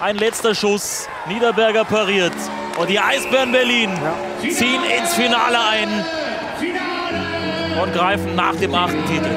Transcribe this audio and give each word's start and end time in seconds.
Ein 0.00 0.16
letzter 0.16 0.54
Schuss. 0.54 1.06
Niederberger 1.28 1.84
pariert. 1.84 2.32
Und 2.78 2.88
die 2.88 2.98
Eisbären 2.98 3.52
Berlin 3.52 3.90
ziehen 4.40 4.80
ins 4.98 5.12
Finale 5.12 5.58
ein 5.60 5.88
und 7.82 7.92
greifen 7.92 8.34
nach 8.34 8.56
dem 8.56 8.74
achten 8.74 9.04
Titel. 9.04 9.28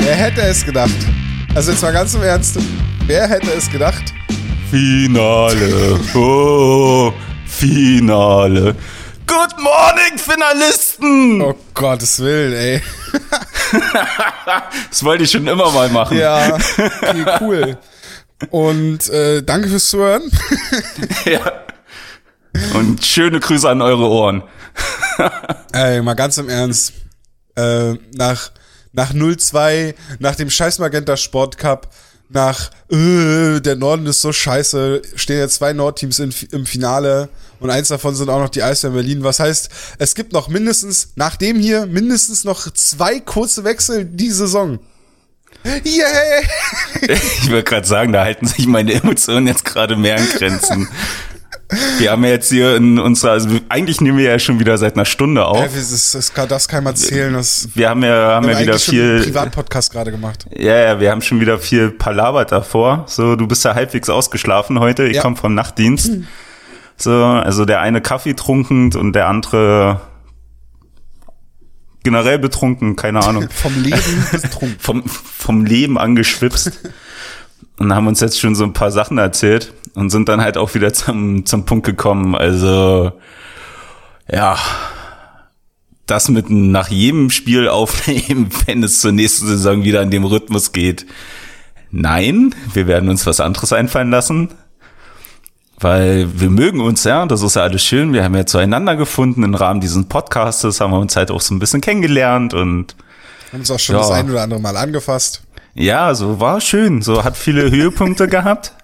Wer 0.00 0.14
hätte 0.14 0.42
es 0.42 0.66
gedacht? 0.66 0.90
Also 1.54 1.70
jetzt 1.70 1.82
mal 1.82 1.94
ganz 1.94 2.14
im 2.14 2.22
Ernst. 2.22 2.58
Wer 3.06 3.26
hätte 3.26 3.52
es 3.52 3.70
gedacht? 3.70 4.12
Finale. 4.70 5.98
Oh, 6.14 7.10
Finale. 7.46 8.76
Good 9.60 9.66
morning, 9.66 10.18
Finalisten! 10.18 11.42
Oh 11.42 11.54
Gottes 11.74 12.18
Willen, 12.20 12.54
ey. 12.54 12.82
das 14.88 15.04
wollte 15.04 15.24
ich 15.24 15.30
schon 15.30 15.46
immer 15.46 15.70
mal 15.70 15.90
machen. 15.90 16.16
Ja, 16.16 16.54
okay, 16.54 17.26
cool. 17.42 17.78
Und 18.48 19.10
äh, 19.10 19.42
danke 19.42 19.68
fürs 19.68 19.90
Zuhören. 19.90 20.30
ja. 21.26 21.64
Und 22.72 23.04
schöne 23.04 23.38
Grüße 23.38 23.68
an 23.68 23.82
eure 23.82 24.08
Ohren. 24.08 24.44
ey, 25.72 26.00
mal 26.00 26.14
ganz 26.14 26.38
im 26.38 26.48
Ernst. 26.48 26.94
Äh, 27.54 27.94
nach 28.14 28.52
nach 28.92 29.12
0-2, 29.12 29.94
nach 30.20 30.36
dem 30.36 30.48
scheiß 30.48 30.78
Magenta 30.78 31.18
Sport 31.18 31.58
Cup, 31.58 31.92
nach 32.30 32.70
äh, 32.90 33.60
der 33.60 33.76
Norden 33.76 34.06
ist 34.06 34.22
so 34.22 34.32
scheiße, 34.32 35.02
stehen 35.16 35.38
jetzt 35.38 35.56
zwei 35.56 35.74
Nordteams 35.74 36.18
in, 36.18 36.32
im 36.50 36.64
Finale 36.64 37.28
und 37.60 37.70
eins 37.70 37.88
davon 37.88 38.14
sind 38.14 38.28
auch 38.28 38.40
noch 38.40 38.48
die 38.48 38.62
Eisbären 38.62 38.94
Berlin. 38.94 39.22
Was 39.22 39.38
heißt, 39.38 39.70
es 39.98 40.14
gibt 40.14 40.32
noch 40.32 40.48
mindestens, 40.48 41.10
nach 41.14 41.36
dem 41.36 41.58
hier, 41.58 41.86
mindestens 41.86 42.44
noch 42.44 42.70
zwei 42.72 43.20
kurze 43.20 43.64
Wechsel 43.64 44.04
die 44.04 44.30
Saison. 44.30 44.78
Yeah! 45.64 45.76
Ich 47.42 47.50
würde 47.50 47.64
gerade 47.64 47.86
sagen, 47.86 48.12
da 48.12 48.24
halten 48.24 48.46
sich 48.46 48.66
meine 48.66 48.92
Emotionen 48.92 49.46
jetzt 49.46 49.64
gerade 49.64 49.96
mehr 49.96 50.16
an 50.16 50.26
Grenzen. 50.36 50.88
Wir 51.98 52.10
haben 52.10 52.24
ja 52.24 52.30
jetzt 52.30 52.48
hier 52.48 52.76
in 52.76 52.98
unserer, 52.98 53.32
also 53.32 53.48
eigentlich 53.68 54.00
nehmen 54.00 54.18
wir 54.18 54.24
ja 54.24 54.38
schon 54.38 54.58
wieder 54.58 54.76
seit 54.76 54.94
einer 54.94 55.04
Stunde 55.04 55.44
auf. 55.44 55.58
Ja, 55.58 55.68
das, 55.68 56.12
das, 56.12 56.34
kann, 56.34 56.48
das 56.48 56.66
kann 56.66 56.84
man 56.84 56.94
erzählen. 56.94 57.32
Das, 57.32 57.68
wir 57.74 57.88
haben 57.88 58.02
ja, 58.02 58.34
haben 58.34 58.48
ja 58.48 58.58
wieder 58.58 58.78
viel. 58.78 59.22
Privatpodcast 59.22 59.92
gerade 59.92 60.10
gemacht. 60.10 60.46
Ja, 60.56 60.76
ja, 60.76 61.00
wir 61.00 61.10
haben 61.10 61.22
schon 61.22 61.40
wieder 61.40 61.58
viel 61.58 61.90
palabert 61.90 62.52
davor. 62.52 63.04
So, 63.06 63.36
du 63.36 63.46
bist 63.46 63.64
ja 63.64 63.74
halbwegs 63.74 64.08
ausgeschlafen 64.08 64.80
heute. 64.80 65.04
Ich 65.06 65.16
ja. 65.16 65.22
komme 65.22 65.36
vom 65.36 65.54
Nachtdienst. 65.54 66.08
Hm. 66.08 66.26
So, 67.02 67.24
also 67.24 67.64
der 67.64 67.80
eine 67.80 68.00
Kaffee 68.00 68.34
trunkend 68.34 68.96
und 68.96 69.14
der 69.14 69.28
andere 69.28 70.00
generell 72.02 72.38
betrunken, 72.38 72.96
keine 72.96 73.24
Ahnung. 73.24 73.48
vom 73.50 73.82
Leben 73.82 74.26
betrunken. 74.30 74.76
vom, 74.78 75.02
vom 75.06 75.64
Leben 75.64 75.98
angeschwipst. 75.98 76.90
und 77.78 77.94
haben 77.94 78.06
uns 78.06 78.20
jetzt 78.20 78.38
schon 78.38 78.54
so 78.54 78.64
ein 78.64 78.72
paar 78.72 78.90
Sachen 78.90 79.18
erzählt 79.18 79.72
und 79.94 80.10
sind 80.10 80.28
dann 80.28 80.40
halt 80.40 80.58
auch 80.58 80.74
wieder 80.74 80.92
zum, 80.92 81.46
zum 81.46 81.64
Punkt 81.64 81.86
gekommen. 81.86 82.34
Also, 82.34 83.12
ja, 84.30 84.58
das 86.06 86.28
mit 86.28 86.50
nach 86.50 86.88
jedem 86.88 87.30
Spiel 87.30 87.68
aufnehmen, 87.68 88.50
wenn 88.66 88.82
es 88.82 89.00
zur 89.00 89.12
nächsten 89.12 89.46
Saison 89.46 89.84
wieder 89.84 90.02
in 90.02 90.10
dem 90.10 90.24
Rhythmus 90.24 90.72
geht. 90.72 91.06
Nein, 91.90 92.54
wir 92.72 92.86
werden 92.86 93.08
uns 93.08 93.26
was 93.26 93.40
anderes 93.40 93.72
einfallen 93.72 94.10
lassen. 94.10 94.50
Weil 95.80 96.28
wir 96.38 96.50
mögen 96.50 96.80
uns, 96.80 97.04
ja, 97.04 97.24
das 97.24 97.42
ist 97.42 97.56
ja 97.56 97.62
alles 97.62 97.82
schön. 97.82 98.12
Wir 98.12 98.22
haben 98.22 98.36
ja 98.36 98.44
zueinander 98.44 98.96
gefunden 98.96 99.42
im 99.42 99.54
Rahmen 99.54 99.80
dieses 99.80 100.04
Podcastes, 100.04 100.80
haben 100.80 100.92
wir 100.92 100.98
uns 100.98 101.16
halt 101.16 101.30
auch 101.30 101.40
so 101.40 101.54
ein 101.54 101.58
bisschen 101.58 101.80
kennengelernt 101.80 102.52
und 102.52 102.94
haben 103.50 103.60
uns 103.60 103.70
auch 103.70 103.78
schon 103.78 103.96
ja. 103.96 104.02
das 104.02 104.10
ein 104.10 104.30
oder 104.30 104.42
andere 104.42 104.60
Mal 104.60 104.76
angefasst. 104.76 105.42
Ja, 105.74 106.14
so 106.14 106.38
war 106.38 106.60
schön. 106.60 107.00
So 107.00 107.24
hat 107.24 107.36
viele 107.36 107.70
Höhepunkte 107.70 108.28
gehabt. 108.28 108.74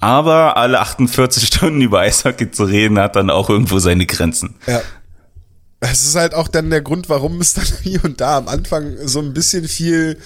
Aber 0.00 0.56
alle 0.56 0.80
48 0.80 1.46
Stunden 1.46 1.80
über 1.82 2.00
Eishockey 2.00 2.50
zu 2.50 2.64
reden, 2.64 2.98
hat 2.98 3.16
dann 3.16 3.30
auch 3.30 3.48
irgendwo 3.48 3.78
seine 3.78 4.06
Grenzen. 4.06 4.56
Ja. 4.66 4.82
Es 5.80 6.04
ist 6.04 6.16
halt 6.16 6.34
auch 6.34 6.48
dann 6.48 6.70
der 6.70 6.82
Grund, 6.82 7.08
warum 7.08 7.40
es 7.40 7.54
dann 7.54 7.66
hier 7.82 8.04
und 8.04 8.20
da 8.20 8.38
am 8.38 8.48
Anfang 8.48 8.96
so 9.04 9.20
ein 9.20 9.32
bisschen 9.32 9.68
viel 9.68 10.18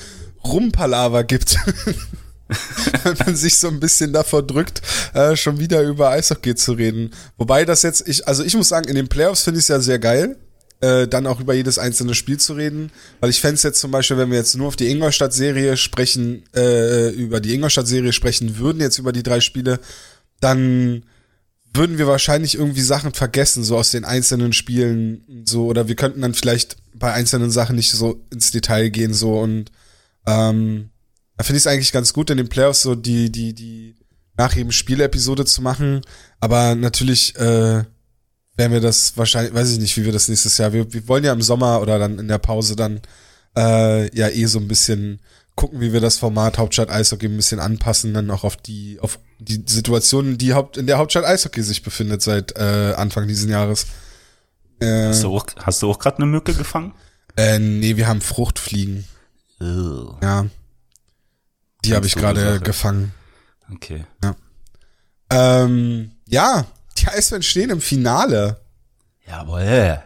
Rumpalaver 0.45 1.25
gibt. 1.25 1.59
Wenn 3.05 3.17
man 3.25 3.37
sich 3.37 3.59
so 3.59 3.69
ein 3.69 3.81
bisschen 3.81 4.13
davor 4.13 4.43
drückt, 4.43 4.83
äh, 5.15 5.37
schon 5.37 5.59
wieder 5.59 5.83
über 5.83 6.11
Eishockey 6.11 6.55
zu 6.55 6.73
reden. 6.73 7.11
Wobei 7.37 7.65
das 7.65 7.83
jetzt, 7.83 8.07
ich, 8.09 8.27
also 8.29 8.45
ich 8.45 8.55
muss 8.55 8.69
sagen, 8.69 8.89
in 8.89 8.95
den 8.95 9.09
Playoffs 9.09 9.43
finde 9.43 9.59
ich 9.59 9.65
es 9.65 9.69
ja 9.69 9.81
sehr 9.81 9.99
geil, 9.99 10.37
äh, 10.81 11.09
dann 11.09 11.27
auch 11.27 11.41
über 11.41 11.55
jedes 11.55 11.79
einzelne 11.79 12.15
Spiel 12.15 12.39
zu 12.39 12.55
reden. 12.55 12.91
Weil 13.21 13.31
ich 13.31 13.41
fände 13.41 13.55
es 13.55 13.63
jetzt 13.63 13.81
zum 13.81 13.91
Beispiel, 13.91 14.19
wenn 14.19 14.31
wir 14.31 14.39
jetzt 14.39 14.55
nur 14.55 14.69
auf 14.69 14.77
die 14.77 14.91
Ingolstadt-Serie 14.91 15.77
sprechen, 15.77 16.45
äh, 16.55 17.11
über 17.11 17.41
die 17.41 17.55
Ingolstadt-Serie 17.55 18.13
sprechen 18.13 18.59
würden, 18.59 18.81
jetzt 18.81 18.99
über 18.99 19.13
die 19.13 19.23
drei 19.23 19.41
Spiele, 19.41 19.81
dann 20.41 21.05
würden 21.73 21.99
wir 21.99 22.07
wahrscheinlich 22.07 22.55
irgendwie 22.55 22.83
Sachen 22.83 23.13
vergessen, 23.13 23.65
so 23.65 23.77
aus 23.77 23.91
den 23.91 24.05
einzelnen 24.05 24.53
Spielen, 24.53 25.45
so, 25.45 25.67
oder 25.67 25.89
wir 25.89 25.97
könnten 25.97 26.21
dann 26.21 26.35
vielleicht 26.35 26.77
bei 26.95 27.13
einzelnen 27.13 27.51
Sachen 27.51 27.77
nicht 27.77 27.91
so 27.91 28.25
ins 28.33 28.53
Detail 28.53 28.91
gehen, 28.91 29.13
so, 29.13 29.41
und 29.41 29.73
ähm, 30.27 30.91
finde 31.43 31.59
ich 31.59 31.63
es 31.63 31.67
eigentlich 31.67 31.93
ganz 31.93 32.13
gut, 32.13 32.31
in 32.31 32.37
den 32.37 32.49
Playoffs 32.49 32.83
so 32.83 32.95
die, 32.95 33.31
die, 33.31 33.55
die 33.55 33.97
nach 34.37 34.55
jedem 34.55 34.73
Spiel-Episode 34.73 35.45
zu 35.45 35.63
machen. 35.63 36.03
Aber 36.41 36.75
natürlich 36.75 37.35
äh, 37.37 37.85
werden 38.57 38.73
wir 38.73 38.81
das 38.81 39.17
wahrscheinlich, 39.17 39.55
weiß 39.55 39.73
ich 39.73 39.79
nicht, 39.79 39.97
wie 39.97 40.05
wir 40.05 40.13
das 40.13 40.29
nächstes 40.29 40.59
Jahr. 40.59 40.73
Wir, 40.73 40.93
wir 40.93 41.09
wollen 41.09 41.25
ja 41.25 41.33
im 41.33 41.43
Sommer 41.43 41.81
oder 41.81 41.99
dann 41.99 42.19
in 42.19 42.29
der 42.29 42.39
Pause 42.39 42.77
dann 42.77 43.01
äh, 43.57 44.17
ja 44.17 44.29
eh 44.29 44.47
so 44.47 44.59
ein 44.59 44.69
bisschen 44.69 45.21
gucken, 45.57 45.81
wie 45.81 45.93
wir 45.93 46.01
das 46.01 46.19
Format 46.19 46.59
Hauptstadt 46.59 46.91
Eishockey 46.91 47.27
ein 47.27 47.37
bisschen 47.37 47.61
anpassen, 47.61 48.15
dann 48.15 48.31
auch 48.31 48.45
auf 48.45 48.57
die, 48.57 48.99
auf 49.01 49.19
die 49.39 49.63
Situation, 49.67 50.37
die 50.37 50.55
Haupt, 50.55 50.77
in 50.77 50.87
der 50.87 50.99
Hauptstadt 50.99 51.25
Eishockey 51.25 51.63
sich 51.63 51.83
befindet 51.83 52.23
seit 52.23 52.57
äh, 52.57 52.95
Anfang 52.97 53.29
dieses 53.29 53.49
Jahres. 53.49 53.87
Äh, 54.81 55.09
hast 55.09 55.23
du 55.23 55.37
auch, 55.37 55.47
hast 55.59 55.83
du 55.83 55.91
auch 55.91 55.99
gerade 55.99 56.19
eine 56.19 56.27
Mücke 56.27 56.55
gefangen? 56.55 56.93
Äh, 57.37 57.59
nee, 57.59 57.97
wir 57.97 58.09
haben 58.09 58.21
Fruchtfliegen. 58.21 59.05
Oh. 59.61 60.15
Ja. 60.23 60.47
Die 61.85 61.95
habe 61.95 62.07
ich 62.07 62.15
gerade 62.15 62.61
gefangen. 62.61 63.13
Okay. 63.73 64.05
Ja. 64.23 64.37
Ähm, 65.31 66.13
ja, 66.27 66.67
die 66.99 67.09
Eisbären 67.09 67.43
stehen 67.43 67.71
im 67.71 67.81
Finale. 67.81 68.61
Jawohl. 69.27 70.03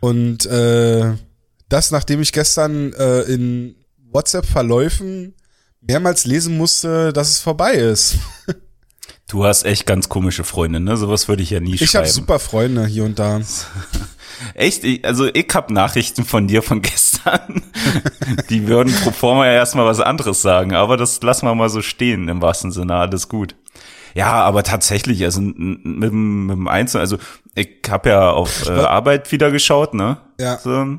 Und 0.00 0.46
äh, 0.46 1.14
das, 1.68 1.90
nachdem 1.90 2.20
ich 2.20 2.32
gestern 2.32 2.92
äh, 2.92 3.20
in 3.22 3.76
WhatsApp-Verläufen 4.10 5.34
mehrmals 5.80 6.24
lesen 6.24 6.56
musste, 6.56 7.12
dass 7.12 7.30
es 7.30 7.38
vorbei 7.38 7.72
ist. 7.72 8.16
Du 9.28 9.46
hast 9.46 9.64
echt 9.64 9.86
ganz 9.86 10.10
komische 10.10 10.44
Freunde, 10.44 10.78
ne? 10.78 10.96
Sowas 10.98 11.26
würde 11.26 11.42
ich 11.42 11.50
ja 11.50 11.60
nie 11.60 11.74
ich 11.74 11.78
schreiben. 11.78 11.88
Ich 11.88 11.94
habe 11.94 12.08
super 12.08 12.38
Freunde 12.38 12.86
hier 12.86 13.04
und 13.04 13.18
da. 13.18 13.40
Echt? 14.54 14.84
Also 15.04 15.26
ich 15.26 15.48
hab 15.54 15.70
Nachrichten 15.70 16.24
von 16.24 16.46
dir 16.46 16.62
von 16.62 16.82
gestern. 16.82 17.62
Die 18.50 18.68
würden 18.68 18.94
pro 19.02 19.10
forma 19.10 19.46
ja 19.46 19.52
erstmal 19.52 19.86
was 19.86 20.00
anderes 20.00 20.42
sagen, 20.42 20.74
aber 20.74 20.96
das 20.96 21.22
lassen 21.22 21.46
wir 21.46 21.54
mal 21.54 21.68
so 21.68 21.82
stehen 21.82 22.28
im 22.28 22.42
wahrsten 22.42 22.72
Sinne. 22.72 22.96
Alles 22.96 23.28
gut. 23.28 23.54
Ja, 24.14 24.32
aber 24.32 24.62
tatsächlich, 24.62 25.24
also 25.24 25.40
mit, 25.40 25.84
mit 25.84 26.10
dem 26.10 26.68
Einzelnen, 26.68 27.00
also 27.00 27.16
ich 27.54 27.80
habe 27.88 28.10
ja 28.10 28.30
auf 28.30 28.68
äh, 28.68 28.72
Arbeit 28.72 29.32
wieder 29.32 29.50
geschaut, 29.50 29.94
ne? 29.94 30.18
Ja. 30.38 30.58
So, 30.58 30.98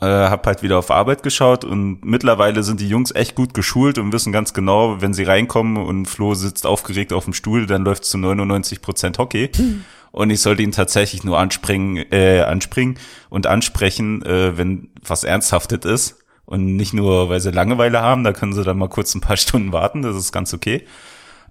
äh, 0.00 0.06
hab 0.06 0.46
halt 0.46 0.62
wieder 0.62 0.78
auf 0.78 0.90
Arbeit 0.90 1.22
geschaut 1.22 1.64
und 1.64 2.04
mittlerweile 2.04 2.62
sind 2.62 2.80
die 2.80 2.88
Jungs 2.88 3.14
echt 3.14 3.34
gut 3.34 3.54
geschult 3.54 3.96
und 3.98 4.12
wissen 4.12 4.32
ganz 4.32 4.52
genau, 4.52 5.00
wenn 5.00 5.14
sie 5.14 5.24
reinkommen 5.24 5.78
und 5.78 6.06
Flo 6.06 6.34
sitzt 6.34 6.66
aufgeregt 6.66 7.12
auf 7.12 7.24
dem 7.24 7.32
Stuhl, 7.32 7.66
dann 7.66 7.84
läuft 7.84 8.04
zu 8.04 8.18
99 8.18 8.82
Prozent 8.82 9.18
Hockey. 9.18 9.50
Hm. 9.54 9.84
Und 10.16 10.30
ich 10.30 10.40
sollte 10.40 10.62
ihn 10.62 10.72
tatsächlich 10.72 11.24
nur 11.24 11.38
anspringen, 11.38 12.10
äh, 12.10 12.40
anspringen 12.40 12.98
und 13.28 13.46
ansprechen, 13.46 14.24
äh, 14.24 14.56
wenn 14.56 14.88
was 15.06 15.24
Ernsthaftes 15.24 15.84
ist. 15.84 16.24
Und 16.46 16.74
nicht 16.74 16.94
nur, 16.94 17.28
weil 17.28 17.40
sie 17.40 17.50
Langeweile 17.50 18.00
haben, 18.00 18.24
da 18.24 18.32
können 18.32 18.54
sie 18.54 18.64
dann 18.64 18.78
mal 18.78 18.88
kurz 18.88 19.14
ein 19.14 19.20
paar 19.20 19.36
Stunden 19.36 19.74
warten, 19.74 20.00
das 20.00 20.16
ist 20.16 20.32
ganz 20.32 20.54
okay. 20.54 20.86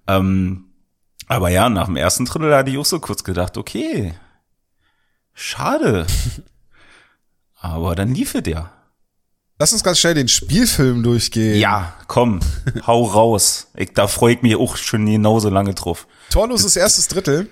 Ähm, 0.07 0.65
aber 1.27 1.49
ja, 1.49 1.69
nach 1.69 1.85
dem 1.85 1.95
ersten 1.95 2.25
Drittel 2.25 2.55
hatte 2.55 2.71
ich 2.71 2.79
auch 2.79 2.85
so 2.85 2.99
kurz 2.99 3.23
gedacht, 3.23 3.55
okay, 3.59 4.15
schade. 5.35 6.07
Aber 7.53 7.93
dann 7.93 8.15
lief 8.15 8.33
es 8.33 8.47
ja. 8.47 8.71
Lass 9.59 9.73
uns 9.73 9.83
ganz 9.83 9.99
schnell 9.99 10.15
den 10.15 10.27
Spielfilm 10.27 11.03
durchgehen. 11.03 11.59
Ja, 11.59 11.93
komm, 12.07 12.39
hau 12.87 13.03
raus. 13.03 13.67
Ich, 13.75 13.93
da 13.93 14.07
freue 14.07 14.33
ich 14.33 14.41
mich 14.41 14.55
auch 14.55 14.75
schon 14.75 15.05
genauso 15.05 15.49
lange 15.49 15.75
drauf. 15.75 16.07
Torloses 16.31 16.75
erstes 16.75 17.07
Drittel. 17.07 17.47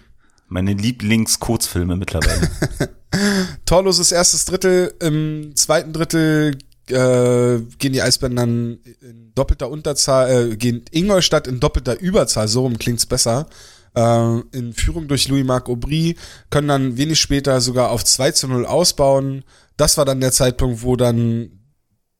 Meine 0.53 0.73
Lieblings-Kurzfilme 0.73 1.95
mittlerweile. 1.95 2.47
Torloses 3.65 4.11
erstes 4.11 4.45
Drittel. 4.45 4.93
Im 4.99 5.55
zweiten 5.55 5.93
Drittel 5.93 6.59
äh, 6.89 7.59
gehen 7.79 7.93
die 7.93 8.03
Eisbären 8.03 8.35
dann 8.35 8.77
in 9.01 9.31
doppelter 9.33 9.71
Unterzahl, 9.71 10.51
äh, 10.51 10.55
gehen 10.55 10.85
Ingolstadt 10.91 11.47
in 11.47 11.59
doppelter 11.59 11.99
Überzahl, 11.99 12.47
so 12.47 12.61
rum 12.61 12.77
klingt's 12.77 13.07
besser, 13.07 13.47
äh, 13.95 14.39
in 14.51 14.73
Führung 14.73 15.07
durch 15.07 15.27
Louis-Marc 15.27 15.69
Aubry, 15.69 16.17
können 16.51 16.67
dann 16.67 16.97
wenig 16.97 17.19
später 17.19 17.59
sogar 17.59 17.89
auf 17.89 18.05
2 18.05 18.31
zu 18.33 18.47
0 18.47 18.67
ausbauen. 18.67 19.43
Das 19.75 19.97
war 19.97 20.05
dann 20.05 20.21
der 20.21 20.33
Zeitpunkt, 20.33 20.83
wo 20.83 20.95
dann 20.95 21.49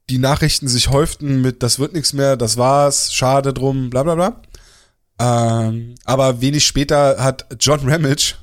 die 0.09 0.17
Nachrichten 0.17 0.67
sich 0.67 0.89
häuften 0.89 1.43
mit, 1.43 1.61
das 1.61 1.77
wird 1.77 1.93
nichts 1.93 2.13
mehr, 2.13 2.35
das 2.35 2.57
war's, 2.57 3.13
schade 3.13 3.53
drum, 3.53 3.91
bla 3.91 4.01
bla 4.01 4.15
bla. 4.15 4.41
Ähm, 5.19 5.95
aber 6.05 6.41
wenig 6.41 6.65
später 6.65 7.23
hat 7.23 7.45
John 7.59 7.87
Ramage, 7.87 8.35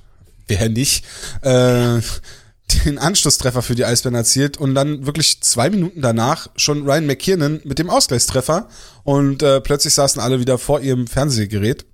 wer 0.47 0.69
nicht, 0.69 1.05
äh, 1.43 2.01
den 2.85 2.99
Anschlusstreffer 2.99 3.63
für 3.63 3.75
die 3.75 3.85
Eisbären 3.85 4.15
erzielt 4.15 4.57
und 4.57 4.75
dann 4.75 5.07
wirklich 5.07 5.41
zwei 5.41 5.71
Minuten 5.71 6.03
danach 6.03 6.49
schon 6.57 6.85
Ryan 6.85 7.07
McKiernan 7.07 7.61
mit 7.65 7.79
dem 7.79 7.91
Ausgleichstreffer 7.91 8.69
und 9.05 9.43
äh, 9.43 9.61
plötzlich 9.61 9.95
saßen 9.95 10.21
alle 10.21 10.41
wieder 10.41 10.59
vor 10.59 10.81
ihrem 10.81 11.07
Fernsehgerät. 11.07 11.85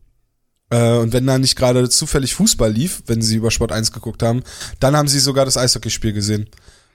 Äh, 0.70 0.99
und 0.99 1.12
wenn 1.12 1.26
da 1.26 1.38
nicht 1.38 1.56
gerade 1.56 1.88
zufällig 1.88 2.34
Fußball 2.34 2.70
lief, 2.70 3.02
wenn 3.06 3.22
sie 3.22 3.37
über 3.37 3.50
Sport 3.50 3.72
1 3.72 3.93
geguckt 3.93 4.22
haben, 4.22 4.43
dann 4.81 4.96
haben 4.96 5.08
sie 5.08 5.20
sogar 5.20 5.44
das 5.44 5.56
Eishockeyspiel 5.56 6.12
gesehen. 6.12 6.49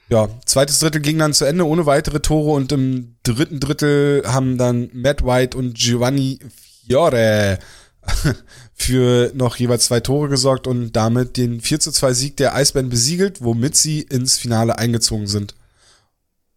Ja, 0.10 0.28
zweites 0.46 0.80
Drittel 0.80 1.02
ging 1.02 1.18
dann 1.18 1.34
zu 1.34 1.46
Ende 1.46 1.66
ohne 1.66 1.86
weitere 1.86 2.20
Tore 2.20 2.52
und 2.52 2.72
im 2.74 3.16
dritten 3.24 3.62
Drittel 3.62 4.24
haben 4.26 4.58
dann 4.58 4.90
Matt 4.94 5.24
White 5.24 5.58
und 5.58 5.76
Giovanni 5.76 6.40
Fiore 6.86 7.60
für 8.74 9.32
noch 9.36 9.56
jeweils 9.58 9.86
zwei 9.86 10.00
Tore 10.00 10.30
gesorgt 10.30 10.68
und 10.68 10.94
damit 10.94 11.38
den 11.38 11.62
4 11.62 11.80
zu 11.80 11.92
2 11.92 12.14
Sieg 12.14 12.38
der 12.38 12.56
Eisbären 12.56 12.90
besiegelt, 12.90 13.42
womit 13.44 13.76
sie 13.76 14.02
ins 14.02 14.38
Finale 14.38 14.78
eingezogen 14.78 15.28
sind. 15.28 15.56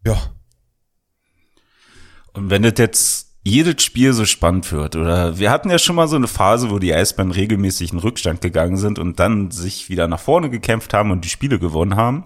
Ja. 0.04 0.16
Und 2.32 2.50
wenn 2.50 2.62
das 2.62 2.74
jetzt 2.78 3.28
jedes 3.44 3.82
Spiel 3.82 4.14
so 4.14 4.24
spannend 4.24 4.72
wird, 4.72 4.96
oder 4.96 5.38
wir 5.38 5.50
hatten 5.50 5.70
ja 5.70 5.78
schon 5.78 5.96
mal 5.96 6.08
so 6.08 6.16
eine 6.16 6.28
Phase, 6.28 6.70
wo 6.70 6.78
die 6.78 6.94
Eisbären 6.94 7.30
regelmäßig 7.30 7.92
in 7.92 7.98
Rückstand 7.98 8.40
gegangen 8.40 8.78
sind 8.78 8.98
und 8.98 9.20
dann 9.20 9.50
sich 9.50 9.90
wieder 9.90 10.08
nach 10.08 10.20
vorne 10.20 10.48
gekämpft 10.48 10.94
haben 10.94 11.10
und 11.10 11.24
die 11.24 11.28
Spiele 11.28 11.58
gewonnen 11.58 11.96
haben. 11.96 12.24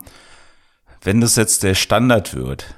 Wenn 1.03 1.21
das 1.21 1.37
jetzt 1.37 1.65
der 1.65 1.75
Standard 1.75 2.35
wird, 2.35 2.75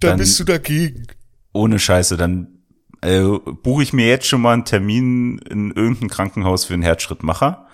dann, 0.00 0.10
dann 0.10 0.18
bist 0.18 0.40
du 0.40 0.44
dagegen. 0.44 1.06
Ohne 1.52 1.78
Scheiße, 1.78 2.16
dann 2.16 2.57
äh, 3.00 3.22
buche 3.62 3.82
ich 3.82 3.92
mir 3.92 4.06
jetzt 4.06 4.26
schon 4.26 4.40
mal 4.40 4.54
einen 4.54 4.64
Termin 4.64 5.38
in 5.38 5.70
irgendein 5.70 6.08
Krankenhaus 6.08 6.64
für 6.64 6.74
einen 6.74 6.82
Herzschrittmacher. 6.82 7.66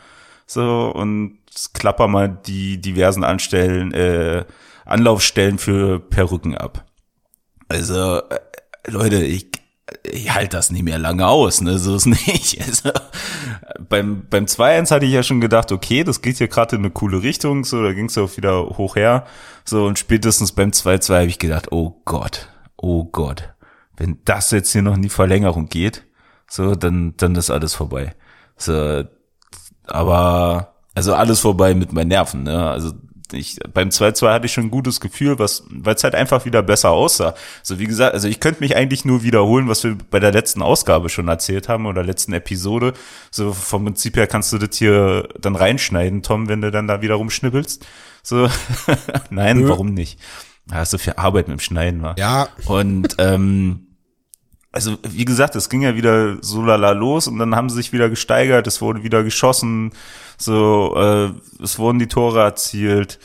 So, 0.47 0.93
und 0.95 1.39
klapper 1.73 2.09
mal 2.09 2.29
die 2.29 2.81
diversen 2.81 3.25
Anstellen, 3.25 3.93
äh, 3.93 4.45
Anlaufstellen 4.85 5.59
für 5.59 6.01
Perücken 6.01 6.55
ab. 6.55 6.85
Also, 7.69 8.19
äh, 8.19 8.41
Leute, 8.87 9.25
ich, 9.25 9.47
ich 10.03 10.35
halte 10.35 10.57
das 10.57 10.71
nicht 10.71 10.83
mehr 10.83 10.99
lange 10.99 11.27
aus, 11.27 11.63
ne? 11.63 11.79
So 11.79 11.97
ist 11.97 12.07
nicht. 12.27 12.61
Also, 12.61 12.91
beim 13.89 14.27
beim 14.29 14.45
2-1 14.45 14.91
hatte 14.91 15.07
ich 15.07 15.13
ja 15.13 15.23
schon 15.23 15.41
gedacht, 15.41 15.73
okay, 15.73 16.05
das 16.05 16.21
geht 16.21 16.37
hier 16.37 16.49
gerade 16.49 16.77
in 16.77 16.83
eine 16.83 16.91
coole 16.91 17.23
Richtung, 17.23 17.65
so, 17.65 17.83
da 17.83 17.95
ging 17.95 18.07
es 18.07 18.19
auch 18.19 18.37
wieder 18.37 18.77
hoch 18.77 18.97
her. 18.97 19.25
So, 19.65 19.87
und 19.87 19.99
spätestens 19.99 20.53
beim 20.53 20.71
2-2 20.71 21.15
habe 21.15 21.27
ich 21.27 21.39
gedacht, 21.39 21.73
oh 21.73 22.03
Gott, 22.05 22.49
oh 22.77 23.05
Gott 23.05 23.54
wenn 23.97 24.19
das 24.25 24.51
jetzt 24.51 24.73
hier 24.73 24.83
noch 24.83 24.95
in 24.95 25.03
die 25.03 25.09
Verlängerung 25.09 25.69
geht, 25.69 26.05
so, 26.49 26.75
dann, 26.75 27.15
dann 27.17 27.35
ist 27.37 27.51
alles 27.51 27.75
vorbei. 27.75 28.15
So, 28.57 29.05
aber, 29.87 30.75
also 30.95 31.15
alles 31.15 31.41
vorbei 31.41 31.75
mit 31.75 31.93
meinen 31.93 32.09
Nerven, 32.09 32.45
ne? 32.45 32.71
Also 32.71 32.93
ich, 33.33 33.59
beim 33.73 33.89
2-2 33.89 34.33
hatte 34.33 34.47
ich 34.47 34.53
schon 34.53 34.65
ein 34.65 34.71
gutes 34.71 35.01
Gefühl, 35.01 35.39
was, 35.39 35.65
weil 35.71 35.95
es 35.95 36.05
halt 36.05 36.15
einfach 36.15 36.45
wieder 36.45 36.63
besser 36.63 36.91
aussah. 36.91 37.35
So 37.63 37.79
wie 37.79 37.87
gesagt, 37.87 38.15
also 38.15 38.29
ich 38.29 38.39
könnte 38.39 38.61
mich 38.61 38.77
eigentlich 38.77 39.05
nur 39.05 39.23
wiederholen, 39.23 39.69
was 39.69 39.83
wir 39.83 39.97
bei 40.11 40.21
der 40.21 40.33
letzten 40.33 40.63
Ausgabe 40.63 41.09
schon 41.09 41.29
erzählt 41.29 41.69
haben 41.69 41.87
oder 41.87 42.05
letzten 42.05 42.33
Episode. 42.33 42.93
So 43.31 43.53
vom 43.53 43.85
Prinzip 43.85 44.17
her 44.17 44.27
kannst 44.27 44.53
du 44.53 44.59
das 44.59 44.77
hier 44.77 45.29
dann 45.41 45.57
reinschneiden, 45.57 46.23
Tom, 46.23 46.49
wenn 46.49 46.61
du 46.61 46.71
dann 46.71 46.87
da 46.87 47.03
wieder 47.03 47.15
rumschnibbelst. 47.15 47.85
So, 48.23 48.49
nein, 49.31 49.59
Nö. 49.59 49.69
warum 49.69 49.95
nicht? 49.95 50.21
Hast 50.71 50.93
du 50.93 50.99
viel 50.99 51.15
Arbeit 51.17 51.49
mit 51.49 51.59
dem 51.59 51.61
Schneiden, 51.61 52.03
war. 52.03 52.19
Ja. 52.19 52.49
Und 52.67 53.17
ähm, 53.19 53.85
also 54.73 54.97
wie 55.03 55.25
gesagt, 55.25 55.55
es 55.57 55.69
ging 55.69 55.83
ja 55.83 55.95
wieder 55.95 56.43
so 56.43 56.63
lala 56.63 56.91
los 56.93 57.29
und 57.29 57.39
dann 57.39 57.55
haben 57.55 57.71
sie 57.71 57.77
sich 57.77 57.93
wieder 57.93 58.11
gesteigert, 58.11 58.67
es 58.67 58.81
wurde 58.81 59.05
wieder 59.05 59.23
geschossen, 59.23 59.93
so 60.37 60.95
äh, 60.97 61.63
es 61.63 61.79
wurden 61.79 62.01
die 62.01 62.09
Tore 62.09 62.41
erzielt. 62.41 63.21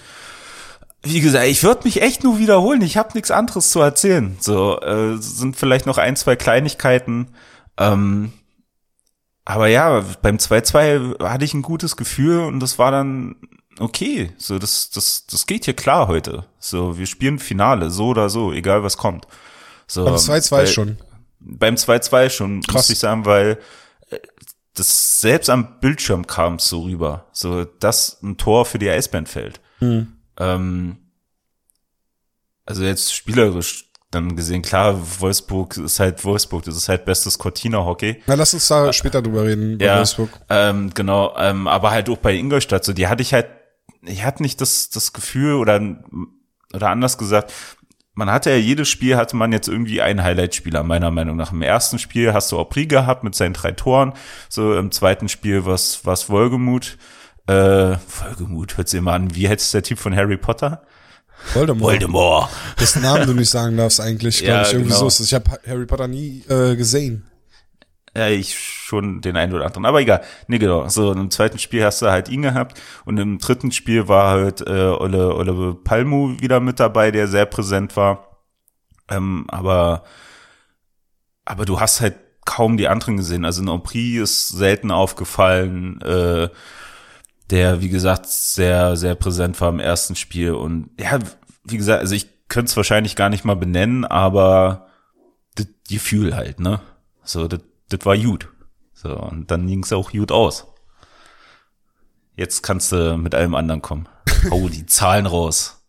Wie 1.01 1.21
gesagt, 1.21 1.47
ich 1.47 1.63
würde 1.63 1.85
mich 1.85 2.01
echt 2.01 2.23
nur 2.23 2.39
wiederholen. 2.39 2.81
Ich 2.81 2.97
habe 2.97 3.11
nichts 3.13 3.31
anderes 3.31 3.71
zu 3.71 3.79
erzählen. 3.79 4.35
So 4.41 4.79
äh, 4.81 5.15
sind 5.17 5.55
vielleicht 5.55 5.85
noch 5.85 5.97
ein, 5.97 6.17
zwei 6.17 6.35
Kleinigkeiten. 6.35 7.29
Ähm, 7.77 8.33
aber 9.45 9.67
ja, 9.67 10.03
beim 10.21 10.35
2-2 10.35 11.23
hatte 11.23 11.45
ich 11.45 11.53
ein 11.53 11.61
gutes 11.61 11.95
Gefühl 11.95 12.41
und 12.41 12.59
das 12.59 12.77
war 12.77 12.91
dann 12.91 13.37
okay. 13.77 14.31
So, 14.37 14.59
das, 14.59 14.89
das, 14.89 15.25
das 15.27 15.45
geht 15.45 15.65
hier 15.65 15.75
klar 15.75 16.07
heute. 16.07 16.45
So, 16.59 16.97
wir 16.97 17.05
spielen 17.05 17.39
Finale, 17.39 17.89
so 17.89 18.07
oder 18.07 18.29
so, 18.29 18.51
egal 18.51 18.83
was 18.83 18.97
kommt. 18.97 19.27
So, 19.87 20.05
beim 20.05 20.15
2-2 20.15 20.67
schon. 20.67 20.97
Beim 21.39 21.75
2-2 21.75 22.29
schon, 22.29 22.61
Krass. 22.61 22.73
muss 22.73 22.89
ich 22.89 22.99
sagen, 22.99 23.25
weil 23.25 23.59
äh, 24.09 24.19
das 24.73 25.19
selbst 25.19 25.49
am 25.49 25.79
Bildschirm 25.79 26.27
kam 26.27 26.59
so 26.59 26.83
rüber, 26.83 27.27
so 27.31 27.65
dass 27.65 28.21
ein 28.21 28.37
Tor 28.37 28.65
für 28.65 28.79
die 28.79 28.89
Eisbären 28.89 29.25
fällt. 29.25 29.59
Hm. 29.79 30.13
Ähm, 30.37 30.97
also 32.65 32.83
jetzt 32.83 33.13
spielerisch 33.13 33.89
dann 34.11 34.35
gesehen, 34.35 34.61
klar, 34.61 34.99
Wolfsburg 35.19 35.77
ist 35.77 35.99
halt 35.99 36.23
Wolfsburg, 36.25 36.63
das 36.63 36.75
ist 36.75 36.89
halt 36.89 37.05
bestes 37.05 37.37
Cortina-Hockey. 37.37 38.23
Na, 38.25 38.33
lass 38.33 38.53
uns 38.53 38.67
da 38.67 38.91
später 38.91 39.21
drüber 39.21 39.43
reden, 39.43 39.77
bei 39.77 39.85
ja, 39.85 39.97
Wolfsburg. 39.97 40.29
Ähm, 40.49 40.91
genau, 40.93 41.35
ähm, 41.37 41.67
aber 41.67 41.91
halt 41.91 42.09
auch 42.09 42.17
bei 42.17 42.33
Ingolstadt, 42.33 42.83
so, 42.83 42.93
die 42.93 43.07
hatte 43.07 43.21
ich 43.21 43.33
halt, 43.33 43.47
ich 44.03 44.23
hatte 44.23 44.41
nicht 44.43 44.61
das, 44.61 44.89
das 44.89 45.13
Gefühl 45.13 45.55
oder, 45.55 45.81
oder 46.73 46.89
anders 46.89 47.17
gesagt, 47.17 47.53
man 48.13 48.29
hatte 48.29 48.49
ja 48.49 48.57
jedes 48.57 48.89
Spiel 48.89 49.15
hatte 49.15 49.37
man 49.37 49.53
jetzt 49.53 49.69
irgendwie 49.69 50.01
einen 50.01 50.21
Highlight-Spieler, 50.21 50.83
meiner 50.83 51.09
Meinung 51.09 51.37
nach. 51.37 51.53
Im 51.53 51.61
ersten 51.61 51.99
Spiel 51.99 52.33
hast 52.33 52.51
du 52.51 52.59
Opri 52.59 52.85
gehabt 52.85 53.23
mit 53.23 53.33
seinen 53.33 53.53
drei 53.53 53.71
Toren. 53.71 54.13
So 54.49 54.77
im 54.77 54.91
zweiten 54.91 55.29
Spiel 55.29 55.65
was 55.65 56.05
was 56.05 56.29
Wolgemut. 56.29 56.97
Äh, 57.47 57.53
Wolgemut 57.53 58.77
hört 58.77 58.89
sich 58.89 58.97
immer 58.97 59.13
an. 59.13 59.35
Wie 59.35 59.47
heißt 59.47 59.73
der 59.73 59.83
Typ 59.83 59.99
von 59.99 60.15
Harry 60.15 60.37
Potter? 60.37 60.81
Voldemort. 61.53 61.93
Voldemort. 61.93 62.49
Das 62.77 62.97
Namen 62.97 63.25
du 63.25 63.33
nicht 63.33 63.49
sagen 63.49 63.77
darfst 63.77 64.01
eigentlich, 64.01 64.39
glaube 64.39 64.51
ja, 64.51 64.61
ich. 64.63 64.73
Irgendwie 64.73 64.91
genau. 64.91 65.09
so 65.09 65.23
Ich 65.23 65.33
habe 65.33 65.57
Harry 65.65 65.85
Potter 65.85 66.09
nie 66.09 66.43
äh, 66.49 66.75
gesehen. 66.75 67.28
Ja, 68.15 68.27
ich 68.27 68.57
schon 68.57 69.21
den 69.21 69.37
einen 69.37 69.53
oder 69.53 69.65
anderen. 69.65 69.85
Aber 69.85 70.01
egal. 70.01 70.21
Nee, 70.47 70.57
genau. 70.57 70.87
So, 70.87 71.11
im 71.11 71.29
zweiten 71.29 71.59
Spiel 71.59 71.83
hast 71.85 72.01
du 72.01 72.07
halt 72.07 72.29
ihn 72.29 72.41
gehabt. 72.41 72.81
Und 73.05 73.17
im 73.17 73.37
dritten 73.37 73.71
Spiel 73.71 74.07
war 74.07 74.31
halt 74.31 74.61
äh, 74.61 74.89
Olle, 74.89 75.35
Olle 75.35 75.75
Palmu 75.75 76.39
wieder 76.39 76.59
mit 76.59 76.79
dabei, 76.79 77.11
der 77.11 77.27
sehr 77.27 77.45
präsent 77.45 77.95
war. 77.95 78.39
Ähm, 79.09 79.45
aber, 79.49 80.03
aber 81.45 81.65
du 81.65 81.79
hast 81.79 82.01
halt 82.01 82.15
kaum 82.45 82.77
die 82.77 82.87
anderen 82.87 83.17
gesehen. 83.17 83.45
Also 83.45 83.61
ein 83.61 83.69
Aupri 83.69 84.17
ist 84.17 84.49
selten 84.49 84.89
aufgefallen, 84.91 86.01
äh, 86.01 86.49
der, 87.51 87.81
wie 87.81 87.89
gesagt, 87.89 88.25
sehr, 88.27 88.95
sehr 88.95 89.15
präsent 89.15 89.59
war 89.61 89.69
im 89.69 89.79
ersten 89.79 90.15
Spiel. 90.15 90.53
Und 90.53 90.89
ja, 90.99 91.19
wie 91.63 91.77
gesagt, 91.77 92.01
also 92.01 92.15
ich 92.15 92.27
könnte 92.47 92.69
es 92.69 92.77
wahrscheinlich 92.77 93.15
gar 93.15 93.29
nicht 93.29 93.45
mal 93.45 93.55
benennen, 93.55 94.05
aber 94.05 94.87
das 95.55 95.67
Gefühl 95.87 96.35
halt, 96.35 96.59
ne? 96.59 96.79
So, 97.23 97.47
das 97.47 97.61
das 97.89 98.05
war 98.05 98.17
gut. 98.17 98.47
So, 98.93 99.15
und 99.15 99.49
dann 99.51 99.67
ging's 99.67 99.93
auch 99.93 100.11
gut 100.11 100.31
aus. 100.31 100.65
Jetzt 102.35 102.63
kannst 102.63 102.91
du 102.91 103.17
mit 103.17 103.35
allem 103.35 103.55
anderen 103.55 103.81
kommen. 103.81 104.07
Oh, 104.51 104.69
die 104.69 104.85
Zahlen 104.85 105.25
raus. 105.25 105.81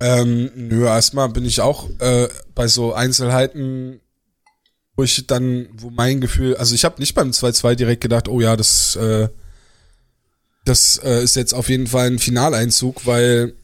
Ähm, 0.00 0.50
nö, 0.56 0.86
erstmal 0.86 1.28
bin 1.28 1.44
ich 1.44 1.60
auch 1.60 1.88
äh, 2.00 2.28
bei 2.54 2.66
so 2.66 2.92
Einzelheiten, 2.92 4.00
wo 4.96 5.04
ich 5.04 5.26
dann, 5.28 5.68
wo 5.72 5.90
mein 5.90 6.20
Gefühl, 6.20 6.56
also 6.56 6.74
ich 6.74 6.84
habe 6.84 7.00
nicht 7.00 7.14
beim 7.14 7.30
2-2 7.30 7.76
direkt 7.76 8.00
gedacht, 8.00 8.28
oh 8.28 8.40
ja, 8.40 8.56
das, 8.56 8.96
äh, 8.96 9.28
das 10.64 10.98
äh, 11.04 11.22
ist 11.22 11.36
jetzt 11.36 11.54
auf 11.54 11.68
jeden 11.68 11.86
Fall 11.86 12.08
ein 12.08 12.18
Finaleinzug, 12.18 13.06
weil, 13.06 13.54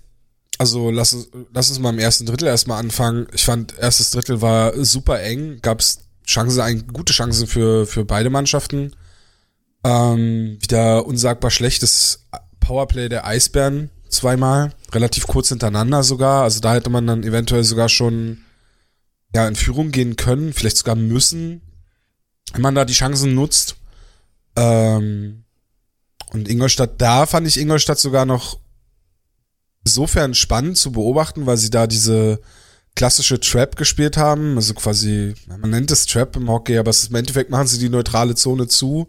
also 0.58 0.90
lass, 0.92 1.28
lass 1.52 1.70
uns 1.70 1.80
mal 1.80 1.90
im 1.90 1.98
ersten 1.98 2.26
Drittel 2.26 2.46
erstmal 2.46 2.78
anfangen. 2.78 3.26
Ich 3.32 3.44
fand, 3.44 3.76
erstes 3.78 4.10
Drittel 4.10 4.40
war 4.40 4.72
super 4.84 5.20
eng, 5.20 5.58
gab's 5.60 6.04
Chancen, 6.26 6.86
gute 6.92 7.12
Chancen 7.12 7.46
für, 7.46 7.86
für 7.86 8.04
beide 8.04 8.30
Mannschaften. 8.30 8.92
Ähm, 9.84 10.58
wieder 10.60 11.06
unsagbar 11.06 11.50
schlechtes 11.50 12.26
Powerplay 12.60 13.08
der 13.08 13.26
Eisbären 13.26 13.90
zweimal, 14.08 14.72
relativ 14.92 15.26
kurz 15.26 15.48
hintereinander 15.48 16.02
sogar. 16.02 16.44
Also 16.44 16.60
da 16.60 16.74
hätte 16.74 16.90
man 16.90 17.06
dann 17.06 17.22
eventuell 17.22 17.64
sogar 17.64 17.88
schon 17.88 18.38
ja, 19.34 19.46
in 19.46 19.56
Führung 19.56 19.90
gehen 19.90 20.16
können, 20.16 20.52
vielleicht 20.52 20.78
sogar 20.78 20.94
müssen, 20.94 21.60
wenn 22.52 22.62
man 22.62 22.74
da 22.74 22.84
die 22.84 22.94
Chancen 22.94 23.34
nutzt. 23.34 23.76
Ähm, 24.56 25.44
und 26.30 26.48
Ingolstadt, 26.48 27.00
da 27.00 27.26
fand 27.26 27.46
ich 27.46 27.60
Ingolstadt 27.60 27.98
sogar 27.98 28.24
noch 28.24 28.58
insofern 29.84 30.34
spannend 30.34 30.78
zu 30.78 30.92
beobachten, 30.92 31.46
weil 31.46 31.56
sie 31.56 31.70
da 31.70 31.86
diese 31.86 32.40
klassische 32.96 33.40
Trap 33.40 33.76
gespielt 33.76 34.16
haben, 34.16 34.56
also 34.56 34.74
quasi, 34.74 35.34
man 35.46 35.70
nennt 35.70 35.90
es 35.90 36.06
Trap 36.06 36.36
im 36.36 36.48
Hockey, 36.48 36.78
aber 36.78 36.92
im 37.08 37.14
Endeffekt 37.16 37.50
machen 37.50 37.66
sie 37.66 37.78
die 37.78 37.88
neutrale 37.88 38.34
Zone 38.34 38.68
zu 38.68 39.06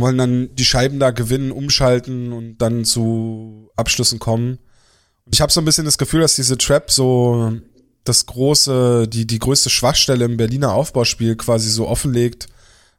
wollen 0.00 0.18
dann 0.18 0.54
die 0.54 0.64
Scheiben 0.64 0.98
da 0.98 1.10
gewinnen, 1.10 1.52
umschalten 1.52 2.32
und 2.32 2.58
dann 2.58 2.84
zu 2.84 3.70
Abschlüssen 3.76 4.18
kommen. 4.18 4.58
Und 5.24 5.34
ich 5.34 5.40
habe 5.40 5.52
so 5.52 5.60
ein 5.60 5.64
bisschen 5.64 5.84
das 5.84 5.98
Gefühl, 5.98 6.20
dass 6.20 6.36
diese 6.36 6.58
Trap 6.58 6.90
so 6.90 7.52
das 8.04 8.26
große, 8.26 9.06
die, 9.08 9.26
die 9.26 9.38
größte 9.38 9.70
Schwachstelle 9.70 10.24
im 10.24 10.36
Berliner 10.36 10.72
Aufbauspiel 10.72 11.36
quasi 11.36 11.70
so 11.70 11.88
offenlegt, 11.88 12.48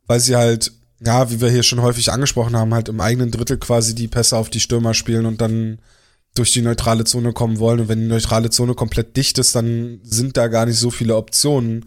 weil 0.07 0.19
sie 0.19 0.35
halt, 0.35 0.71
ja, 1.03 1.29
wie 1.31 1.41
wir 1.41 1.49
hier 1.49 1.63
schon 1.63 1.81
häufig 1.81 2.11
angesprochen 2.11 2.55
haben, 2.55 2.73
halt 2.73 2.89
im 2.89 3.01
eigenen 3.01 3.31
Drittel 3.31 3.57
quasi 3.57 3.95
die 3.95 4.07
Pässe 4.07 4.37
auf 4.37 4.49
die 4.49 4.61
Stürmer 4.61 4.93
spielen 4.93 5.25
und 5.25 5.41
dann 5.41 5.79
durch 6.33 6.51
die 6.51 6.61
neutrale 6.61 7.03
Zone 7.03 7.33
kommen 7.33 7.59
wollen. 7.59 7.81
Und 7.81 7.87
wenn 7.89 7.99
die 7.99 8.07
neutrale 8.07 8.49
Zone 8.49 8.73
komplett 8.73 9.15
dicht 9.17 9.37
ist, 9.37 9.55
dann 9.55 9.99
sind 10.03 10.37
da 10.37 10.47
gar 10.47 10.65
nicht 10.65 10.77
so 10.77 10.89
viele 10.89 11.15
Optionen 11.15 11.85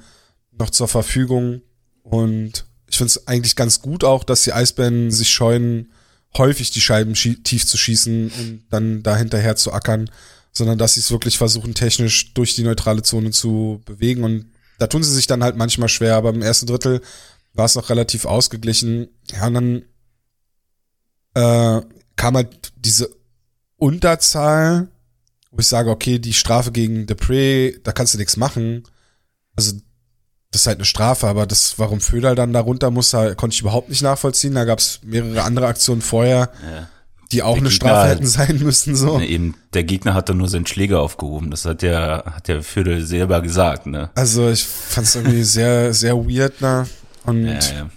noch 0.52 0.70
zur 0.70 0.88
Verfügung. 0.88 1.62
Und 2.02 2.66
ich 2.88 2.96
finde 2.96 3.10
es 3.10 3.26
eigentlich 3.26 3.56
ganz 3.56 3.82
gut 3.82 4.04
auch, 4.04 4.24
dass 4.24 4.44
die 4.44 4.52
Eisbären 4.52 5.10
sich 5.10 5.30
scheuen, 5.30 5.92
häufig 6.36 6.70
die 6.70 6.80
Scheiben 6.80 7.14
tief 7.14 7.66
zu 7.66 7.76
schießen 7.76 8.30
und 8.30 8.64
dann 8.70 9.02
dahinterher 9.02 9.56
zu 9.56 9.72
ackern, 9.72 10.10
sondern 10.52 10.78
dass 10.78 10.94
sie 10.94 11.00
es 11.00 11.10
wirklich 11.10 11.38
versuchen, 11.38 11.74
technisch 11.74 12.32
durch 12.34 12.54
die 12.54 12.62
neutrale 12.62 13.02
Zone 13.02 13.30
zu 13.30 13.82
bewegen. 13.84 14.22
Und 14.22 14.46
da 14.78 14.86
tun 14.86 15.02
sie 15.02 15.12
sich 15.12 15.26
dann 15.26 15.42
halt 15.42 15.56
manchmal 15.56 15.88
schwer, 15.88 16.16
aber 16.16 16.30
im 16.30 16.42
ersten 16.42 16.66
Drittel 16.66 17.00
war 17.54 17.64
es 17.64 17.74
noch 17.74 17.90
relativ 17.90 18.26
ausgeglichen. 18.26 19.08
Ja, 19.32 19.46
und 19.48 19.54
dann 19.54 19.82
äh, 21.34 21.86
kam 22.16 22.36
halt 22.36 22.72
diese 22.76 23.15
Unterzahl, 23.76 24.88
wo 25.50 25.60
ich 25.60 25.66
sage, 25.66 25.90
okay, 25.90 26.18
die 26.18 26.32
Strafe 26.32 26.72
gegen 26.72 27.06
Depre, 27.06 27.72
da 27.82 27.92
kannst 27.92 28.14
du 28.14 28.18
nichts 28.18 28.36
machen. 28.36 28.84
Also 29.56 29.72
das 30.50 30.62
ist 30.62 30.66
halt 30.66 30.78
eine 30.78 30.84
Strafe, 30.84 31.26
aber 31.26 31.46
das, 31.46 31.78
warum 31.78 32.00
Föderl 32.00 32.34
dann 32.34 32.52
da 32.52 32.60
runter 32.60 32.90
muss, 32.90 33.10
da 33.10 33.34
konnte 33.34 33.54
ich 33.54 33.60
überhaupt 33.60 33.88
nicht 33.88 34.02
nachvollziehen. 34.02 34.54
Da 34.54 34.64
gab 34.64 34.78
es 34.78 35.00
mehrere 35.02 35.42
andere 35.42 35.66
Aktionen 35.66 36.02
vorher, 36.02 36.50
ja. 36.62 36.88
die 37.32 37.42
auch 37.42 37.54
der 37.54 37.62
eine 37.62 37.68
Gegner 37.68 37.88
Strafe 37.88 38.08
hätten 38.08 38.26
sein 38.26 38.58
müssen. 38.58 38.96
So. 38.96 39.18
Ne, 39.18 39.26
eben, 39.26 39.54
der 39.74 39.84
Gegner 39.84 40.14
hat 40.14 40.28
dann 40.28 40.38
nur 40.38 40.48
seinen 40.48 40.66
Schläger 40.66 41.00
aufgehoben. 41.00 41.50
Das 41.50 41.64
hat 41.64 41.82
der, 41.82 42.24
hat 42.26 42.48
der 42.48 42.62
Föderl 42.62 43.04
selber 43.04 43.42
gesagt, 43.42 43.86
ne? 43.86 44.10
Also 44.14 44.48
ich 44.48 44.64
fand 44.64 45.06
es 45.06 45.14
irgendwie 45.16 45.42
sehr, 45.42 45.92
sehr 45.92 46.16
weird, 46.16 46.60
ne? 46.60 46.86
Und 47.24 47.46
ja, 47.46 47.58
ja. 47.58 47.90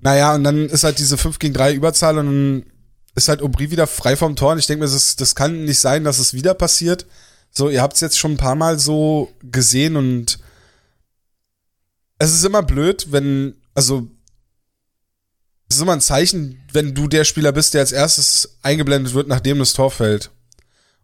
naja, 0.00 0.34
und 0.34 0.44
dann 0.44 0.66
ist 0.66 0.84
halt 0.84 0.98
diese 0.98 1.16
5 1.16 1.38
gegen 1.38 1.54
3 1.54 1.74
Überzahl 1.74 2.18
und 2.18 2.26
dann 2.26 2.71
ist 3.14 3.28
halt 3.28 3.42
Aubry 3.42 3.70
wieder 3.70 3.86
frei 3.86 4.16
vom 4.16 4.36
Tor. 4.36 4.52
Und 4.52 4.58
ich 4.58 4.66
denke 4.66 4.84
mir, 4.84 4.90
das, 4.90 5.16
das 5.16 5.34
kann 5.34 5.64
nicht 5.64 5.78
sein, 5.78 6.04
dass 6.04 6.18
es 6.18 6.34
wieder 6.34 6.54
passiert. 6.54 7.06
So, 7.50 7.68
ihr 7.68 7.82
habt 7.82 7.94
es 7.94 8.00
jetzt 8.00 8.18
schon 8.18 8.32
ein 8.32 8.38
paar 8.38 8.54
Mal 8.54 8.78
so 8.78 9.30
gesehen 9.42 9.96
und 9.96 10.38
es 12.18 12.32
ist 12.32 12.44
immer 12.44 12.62
blöd, 12.62 13.08
wenn, 13.10 13.54
also, 13.74 14.08
es 15.68 15.76
ist 15.76 15.82
immer 15.82 15.92
ein 15.92 16.00
Zeichen, 16.00 16.62
wenn 16.72 16.94
du 16.94 17.08
der 17.08 17.24
Spieler 17.24 17.52
bist, 17.52 17.74
der 17.74 17.80
als 17.80 17.92
erstes 17.92 18.58
eingeblendet 18.62 19.12
wird, 19.12 19.28
nachdem 19.28 19.58
das 19.58 19.72
Tor 19.72 19.90
fällt. 19.90 20.30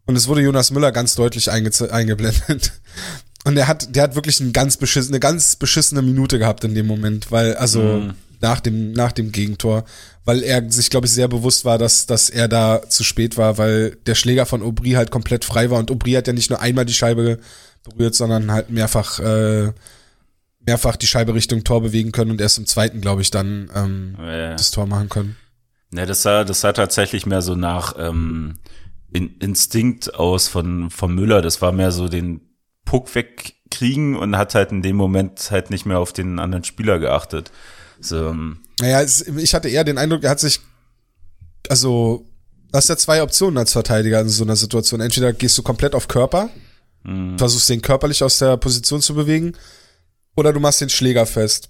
Und 0.05 0.15
es 0.15 0.27
wurde 0.27 0.41
Jonas 0.41 0.71
Müller 0.71 0.91
ganz 0.91 1.15
deutlich 1.15 1.51
eingeblendet. 1.51 2.71
Und 3.45 3.57
er 3.57 3.67
hat, 3.67 3.95
der 3.95 4.03
hat 4.03 4.15
wirklich 4.15 4.39
ein 4.39 4.53
ganz 4.53 4.77
eine 4.95 5.19
ganz 5.19 5.55
beschissene 5.55 6.01
Minute 6.01 6.39
gehabt 6.39 6.63
in 6.63 6.73
dem 6.73 6.87
Moment, 6.87 7.31
weil, 7.31 7.55
also, 7.55 7.81
mm. 7.81 8.13
Nach 8.41 8.59
dem, 8.59 8.91
nach 8.93 9.11
dem 9.11 9.31
Gegentor, 9.31 9.83
weil 10.25 10.43
er 10.43 10.69
sich, 10.71 10.89
glaube 10.89 11.07
ich, 11.07 11.13
sehr 11.13 11.27
bewusst 11.27 11.65
war, 11.65 11.77
dass, 11.77 12.05
dass 12.05 12.29
er 12.29 12.47
da 12.47 12.81
zu 12.87 13.03
spät 13.03 13.37
war, 13.37 13.57
weil 13.57 13.97
der 14.05 14.15
Schläger 14.15 14.45
von 14.45 14.61
Aubry 14.61 14.91
halt 14.91 15.11
komplett 15.11 15.45
frei 15.45 15.69
war 15.69 15.79
und 15.79 15.91
Aubry 15.91 16.13
hat 16.13 16.27
ja 16.27 16.33
nicht 16.33 16.49
nur 16.49 16.61
einmal 16.61 16.85
die 16.85 16.93
Scheibe 16.93 17.39
berührt, 17.83 18.15
sondern 18.15 18.51
halt 18.51 18.69
mehrfach, 18.69 19.19
äh, 19.19 19.71
mehrfach 20.59 20.95
die 20.95 21.07
Scheibe 21.07 21.33
Richtung 21.33 21.63
Tor 21.63 21.81
bewegen 21.81 22.11
können 22.11 22.31
und 22.31 22.41
erst 22.41 22.57
im 22.57 22.65
zweiten, 22.65 23.01
glaube 23.01 23.21
ich, 23.21 23.31
dann 23.31 23.69
ähm, 23.75 24.15
ja. 24.19 24.55
das 24.55 24.71
Tor 24.71 24.85
machen 24.85 25.09
können. 25.09 25.35
Ja, 25.93 26.05
das 26.05 26.21
sah, 26.21 26.43
das 26.43 26.61
sah 26.61 26.71
tatsächlich 26.73 27.25
mehr 27.25 27.41
so 27.41 27.55
nach 27.55 27.95
ähm, 27.97 28.55
in, 29.11 29.37
Instinkt 29.39 30.13
aus 30.15 30.47
von, 30.47 30.89
von 30.89 31.13
Müller. 31.13 31.41
Das 31.41 31.61
war 31.61 31.71
mehr 31.71 31.91
so 31.91 32.07
den 32.07 32.41
Puck 32.85 33.13
wegkriegen 33.15 34.15
und 34.15 34.37
hat 34.37 34.55
halt 34.55 34.71
in 34.71 34.81
dem 34.81 34.95
Moment 34.95 35.49
halt 35.51 35.71
nicht 35.71 35.85
mehr 35.85 35.99
auf 35.99 36.13
den 36.13 36.39
anderen 36.39 36.63
Spieler 36.63 36.99
geachtet. 36.99 37.51
So, 37.99 38.29
ähm, 38.29 38.59
naja, 38.79 39.03
ich 39.03 39.53
hatte 39.53 39.69
eher 39.69 39.83
den 39.83 39.97
Eindruck, 39.97 40.23
er 40.23 40.31
hat 40.31 40.39
sich, 40.39 40.59
also, 41.67 42.25
du 42.71 42.77
hast 42.77 42.89
ja 42.89 42.97
zwei 42.97 43.21
Optionen 43.21 43.57
als 43.57 43.73
Verteidiger 43.73 44.21
in 44.21 44.29
so 44.29 44.43
einer 44.43 44.55
Situation. 44.55 45.01
Entweder 45.01 45.33
gehst 45.33 45.57
du 45.57 45.63
komplett 45.63 45.95
auf 45.95 46.07
Körper, 46.07 46.49
mhm. 47.03 47.37
versuchst 47.37 47.69
den 47.69 47.81
körperlich 47.81 48.23
aus 48.23 48.37
der 48.37 48.57
Position 48.57 49.01
zu 49.01 49.13
bewegen, 49.13 49.53
oder 50.35 50.53
du 50.53 50.59
machst 50.59 50.81
den 50.81 50.89
Schläger 50.89 51.25
fest. 51.25 51.69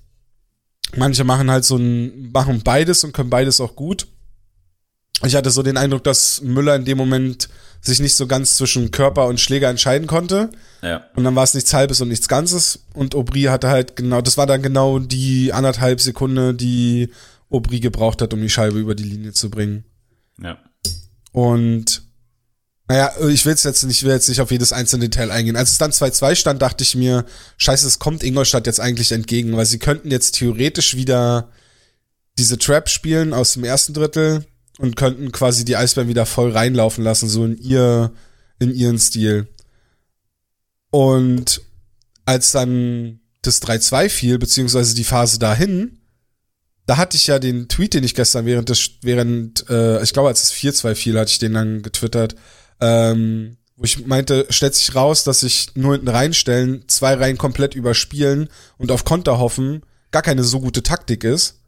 Manche 0.96 1.24
machen 1.24 1.52
halt 1.52 1.66
so 1.66 1.78
ein, 1.78 2.32
machen 2.32 2.62
beides 2.64 3.04
und 3.04 3.14
können 3.14 3.30
beides 3.30 3.60
auch 3.60 3.76
gut. 3.76 4.08
Ich 5.26 5.36
hatte 5.36 5.52
so 5.52 5.64
den 5.64 5.78
Eindruck, 5.78 6.04
dass 6.04 6.42
Müller 6.42 6.76
in 6.76 6.86
dem 6.86 6.98
Moment 6.98 7.50
sich 7.82 8.00
nicht 8.00 8.16
so 8.16 8.28
ganz 8.28 8.56
zwischen 8.56 8.92
Körper 8.92 9.28
und 9.28 9.40
Schläger 9.40 9.70
entscheiden 9.70 10.08
konnte. 10.08 10.50
Ja. 10.82 11.06
Und 11.16 11.24
dann 11.24 11.36
war 11.36 11.44
es 11.44 11.54
nichts 11.54 11.74
Halbes 11.74 12.02
und 12.02 12.10
nichts 12.10 12.28
Ganzes. 12.28 12.86
Und 12.94 13.16
Aubry 13.16 13.44
hatte 13.44 13.70
halt 13.70 13.96
genau, 13.96 14.22
das 14.22 14.38
war 14.38 14.48
dann 14.48 14.62
genau 14.62 15.00
die 15.00 15.54
anderthalb 15.54 16.02
Sekunde, 16.02 16.54
die 16.54 17.10
Aubry 17.50 17.80
gebraucht 17.80 18.22
hat, 18.22 18.34
um 18.34 18.42
die 18.42 18.50
Scheibe 18.50 18.80
über 18.80 18.96
die 18.96 19.04
Linie 19.04 19.34
zu 19.34 19.50
bringen. 19.50 19.86
Ja. 20.42 20.58
Und 21.32 22.04
naja, 22.88 23.12
ich 23.30 23.46
will 23.46 23.54
jetzt 23.54 23.66
nicht, 23.66 23.98
ich 23.98 24.04
will 24.04 24.14
jetzt 24.14 24.28
nicht 24.28 24.42
auf 24.42 24.52
jedes 24.52 24.74
einzelne 24.74 25.08
Detail 25.10 25.32
eingehen. 25.32 25.56
Als 25.56 25.72
es 25.72 25.78
dann 25.78 25.92
2-2 25.92 26.36
stand, 26.36 26.62
dachte 26.62 26.84
ich 26.84 26.96
mir, 26.96 27.24
scheiße, 27.58 27.86
es 27.86 28.00
kommt 28.00 28.24
Ingolstadt 28.24 28.66
jetzt 28.66 28.80
eigentlich 28.80 29.12
entgegen, 29.12 29.56
weil 29.56 29.68
sie 29.68 29.78
könnten 29.78 30.10
jetzt 30.10 30.36
theoretisch 30.36 30.96
wieder 30.96 31.52
diese 32.40 32.58
Trap 32.58 32.90
spielen 32.90 33.34
aus 33.34 33.54
dem 33.54 33.64
ersten 33.64 33.94
Drittel 33.94 34.46
und 34.80 34.96
könnten 34.96 35.32
quasi 35.32 35.66
die 35.66 35.76
Eisbären 35.76 36.08
wieder 36.08 36.26
voll 36.26 36.52
reinlaufen 36.52 37.04
lassen, 37.04 37.28
so 37.28 37.46
in 37.46 37.58
ihr, 37.58 38.14
in 38.60 38.74
ihren 38.74 38.98
Stil. 38.98 39.48
Und 40.90 41.62
als 42.26 42.54
dann 42.54 43.20
das 43.42 43.62
3-2 43.62 44.10
fiel, 44.10 44.40
beziehungsweise 44.40 44.96
die 44.96 45.04
Phase 45.04 45.38
dahin, 45.38 46.00
da 46.86 46.98
hatte 46.98 47.18
ich 47.18 47.28
ja 47.28 47.40
den 47.40 47.68
Tweet, 47.68 47.94
den 47.94 48.06
ich 48.06 48.16
gestern 48.16 48.46
während 48.46 48.70
des, 48.70 48.92
während, 49.02 49.70
äh, 49.70 50.02
ich 50.02 50.14
glaube, 50.14 50.30
als 50.30 50.44
es 50.44 50.54
4-2 50.54 50.96
fiel, 50.96 51.20
hatte 51.20 51.32
ich 51.32 51.40
den 51.40 51.54
dann 51.54 51.82
getwittert, 51.82 52.36
ähm, 52.80 53.58
wo 53.76 53.84
ich 53.84 54.06
meinte, 54.08 54.48
stellt 54.50 54.76
sich 54.76 54.96
raus, 54.96 55.26
dass 55.26 55.42
sich 55.42 55.76
nur 55.76 55.94
hinten 55.94 56.08
reinstellen, 56.08 56.86
zwei 56.88 57.16
Reihen 57.16 57.38
komplett 57.38 57.76
überspielen 57.76 58.48
und 58.78 58.92
auf 58.92 59.04
Konter 59.04 59.40
hoffen, 59.40 59.84
gar 60.12 60.22
keine 60.22 60.44
so 60.44 60.62
gute 60.62 60.84
Taktik 60.84 61.26
ist, 61.26 61.60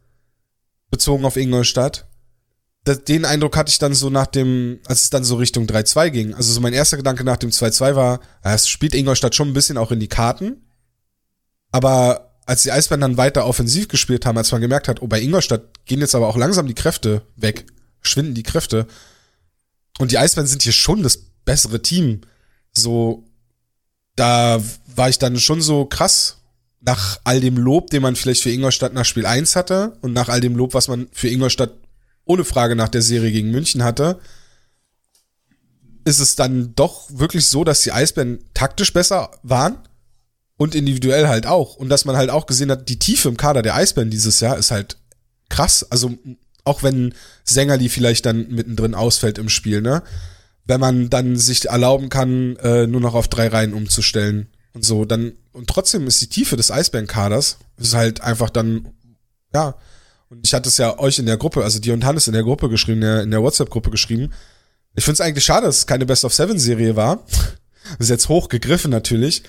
bezogen 0.89 1.25
auf 1.25 1.36
Ingolstadt. 1.36 2.08
Das, 2.84 3.04
den 3.04 3.26
Eindruck 3.26 3.58
hatte 3.58 3.70
ich 3.70 3.78
dann 3.78 3.94
so 3.94 4.10
nach 4.10 4.26
dem, 4.26 4.80
als 4.86 5.04
es 5.04 5.10
dann 5.12 5.24
so 5.24 5.36
Richtung 5.36 5.66
3-2 5.66 6.10
ging. 6.10 6.34
Also 6.34 6.52
so 6.52 6.62
mein 6.62 6.74
erster 6.74 6.98
Gedanke 6.98 7.24
nach 7.24 7.38
dem 7.38 7.52
2-2 7.52 7.96
war, 7.96 8.22
es 8.42 8.68
spielt 8.68 8.96
Ingolstadt 8.96 9.36
schon 9.36 9.50
ein 9.50 9.54
bisschen 9.54 9.78
auch 9.78 9.92
in 9.92 10.00
die 10.00 10.08
Karten. 10.08 10.64
Aber 11.72 12.32
als 12.46 12.64
die 12.64 12.72
Eisbären 12.72 13.02
dann 13.02 13.18
weiter 13.18 13.46
offensiv 13.46 13.88
gespielt 13.88 14.26
haben, 14.26 14.38
als 14.38 14.52
man 14.52 14.62
gemerkt 14.62 14.88
hat, 14.88 15.02
oh, 15.02 15.08
bei 15.08 15.22
Ingolstadt 15.22 15.86
gehen 15.86 16.00
jetzt 16.00 16.16
aber 16.16 16.28
auch 16.28 16.38
langsam 16.38 16.68
die 16.68 16.74
Kräfte 16.74 17.22
weg, 17.36 17.66
schwinden 18.02 18.34
die 18.34 18.44
Kräfte, 18.44 18.88
und 20.00 20.12
die 20.12 20.18
Eisbären 20.18 20.48
sind 20.48 20.64
hier 20.64 20.74
schon 20.74 21.04
das 21.04 21.18
bessere 21.46 21.82
Team. 21.82 22.22
So, 22.74 23.26
da 24.16 24.62
war 24.96 25.10
ich 25.10 25.20
dann 25.20 25.40
schon 25.40 25.62
so 25.62 25.86
krass 25.86 26.38
nach 26.80 27.20
all 27.24 27.40
dem 27.40 27.58
Lob, 27.58 27.92
den 27.92 28.02
man 28.02 28.16
vielleicht 28.16 28.42
für 28.42 28.50
Ingolstadt 28.50 28.94
nach 28.94 29.06
Spiel 29.06 29.26
1 29.26 29.56
hatte 29.56 29.98
und 30.02 30.14
nach 30.14 30.30
all 30.30 30.42
dem 30.42 30.56
Lob, 30.56 30.74
was 30.74 30.88
man 30.88 31.08
für 31.12 31.30
Ingolstadt 31.30 31.74
ohne 32.32 32.46
Frage 32.46 32.76
nach 32.76 32.90
der 32.90 33.02
Serie 33.02 33.32
gegen 33.32 33.52
München 33.52 33.84
hatte, 33.84 34.20
ist 36.06 36.20
es 36.20 36.36
dann 36.36 36.74
doch 36.76 37.10
wirklich 37.10 37.48
so, 37.48 37.64
dass 37.64 37.82
die 37.82 37.92
Eisbären 37.92 38.40
taktisch 38.54 38.94
besser 38.94 39.32
waren 39.44 39.78
und 40.58 40.76
individuell 40.76 41.28
halt 41.28 41.46
auch. 41.46 41.76
Und 41.76 41.90
dass 41.90 42.06
man 42.06 42.16
halt 42.16 42.30
auch 42.30 42.46
gesehen 42.46 42.72
hat, 42.72 42.90
die 42.90 43.00
Tiefe 43.00 43.30
im 43.30 43.38
Kader 43.38 43.62
der 43.62 43.76
Eisbären 43.76 44.10
dieses 44.10 44.40
Jahr 44.40 44.58
ist 44.58 44.72
halt 44.72 44.98
krass. 45.50 45.86
Also 45.90 46.18
auch 46.64 46.84
wenn 46.84 47.14
Sängerli 47.44 47.90
vielleicht 47.90 48.26
dann 48.26 48.48
mittendrin 48.50 48.96
ausfällt 48.96 49.38
im 49.38 49.50
Spiel, 49.50 49.82
ne? 49.82 50.04
Wenn 50.66 50.80
man 50.80 51.10
dann 51.10 51.36
sich 51.36 51.66
erlauben 51.66 52.10
kann, 52.10 52.56
äh, 52.58 52.88
nur 52.88 53.02
noch 53.02 53.16
auf 53.16 53.28
drei 53.28 53.48
Reihen 53.48 53.74
umzustellen 53.74 54.48
und 54.74 54.86
so, 54.86 55.06
dann, 55.06 55.34
und 55.52 55.68
trotzdem 55.68 56.08
ist 56.08 56.22
die 56.22 56.30
Tiefe 56.30 56.56
des 56.56 56.72
Eisbärenkaders, 56.72 57.58
ist 57.78 57.96
halt 57.96 58.22
einfach 58.22 58.50
dann, 58.50 58.88
ja, 59.54 59.76
und 60.32 60.48
ich 60.48 60.54
hatte 60.54 60.70
es 60.70 60.78
ja 60.78 60.98
euch 60.98 61.20
in 61.20 61.26
der 61.26 61.36
Gruppe, 61.36 61.62
also 61.62 61.80
dir 61.80 61.94
und 61.94 62.06
Hannes 62.06 62.28
in 62.28 62.34
der 62.34 62.44
Gruppe 62.44 62.70
geschrieben, 62.70 63.02
in 63.02 63.08
der, 63.08 63.26
der 63.26 63.42
WhatsApp-Gruppe 63.42 63.92
geschrieben. 63.92 64.32
Ich 64.96 65.04
finde 65.04 65.16
es 65.16 65.22
eigentlich 65.22 65.44
schade, 65.44 65.66
dass 65.66 65.80
es 65.80 65.88
keine 65.88 66.06
Best 66.06 66.24
of 66.24 66.34
Seven 66.34 66.58
Serie 66.58 66.96
war. 66.96 67.26
Das 67.98 68.06
ist 68.06 68.10
jetzt 68.10 68.30
hochgegriffen 68.30 68.92
natürlich. 68.92 69.42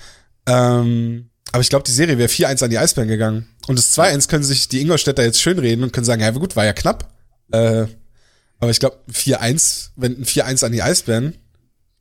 Ähm, 0.47 1.29
aber 1.51 1.61
ich 1.61 1.69
glaube, 1.69 1.85
die 1.85 1.91
Serie 1.91 2.17
wäre 2.17 2.27
4-1 2.27 2.63
an 2.63 2.71
die 2.71 2.79
Eisbären 2.79 3.07
gegangen. 3.07 3.47
Und 3.67 3.77
das 3.77 3.95
2-1 3.97 4.27
können 4.27 4.43
sich 4.43 4.67
die 4.67 4.81
Ingolstädter 4.81 5.23
jetzt 5.23 5.39
schönreden 5.39 5.83
und 5.83 5.93
können 5.93 6.03
sagen, 6.03 6.23
ja 6.23 6.31
gut, 6.31 6.55
war 6.55 6.65
ja 6.65 6.73
knapp. 6.73 7.13
Äh, 7.51 7.85
aber 8.59 8.71
ich 8.71 8.79
glaube, 8.79 8.97
4-1, 9.09 9.91
wenn 9.95 10.17
ein 10.17 10.25
4-1 10.25 10.65
an 10.65 10.71
die 10.71 10.81
Eisbären, 10.81 11.35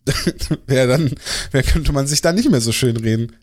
wäre 0.66 0.88
dann, 0.88 1.14
wer 1.52 1.62
könnte 1.62 1.92
man 1.92 2.06
sich 2.06 2.22
da 2.22 2.32
nicht 2.32 2.50
mehr 2.50 2.62
so 2.62 2.72
schön 2.72 2.96
reden. 2.96 3.36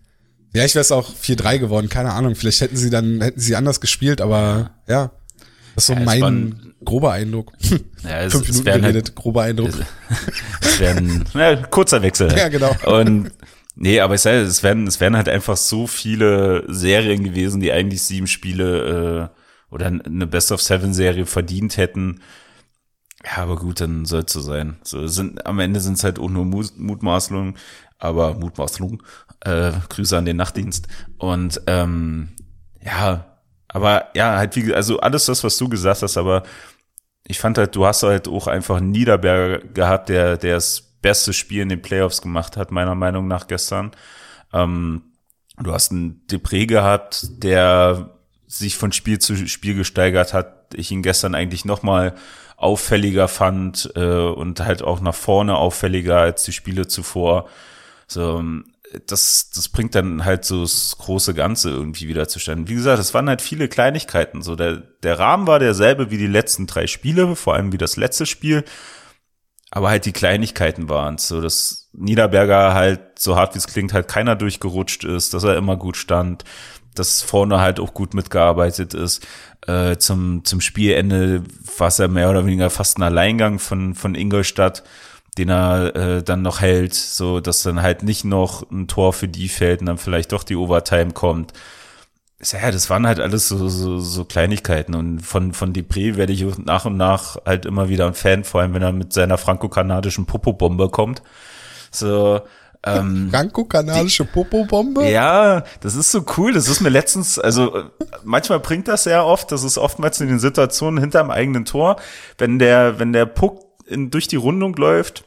Vielleicht 0.52 0.74
wäre 0.74 0.82
es 0.82 0.92
auch 0.92 1.14
4-3 1.14 1.60
geworden, 1.60 1.90
keine 1.90 2.12
Ahnung. 2.12 2.36
Vielleicht 2.36 2.60
hätten 2.60 2.76
sie 2.76 2.90
dann, 2.90 3.22
hätten 3.22 3.40
sie 3.40 3.56
anders 3.56 3.80
gespielt, 3.80 4.20
aber 4.20 4.72
ja. 4.88 5.12
Das 5.80 5.84
ist 5.84 5.88
so 5.88 5.94
Ja, 5.94 6.00
mein 6.06 6.22
waren- 6.22 6.74
grober 6.84 7.12
Eindruck. 7.14 7.52
Ja, 8.04 8.22
es, 8.22 8.34
Fünf 8.34 8.48
Minuten 8.50 8.64
geredet, 8.66 9.08
halt, 9.08 9.16
grober 9.16 9.44
Eindruck. 9.44 9.70
es 10.62 10.80
werden, 10.80 11.24
na, 11.34 11.56
kurzer 11.70 12.02
Wechsel. 12.02 12.32
Ja, 12.38 12.48
genau. 12.50 12.76
Und 12.86 13.32
nee, 13.76 14.00
aber 14.00 14.16
ich 14.16 14.22
sage, 14.22 14.38
es 14.42 14.64
werden, 14.64 14.88
es 14.88 15.00
werden 15.00 15.16
halt 15.18 15.30
einfach 15.30 15.58
so 15.58 15.88
viele 15.88 16.64
Serien 16.68 17.24
gewesen, 17.24 17.60
die 17.62 17.72
eigentlich 17.72 18.02
sieben 18.02 18.28
Spiele 18.28 19.30
äh, 19.72 19.74
oder 19.74 19.88
eine 19.88 20.28
Best 20.28 20.52
of 20.52 20.62
Seven 20.62 20.94
Serie 20.94 21.26
verdient 21.26 21.78
hätten. 21.78 22.22
Ja, 23.26 23.44
aber 23.44 23.58
gut, 23.58 23.82
dann 23.82 24.06
soll 24.06 24.24
es 24.26 24.32
so 24.34 24.40
sein. 24.40 24.78
So 24.84 25.06
sind 25.08 25.46
am 25.46 25.60
Ende 25.60 25.80
sind 25.82 25.98
es 25.98 26.04
halt 26.04 26.20
auch 26.20 26.30
nur 26.30 26.46
Mu- 26.46 26.64
Mutmaßungen, 26.78 27.56
aber 27.98 28.34
Mutmaßungen. 28.36 29.04
Äh, 29.42 29.72
Grüße 29.90 30.18
an 30.18 30.26
den 30.26 30.38
Nachtdienst. 30.38 30.88
Und 31.18 31.62
ähm, 31.68 32.30
ja, 32.84 33.29
aber 33.70 34.10
ja, 34.16 34.38
halt 34.38 34.56
wie, 34.56 34.74
also 34.74 35.00
alles 35.00 35.26
das, 35.26 35.44
was 35.44 35.58
du 35.58 35.70
gesagt 35.70 36.02
hast, 36.02 36.18
aber 36.18 36.44
ich 37.28 37.40
fand 37.40 37.58
halt, 37.58 37.76
du 37.76 37.86
hast 37.86 38.04
halt 38.04 38.28
auch 38.28 38.48
einfach 38.48 38.78
einen 38.78 38.92
Niederberger 38.92 39.60
gehabt, 39.60 40.10
der, 40.10 40.38
der 40.38 40.56
das 40.56 40.82
beste 41.02 41.32
Spiel 41.32 41.62
in 41.62 41.70
den 41.70 41.82
Playoffs 41.82 42.22
gemacht 42.22 42.58
hat, 42.58 42.72
meiner 42.72 42.96
Meinung 42.96 43.28
nach 43.28 43.48
gestern. 43.48 43.92
Ähm, 44.52 45.04
du 45.62 45.72
hast 45.72 45.92
einen 45.92 46.26
Depré 46.30 46.66
gehabt, 46.66 47.44
der 47.44 48.10
sich 48.48 48.76
von 48.76 48.92
Spiel 48.92 49.20
zu 49.20 49.48
Spiel 49.48 49.76
gesteigert 49.76 50.34
hat. 50.34 50.74
Ich 50.74 50.92
ihn 50.92 51.04
gestern 51.04 51.36
eigentlich 51.36 51.66
noch 51.66 51.84
mal 51.84 52.16
auffälliger 52.58 53.28
fand 53.28 53.92
äh, 53.96 54.02
und 54.02 54.60
halt 54.60 54.82
auch 54.82 55.00
nach 55.00 55.16
vorne 55.16 55.56
auffälliger 55.56 56.18
als 56.18 56.44
die 56.44 56.52
Spiele 56.52 56.88
zuvor. 56.88 57.48
So, 58.08 58.44
das, 59.08 59.50
das 59.54 59.70
bringt 59.70 59.96
dann 59.96 60.26
halt 60.26 60.46
so 60.46 60.62
das 60.62 60.98
große 60.98 61.34
Ganze 61.34 61.70
irgendwie 61.70 62.08
wieder 62.08 62.28
zustande. 62.28 62.70
Wie 62.70 62.76
gesagt, 62.76 63.00
es 63.00 63.14
waren 63.14 63.30
halt 63.30 63.42
viele 63.42 63.68
Kleinigkeiten. 63.68 64.42
So, 64.42 64.56
der, 64.56 64.78
der 65.04 65.20
Rahmen 65.20 65.48
war 65.48 65.60
derselbe 65.60 66.12
wie 66.12 66.18
die 66.18 66.28
letzten 66.28 66.68
drei 66.68 66.88
Spiele, 66.88 67.36
vor 67.36 67.54
allem 67.54 67.72
wie 67.72 67.78
das 67.78 67.98
letzte 67.98 68.26
Spiel. 68.26 68.64
Aber 69.72 69.90
halt 69.90 70.06
die 70.06 70.12
Kleinigkeiten 70.12 70.90
waren 70.90 71.20
so, 71.20 71.42
dass 71.42 71.90
Niederberger 71.94 72.74
halt, 72.74 73.20
so 73.20 73.36
hart 73.36 73.54
wie 73.54 73.60
es 73.60 73.68
klingt, 73.68 73.94
halt 73.94 74.08
keiner 74.08 74.36
durchgerutscht 74.36 75.04
ist, 75.04 75.34
dass 75.36 75.44
er 75.44 75.58
immer 75.58 75.78
gut 75.78 75.96
stand, 75.96 76.44
dass 76.96 77.22
vorne 77.22 77.60
halt 77.60 77.80
auch 77.80 77.94
gut 77.94 78.16
mitgearbeitet 78.16 78.96
ist. 78.96 79.26
Äh, 79.68 79.98
zum, 79.98 80.44
zum 80.44 80.60
Spielende 80.62 81.44
war 81.78 81.90
es 81.90 82.00
ja 82.00 82.08
mehr 82.08 82.32
oder 82.32 82.48
weniger 82.48 82.72
fast 82.72 82.98
ein 82.98 83.04
Alleingang 83.04 83.60
von, 83.60 83.94
von 83.94 84.16
Ingolstadt, 84.16 84.84
den 85.38 85.50
er 85.50 85.96
äh, 85.96 86.24
dann 86.24 86.42
noch 86.42 86.62
hält, 86.62 86.94
so 86.94 87.40
dass 87.40 87.64
dann 87.64 87.82
halt 87.82 88.04
nicht 88.04 88.26
noch 88.26 88.70
ein 88.72 88.88
Tor 88.88 89.14
für 89.14 89.28
die 89.28 89.50
fällt 89.50 89.82
und 89.82 89.86
dann 89.86 89.98
vielleicht 89.98 90.32
doch 90.32 90.44
die 90.44 90.56
Overtime 90.56 91.12
kommt. 91.12 91.54
Ja, 92.42 92.72
das 92.72 92.90
waren 92.90 93.06
halt 93.06 93.20
alles 93.20 93.50
so, 93.50 93.68
so, 93.68 94.00
so 94.00 94.24
Kleinigkeiten 94.24 94.96
und 94.96 95.20
von, 95.20 95.54
von 95.54 95.74
Depré 95.74 96.16
werde 96.16 96.32
ich 96.32 96.46
nach 96.58 96.86
und 96.86 96.96
nach 96.96 97.38
halt 97.46 97.66
immer 97.66 97.90
wieder 97.90 98.08
ein 98.08 98.14
Fan, 98.14 98.46
vor 98.46 98.62
allem 98.62 98.74
wenn 98.74 98.82
er 98.82 98.94
mit 98.94 99.12
seiner 99.12 99.38
franco-kanadischen 99.38 100.26
Popo-Bombe 100.26 100.88
kommt. 100.90 101.22
So, 101.92 102.40
ähm, 102.84 103.28
Franco-kanadische 103.32 104.24
Popo-Bombe? 104.24 105.10
ja, 105.10 105.64
das 105.82 105.96
ist 105.96 106.12
so 106.12 106.24
cool. 106.38 106.54
Das 106.54 106.70
ist 106.70 106.80
mir 106.80 106.90
letztens, 106.90 107.38
also 107.38 107.84
manchmal 108.24 108.62
bringt 108.62 108.88
das 108.88 109.04
sehr 109.04 109.26
oft. 109.26 109.52
Das 109.52 109.64
ist 109.64 109.78
oftmals 109.78 110.22
in 110.22 110.30
den 110.30 110.40
Situationen 110.40 111.00
hinterm 111.00 111.32
eigenen 111.32 111.66
Tor, 111.66 111.98
wenn 112.38 112.58
der, 112.58 113.00
wenn 113.00 113.12
der 113.12 113.26
Puck 113.26 113.69
in, 113.90 114.12
durch 114.12 114.28
die 114.28 114.36
Rundung 114.36 114.76
läuft 114.76 115.24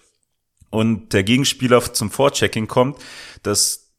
und 0.71 1.13
der 1.13 1.23
Gegenspieler 1.23 1.81
zum 1.93 2.11
Vorchecking 2.11 2.67
kommt, 2.67 2.99
dass 3.43 3.91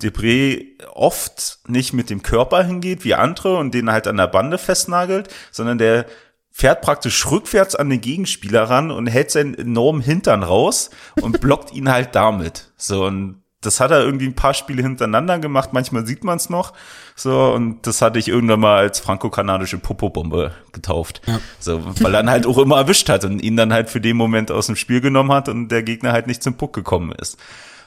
Debré 0.00 0.64
oft 0.94 1.60
nicht 1.68 1.92
mit 1.92 2.10
dem 2.10 2.22
Körper 2.22 2.64
hingeht 2.64 3.04
wie 3.04 3.14
andere 3.14 3.56
und 3.58 3.72
den 3.74 3.90
halt 3.90 4.06
an 4.06 4.16
der 4.16 4.26
Bande 4.26 4.58
festnagelt, 4.58 5.28
sondern 5.50 5.78
der 5.78 6.06
fährt 6.50 6.82
praktisch 6.82 7.30
rückwärts 7.30 7.74
an 7.74 7.88
den 7.88 8.00
Gegenspieler 8.00 8.64
ran 8.64 8.90
und 8.90 9.06
hält 9.06 9.30
seinen 9.30 9.54
enormen 9.54 10.02
Hintern 10.02 10.42
raus 10.42 10.90
und 11.20 11.40
blockt 11.40 11.72
ihn 11.72 11.90
halt 11.90 12.14
damit. 12.14 12.72
So 12.76 13.06
und 13.06 13.41
das 13.62 13.80
hat 13.80 13.90
er 13.92 14.02
irgendwie 14.02 14.26
ein 14.26 14.34
paar 14.34 14.54
Spiele 14.54 14.82
hintereinander 14.82 15.38
gemacht. 15.38 15.70
Manchmal 15.72 16.06
sieht 16.06 16.24
man 16.24 16.36
es 16.36 16.50
noch. 16.50 16.72
So 17.14 17.52
und 17.52 17.86
das 17.86 18.02
hatte 18.02 18.18
ich 18.18 18.28
irgendwann 18.28 18.60
mal 18.60 18.78
als 18.78 19.00
franco-kanadische 19.00 19.78
Popo-Bombe 19.78 20.52
getauft. 20.72 21.22
Ja. 21.26 21.40
So, 21.58 21.82
weil 22.00 22.14
er 22.14 22.22
ihn 22.22 22.30
halt 22.30 22.46
auch 22.46 22.58
immer 22.58 22.76
erwischt 22.76 23.08
hat 23.08 23.24
und 23.24 23.40
ihn 23.40 23.56
dann 23.56 23.72
halt 23.72 23.88
für 23.88 24.00
den 24.00 24.16
Moment 24.16 24.50
aus 24.50 24.66
dem 24.66 24.76
Spiel 24.76 25.00
genommen 25.00 25.32
hat 25.32 25.48
und 25.48 25.68
der 25.68 25.82
Gegner 25.82 26.12
halt 26.12 26.26
nicht 26.26 26.42
zum 26.42 26.54
Puck 26.54 26.72
gekommen 26.72 27.12
ist. 27.12 27.38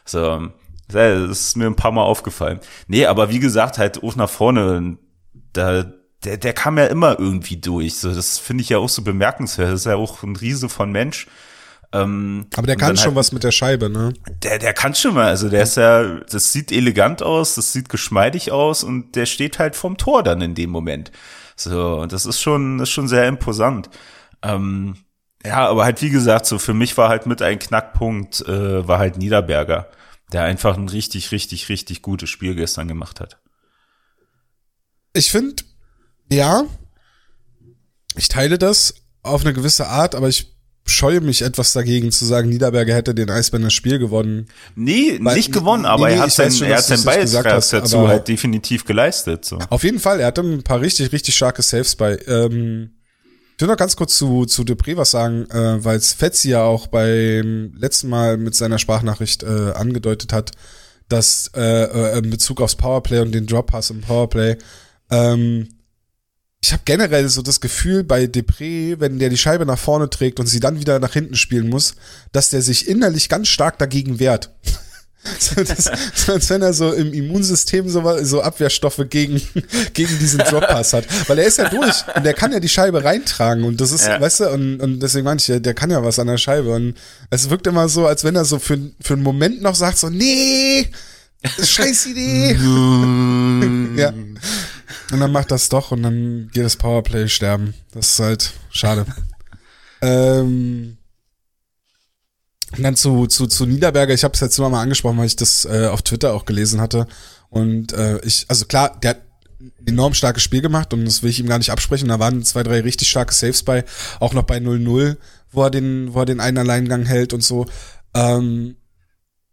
So, 0.05 0.47
das 0.87 1.29
ist 1.29 1.57
mir 1.57 1.65
ein 1.65 1.75
paar 1.75 1.91
Mal 1.91 2.03
aufgefallen. 2.03 2.59
Nee, 2.87 3.05
aber 3.05 3.29
wie 3.29 3.39
gesagt, 3.39 3.77
halt 3.77 4.01
auch 4.01 4.15
nach 4.15 4.29
vorne, 4.29 4.97
da, 5.53 5.85
der, 6.23 6.37
der 6.37 6.53
kam 6.53 6.77
ja 6.77 6.85
immer 6.85 7.19
irgendwie 7.19 7.57
durch. 7.57 7.95
So, 7.95 8.13
das 8.13 8.39
finde 8.39 8.61
ich 8.61 8.69
ja 8.69 8.77
auch 8.77 8.89
so 8.89 9.01
bemerkenswert. 9.01 9.71
Das 9.71 9.81
ist 9.81 9.85
ja 9.85 9.95
auch 9.95 10.23
ein 10.23 10.35
Riese 10.35 10.69
von 10.69 10.91
Mensch. 10.91 11.27
Ähm, 11.95 12.47
Aber 12.55 12.67
der 12.67 12.75
kann 12.75 12.97
schon 12.97 13.07
halt, 13.07 13.15
was 13.15 13.31
mit 13.31 13.43
der 13.43 13.51
Scheibe, 13.51 13.89
ne? 13.89 14.13
Der, 14.43 14.59
der 14.59 14.73
kann 14.73 14.95
schon 14.95 15.13
mal. 15.13 15.27
Also 15.27 15.47
der 15.49 15.63
ist 15.63 15.77
ja, 15.77 16.19
das 16.19 16.51
sieht 16.51 16.71
elegant 16.71 17.23
aus, 17.23 17.55
das 17.55 17.71
sieht 17.71 17.87
geschmeidig 17.87 18.51
aus 18.51 18.83
und 18.83 19.15
der 19.15 19.25
steht 19.25 19.59
halt 19.59 19.75
vom 19.75 19.97
Tor 19.97 20.21
dann 20.21 20.41
in 20.41 20.55
dem 20.55 20.71
Moment. 20.71 21.11
So, 21.55 21.99
und 21.99 22.11
das 22.11 22.25
ist 22.25 22.41
schon, 22.41 22.79
ist 22.81 22.89
schon 22.89 23.07
sehr 23.07 23.27
imposant. 23.27 23.89
Ähm, 24.41 24.97
ja, 25.45 25.67
aber 25.69 25.85
halt 25.85 26.01
wie 26.01 26.09
gesagt, 26.09 26.47
so 26.47 26.59
für 26.59 26.73
mich 26.73 26.97
war 26.97 27.07
halt 27.07 27.27
mit 27.27 27.41
ein 27.41 27.59
Knackpunkt, 27.59 28.41
äh, 28.41 28.85
war 28.87 28.99
halt 28.99 29.17
Niederberger, 29.17 29.89
der 30.33 30.43
einfach 30.43 30.75
ein 30.77 30.89
richtig, 30.89 31.31
richtig, 31.31 31.69
richtig 31.69 32.01
gutes 32.01 32.29
Spiel 32.29 32.55
gestern 32.55 32.89
gemacht 32.89 33.21
hat. 33.21 33.39
Ich 35.13 35.31
finde, 35.31 35.63
ja, 36.29 36.65
ich 38.17 38.27
teile 38.27 38.57
das 38.57 38.95
auf 39.23 39.41
eine 39.41 39.53
gewisse 39.53 39.87
Art, 39.87 40.13
aber 40.13 40.27
ich 40.27 40.54
scheue 40.85 41.19
mich 41.19 41.41
etwas 41.41 41.73
dagegen 41.73 42.11
zu 42.11 42.25
sagen, 42.25 42.49
Niederberger 42.49 42.93
hätte 42.93 43.15
den 43.15 43.29
Eisbären 43.29 43.63
das 43.63 43.73
Spiel 43.73 43.97
gewonnen. 43.97 44.47
Nee, 44.75 45.17
Weil- 45.19 45.35
nicht 45.35 45.51
gewonnen, 45.51 45.85
aber 45.85 46.07
nee, 46.07 46.13
er 46.13 46.21
hat 46.21 46.27
ich 46.27 46.33
sein, 46.35 46.47
weiß 46.47 46.57
schon, 46.59 46.67
er 46.67 46.77
hat 46.77 46.83
sein 46.85 47.01
du 47.03 47.09
es 47.09 47.21
gesagt 47.21 47.43
Beitrag 47.45 47.69
dazu 47.71 48.07
halt 48.07 48.27
definitiv 48.27 48.85
geleistet. 48.85 49.45
So. 49.45 49.57
Auf 49.69 49.83
jeden 49.83 49.99
Fall, 49.99 50.19
er 50.19 50.27
hatte 50.27 50.41
ein 50.41 50.63
paar 50.63 50.81
richtig, 50.81 51.11
richtig 51.11 51.35
starke 51.35 51.63
Saves 51.63 51.95
bei. 51.95 52.19
Ähm, 52.27 52.91
ich 53.55 53.61
will 53.61 53.69
noch 53.69 53.77
ganz 53.77 53.95
kurz 53.95 54.17
zu, 54.17 54.45
zu 54.45 54.63
Depré 54.63 54.97
was 54.97 55.11
sagen, 55.11 55.49
äh, 55.49 55.83
weil 55.83 55.97
es 55.97 56.13
Fetzi 56.13 56.49
ja 56.49 56.63
auch 56.63 56.87
beim 56.87 57.73
letzten 57.77 58.09
Mal 58.09 58.37
mit 58.37 58.53
seiner 58.53 58.77
Sprachnachricht 58.79 59.43
äh, 59.43 59.71
angedeutet 59.71 60.33
hat, 60.33 60.51
dass 61.07 61.49
äh, 61.55 61.83
äh, 61.83 62.17
in 62.19 62.29
Bezug 62.29 62.61
aufs 62.61 62.75
Powerplay 62.75 63.19
und 63.19 63.31
den 63.31 63.47
Drop-Pass 63.47 63.91
im 63.91 64.01
Powerplay, 64.01 64.57
ähm, 65.09 65.69
ich 66.65 66.73
habe 66.73 66.81
generell 66.83 67.29
so 67.29 67.43
das 67.43 67.61
Gefühl 67.61 68.03
bei 68.03 68.23
Depré, 68.23 68.99
wenn 68.99 69.19
der 69.19 69.29
die 69.29 69.37
Scheibe 69.37 69.67
nach 69.67 69.77
vorne 69.77 70.09
trägt 70.09 70.39
und 70.39 70.47
sie 70.47 70.59
dann 70.59 70.79
wieder 70.79 70.99
nach 70.99 71.13
hinten 71.13 71.35
spielen 71.35 71.69
muss, 71.69 71.93
dass 72.31 72.49
der 72.49 72.63
sich 72.63 72.87
innerlich 72.87 73.29
ganz 73.29 73.49
stark 73.49 73.77
dagegen 73.77 74.19
wehrt. 74.19 74.49
So, 75.39 75.63
das, 75.63 75.89
so 76.13 76.33
als 76.33 76.51
wenn 76.51 76.61
er 76.61 76.71
so 76.71 76.93
im 76.93 77.11
Immunsystem 77.11 77.89
so, 77.89 78.23
so 78.23 78.43
Abwehrstoffe 78.43 79.01
gegen, 79.09 79.41
gegen 79.95 80.19
diesen 80.19 80.37
Drop-Pass 80.37 80.93
hat. 80.93 81.05
Weil 81.27 81.39
er 81.39 81.47
ist 81.47 81.57
ja 81.57 81.67
durch 81.67 82.03
und 82.15 82.23
der 82.23 82.35
kann 82.35 82.51
ja 82.51 82.59
die 82.59 82.69
Scheibe 82.69 83.03
reintragen 83.03 83.63
und 83.63 83.81
das 83.81 83.91
ist, 83.91 84.05
Ja. 84.05 84.21
weißt 84.21 84.41
du, 84.41 84.49
und, 84.51 84.79
und 84.81 84.99
deswegen 84.99 85.25
meine 85.25 85.39
ich, 85.39 85.47
ja, 85.47 85.57
der 85.57 85.73
kann 85.73 85.89
ja 85.89 86.03
was 86.03 86.19
an 86.19 86.27
der 86.27 86.37
Scheibe 86.37 86.69
und 86.69 86.93
es 87.31 87.49
wirkt 87.49 87.65
immer 87.65 87.89
so, 87.89 88.05
als 88.05 88.23
wenn 88.23 88.35
er 88.35 88.45
so 88.45 88.59
für, 88.59 88.77
für 89.01 89.15
einen 89.15 89.23
Moment 89.23 89.63
noch 89.63 89.73
sagt 89.73 89.97
so, 89.97 90.11
nee, 90.11 90.89
scheiß 91.59 92.05
Idee. 92.05 92.51
ja. 93.97 94.13
Und 95.11 95.19
dann 95.19 95.31
macht 95.31 95.51
das 95.51 95.69
doch 95.69 95.91
und 95.91 96.03
dann 96.03 96.49
geht 96.53 96.63
das 96.63 96.77
Powerplay 96.77 97.27
sterben. 97.27 97.73
Das 97.91 98.09
ist 98.09 98.19
halt 98.19 98.53
schade. 98.69 99.05
ähm, 100.01 100.97
und 102.75 102.83
dann 102.83 102.95
zu, 102.95 103.27
zu, 103.27 103.47
zu 103.47 103.65
Niederberger, 103.65 104.13
ich 104.13 104.23
habe 104.23 104.33
es 104.33 104.39
jetzt 104.39 104.57
nur 104.57 104.69
mal 104.69 104.81
angesprochen, 104.81 105.17
weil 105.17 105.27
ich 105.27 105.35
das 105.35 105.65
äh, 105.65 105.87
auf 105.87 106.01
Twitter 106.01 106.33
auch 106.33 106.45
gelesen 106.45 106.81
hatte. 106.81 107.07
Und 107.49 107.93
äh, 107.93 108.19
ich, 108.25 108.45
also 108.49 108.65
klar, 108.65 108.97
der 109.01 109.11
hat 109.11 109.21
ein 109.59 109.71
enorm 109.87 110.13
starkes 110.13 110.43
Spiel 110.43 110.61
gemacht 110.61 110.93
und 110.93 111.05
das 111.05 111.23
will 111.23 111.29
ich 111.29 111.39
ihm 111.39 111.47
gar 111.47 111.57
nicht 111.57 111.71
absprechen. 111.71 112.09
Da 112.09 112.19
waren 112.19 112.43
zwei, 112.43 112.63
drei 112.63 112.81
richtig 112.81 113.09
starke 113.09 113.33
Saves 113.33 113.63
bei, 113.63 113.85
auch 114.19 114.33
noch 114.33 114.43
bei 114.43 114.57
0-0, 114.57 115.17
wo 115.51 115.63
er 115.63 115.71
den, 115.71 116.13
wo 116.13 116.19
er 116.19 116.25
den 116.25 116.39
einen 116.39 116.57
Alleingang 116.57 117.05
hält 117.05 117.33
und 117.33 117.41
so. 117.41 117.65
Ähm, 118.13 118.75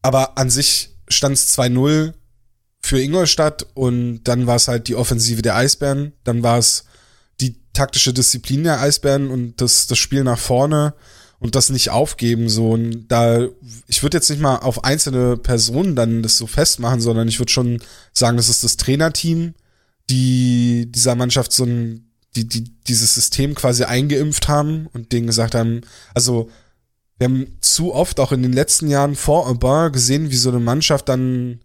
aber 0.02 0.36
an 0.36 0.50
sich 0.50 0.96
stand 1.08 1.36
es 1.36 1.56
2-0 1.56 2.14
für 2.82 3.00
Ingolstadt 3.00 3.66
und 3.74 4.24
dann 4.24 4.46
war 4.46 4.56
es 4.56 4.68
halt 4.68 4.88
die 4.88 4.96
Offensive 4.96 5.42
der 5.42 5.56
Eisbären, 5.56 6.12
dann 6.24 6.42
war 6.42 6.58
es 6.58 6.84
die 7.40 7.56
taktische 7.72 8.12
Disziplin 8.12 8.64
der 8.64 8.80
Eisbären 8.80 9.30
und 9.30 9.60
das, 9.60 9.86
das 9.86 9.98
Spiel 9.98 10.24
nach 10.24 10.38
vorne 10.38 10.94
und 11.38 11.54
das 11.54 11.70
nicht 11.70 11.90
aufgeben 11.90 12.48
so. 12.48 12.70
Und 12.70 13.08
da 13.08 13.48
ich 13.86 14.02
würde 14.02 14.16
jetzt 14.16 14.30
nicht 14.30 14.42
mal 14.42 14.56
auf 14.58 14.84
einzelne 14.84 15.36
Personen 15.36 15.96
dann 15.96 16.22
das 16.22 16.36
so 16.36 16.46
festmachen, 16.46 17.00
sondern 17.00 17.28
ich 17.28 17.38
würde 17.38 17.52
schon 17.52 17.80
sagen, 18.12 18.36
das 18.36 18.48
ist 18.48 18.64
das 18.64 18.76
Trainerteam, 18.76 19.54
die 20.10 20.90
dieser 20.90 21.14
Mannschaft 21.14 21.52
so 21.52 21.64
ein 21.64 22.08
die 22.34 22.48
die 22.48 22.64
dieses 22.88 23.14
System 23.14 23.54
quasi 23.54 23.84
eingeimpft 23.84 24.48
haben 24.48 24.88
und 24.92 25.12
denen 25.12 25.26
gesagt 25.26 25.54
haben, 25.54 25.82
also 26.14 26.50
wir 27.18 27.28
haben 27.28 27.58
zu 27.60 27.94
oft 27.94 28.18
auch 28.18 28.32
in 28.32 28.42
den 28.42 28.52
letzten 28.52 28.88
Jahren 28.88 29.14
vor 29.14 29.48
Aubin 29.48 29.92
gesehen, 29.92 30.30
wie 30.30 30.36
so 30.36 30.50
eine 30.50 30.60
Mannschaft 30.60 31.08
dann 31.08 31.60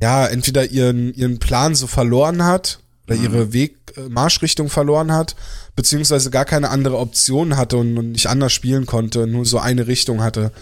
ja 0.00 0.26
entweder 0.26 0.64
ihren 0.70 1.12
ihren 1.14 1.38
Plan 1.38 1.74
so 1.74 1.86
verloren 1.86 2.44
hat 2.44 2.80
oder 3.08 3.16
mhm. 3.16 3.24
ihre 3.24 3.52
Weg, 3.52 3.76
äh, 3.96 4.08
Marschrichtung 4.08 4.68
verloren 4.68 5.12
hat, 5.12 5.34
beziehungsweise 5.76 6.30
gar 6.30 6.44
keine 6.44 6.70
andere 6.70 6.98
Option 6.98 7.56
hatte 7.56 7.76
und, 7.76 7.96
und 7.98 8.12
nicht 8.12 8.28
anders 8.28 8.52
spielen 8.52 8.86
konnte, 8.86 9.26
nur 9.26 9.44
so 9.44 9.58
eine 9.58 9.86
Richtung 9.86 10.22
hatte. 10.22 10.52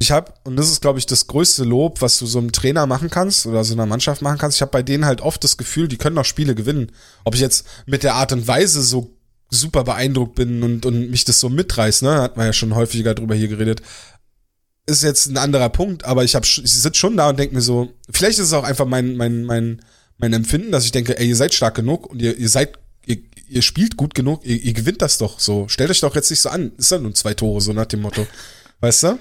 Ich 0.00 0.10
habe, 0.10 0.32
und 0.42 0.56
das 0.56 0.70
ist, 0.70 0.80
glaube 0.80 0.98
ich, 0.98 1.06
das 1.06 1.28
größte 1.28 1.62
Lob, 1.62 2.02
was 2.02 2.18
du 2.18 2.26
so 2.26 2.38
einem 2.38 2.50
Trainer 2.50 2.86
machen 2.86 3.10
kannst 3.10 3.46
oder 3.46 3.62
so 3.62 3.74
einer 3.74 3.86
Mannschaft 3.86 4.22
machen 4.22 4.38
kannst. 4.38 4.56
Ich 4.56 4.62
habe 4.62 4.72
bei 4.72 4.82
denen 4.82 5.04
halt 5.04 5.20
oft 5.20 5.42
das 5.44 5.56
Gefühl, 5.56 5.86
die 5.86 5.98
können 5.98 6.18
auch 6.18 6.24
Spiele 6.24 6.54
gewinnen. 6.54 6.90
Ob 7.22 7.34
ich 7.34 7.40
jetzt 7.40 7.64
mit 7.86 8.02
der 8.02 8.14
Art 8.14 8.32
und 8.32 8.48
Weise 8.48 8.82
so 8.82 9.16
super 9.50 9.84
beeindruckt 9.84 10.34
bin 10.34 10.62
und, 10.64 10.84
und 10.84 11.10
mich 11.10 11.24
das 11.24 11.38
so 11.38 11.48
mitreißt, 11.48 12.02
ne, 12.02 12.20
hat 12.20 12.36
man 12.36 12.46
ja 12.46 12.52
schon 12.52 12.74
häufiger 12.74 13.14
drüber 13.14 13.36
hier 13.36 13.48
geredet, 13.48 13.82
ist 14.86 15.02
jetzt 15.02 15.26
ein 15.26 15.38
anderer 15.38 15.70
Punkt, 15.70 16.04
aber 16.04 16.24
ich, 16.24 16.34
hab, 16.34 16.44
ich 16.44 16.62
sitze 16.64 16.98
schon 16.98 17.16
da 17.16 17.30
und 17.30 17.38
denke 17.38 17.54
mir 17.54 17.60
so, 17.60 17.92
vielleicht 18.10 18.38
ist 18.38 18.46
es 18.46 18.52
auch 18.52 18.64
einfach 18.64 18.86
mein, 18.86 19.16
mein, 19.16 19.44
mein, 19.44 19.80
mein 20.18 20.32
Empfinden, 20.32 20.72
dass 20.72 20.84
ich 20.84 20.92
denke, 20.92 21.18
ey, 21.18 21.28
ihr 21.28 21.36
seid 21.36 21.54
stark 21.54 21.74
genug 21.74 22.06
und 22.06 22.20
ihr, 22.20 22.36
ihr 22.36 22.48
seid, 22.48 22.78
ihr, 23.06 23.18
ihr 23.48 23.62
spielt 23.62 23.96
gut 23.96 24.14
genug, 24.14 24.44
ihr, 24.44 24.62
ihr 24.62 24.74
gewinnt 24.74 25.00
das 25.00 25.18
doch 25.18 25.40
so. 25.40 25.68
Stellt 25.68 25.90
euch 25.90 26.00
doch 26.00 26.14
jetzt 26.14 26.30
nicht 26.30 26.40
so 26.40 26.50
an. 26.50 26.72
Ist 26.76 26.90
ja 26.90 26.98
nur 26.98 27.14
zwei 27.14 27.34
Tore, 27.34 27.60
so 27.60 27.72
nach 27.72 27.86
dem 27.86 28.02
Motto. 28.02 28.26
Weißt 28.80 29.04
du? 29.04 29.18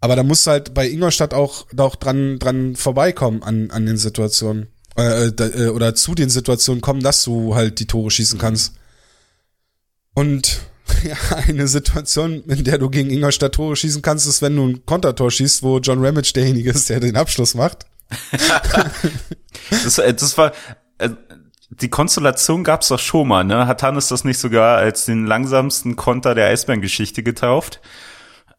Aber 0.00 0.16
da 0.16 0.22
muss 0.22 0.46
halt 0.46 0.72
bei 0.72 0.88
Ingolstadt 0.88 1.34
auch, 1.34 1.66
auch 1.76 1.96
dran, 1.96 2.38
dran 2.38 2.74
vorbeikommen 2.74 3.42
an, 3.42 3.70
an 3.70 3.84
den 3.84 3.98
Situationen. 3.98 4.68
Äh, 4.96 5.26
äh, 5.26 5.68
oder 5.68 5.94
zu 5.94 6.14
den 6.14 6.30
Situationen 6.30 6.80
kommen, 6.80 7.02
dass 7.02 7.22
du 7.24 7.54
halt 7.54 7.80
die 7.80 7.86
Tore 7.86 8.10
schießen 8.10 8.38
kannst. 8.38 8.74
Und 10.14 10.60
ja, 11.04 11.16
eine 11.46 11.68
Situation, 11.68 12.42
in 12.44 12.64
der 12.64 12.78
du 12.78 12.90
gegen 12.90 13.10
Ingolstadt 13.10 13.54
Tore 13.54 13.76
schießen 13.76 14.02
kannst, 14.02 14.26
ist, 14.26 14.42
wenn 14.42 14.56
du 14.56 14.66
ein 14.68 14.86
Kontertor 14.86 15.30
schießt, 15.30 15.62
wo 15.62 15.78
John 15.78 16.04
Ramage 16.04 16.32
derjenige 16.34 16.70
ist, 16.70 16.88
der 16.88 17.00
den 17.00 17.16
Abschluss 17.16 17.54
macht. 17.54 17.86
das, 19.70 19.98
äh, 19.98 20.14
das 20.14 20.36
war, 20.36 20.52
äh, 20.98 21.10
die 21.70 21.88
Konstellation 21.88 22.64
gab's 22.64 22.88
doch 22.88 22.98
schon 22.98 23.28
mal, 23.28 23.44
ne? 23.44 23.66
Hat 23.66 23.82
Hannes 23.82 24.08
das 24.08 24.24
nicht 24.24 24.38
sogar 24.38 24.78
als 24.78 25.04
den 25.04 25.26
langsamsten 25.26 25.96
Konter 25.96 26.34
der 26.34 26.48
Eisbären-Geschichte 26.48 27.22
getauft? 27.22 27.80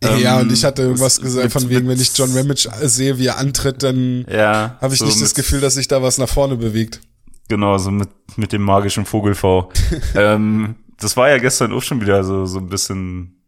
Ja, 0.03 0.39
ähm, 0.39 0.47
und 0.47 0.53
ich 0.53 0.63
hatte 0.63 0.83
irgendwas 0.83 1.21
gesagt, 1.21 1.43
mit, 1.43 1.53
von 1.53 1.69
wegen, 1.69 1.87
wenn 1.87 1.99
ich 1.99 2.17
John 2.17 2.31
Ramage 2.35 2.69
sehe, 2.81 3.19
wie 3.19 3.27
er 3.27 3.37
antritt, 3.37 3.83
dann 3.83 4.25
ja, 4.29 4.77
habe 4.81 4.93
ich 4.93 4.99
so 4.99 5.05
nicht 5.05 5.21
das 5.21 5.35
Gefühl, 5.35 5.59
dass 5.59 5.75
sich 5.75 5.87
da 5.87 6.01
was 6.01 6.17
nach 6.17 6.29
vorne 6.29 6.57
bewegt. 6.57 7.01
Genau, 7.49 7.77
so 7.77 7.91
mit, 7.91 8.09
mit 8.37 8.53
dem 8.53 8.61
magischen 8.61 9.05
Vogel-V. 9.05 9.71
ähm, 10.15 10.75
das 11.01 11.17
war 11.17 11.29
ja 11.29 11.37
gestern 11.37 11.73
auch 11.73 11.81
schon 11.81 12.01
wieder 12.01 12.23
so, 12.23 12.45
so 12.45 12.59
ein 12.59 12.67
bisschen 12.67 13.41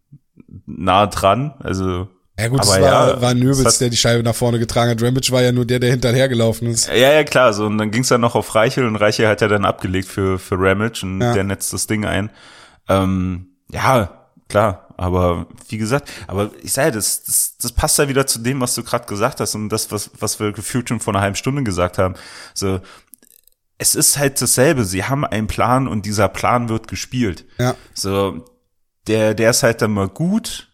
nah 0.66 1.08
dran. 1.08 1.54
Also 1.60 2.08
ja 2.40 2.48
gut, 2.48 2.62
aber 2.62 2.70
es 2.70 2.82
war, 2.82 3.10
ja, 3.12 3.22
war 3.22 3.34
Nöbels, 3.36 3.78
der 3.78 3.90
die 3.90 3.98
Scheibe 3.98 4.24
nach 4.24 4.34
vorne 4.34 4.58
getragen 4.58 4.90
hat. 4.90 5.02
Ramage 5.02 5.32
war 5.32 5.44
ja 5.44 5.52
nur 5.52 5.66
der, 5.66 5.80
der 5.80 5.92
hinterhergelaufen 5.92 6.68
ist. 6.68 6.88
Ja, 6.88 7.12
ja, 7.12 7.24
klar. 7.24 7.54
So, 7.54 7.68
und 7.68 7.78
dann 7.78 7.92
ging 7.92 8.02
es 8.02 8.08
dann 8.08 8.22
noch 8.22 8.34
auf 8.34 8.56
Reichel 8.56 8.88
und 8.88 8.96
Reichel 8.96 9.28
hat 9.28 9.42
ja 9.42 9.48
dann 9.48 9.66
abgelegt 9.66 10.08
für, 10.08 10.40
für 10.40 10.56
Ramage 10.58 11.04
und 11.04 11.22
ja. 11.22 11.34
der 11.34 11.44
netzt 11.44 11.72
das 11.74 11.86
Ding 11.86 12.06
ein. 12.06 12.32
Ähm, 12.90 13.50
ja, 13.72 14.28
klar. 14.50 14.84
Aber 14.98 15.48
wie 15.70 15.78
gesagt, 15.78 16.10
aber 16.28 16.52
ich 16.62 16.74
sage, 16.74 16.92
das, 16.92 17.24
das, 17.24 17.58
das 17.62 17.72
passt 17.72 17.98
ja 17.98 18.08
wieder 18.08 18.28
zu 18.28 18.40
dem, 18.40 18.62
was 18.62 18.76
du 18.76 18.84
gerade 18.84 19.06
gesagt 19.06 19.40
hast 19.40 19.56
und 19.56 19.70
das, 19.70 19.92
was, 19.92 20.12
was 20.20 20.40
wir 20.40 20.52
gefühlt 20.52 20.90
schon 20.90 21.00
vor 21.00 21.14
einer 21.14 21.22
halben 21.22 21.36
Stunde 21.36 21.64
gesagt 21.64 21.98
haben. 21.98 22.16
So, 22.54 22.80
es 23.78 23.96
ist 23.96 24.18
halt 24.18 24.42
dasselbe. 24.42 24.86
Sie 24.86 25.04
haben 25.04 25.26
einen 25.26 25.48
Plan 25.48 25.88
und 25.88 26.06
dieser 26.06 26.30
Plan 26.30 26.70
wird 26.70 26.88
gespielt. 26.88 27.46
Ja. 27.58 27.76
So, 27.94 28.46
der, 29.08 29.34
der 29.34 29.50
ist 29.50 29.64
halt 29.64 29.82
dann 29.82 29.92
mal 29.92 30.08
gut 30.08 30.74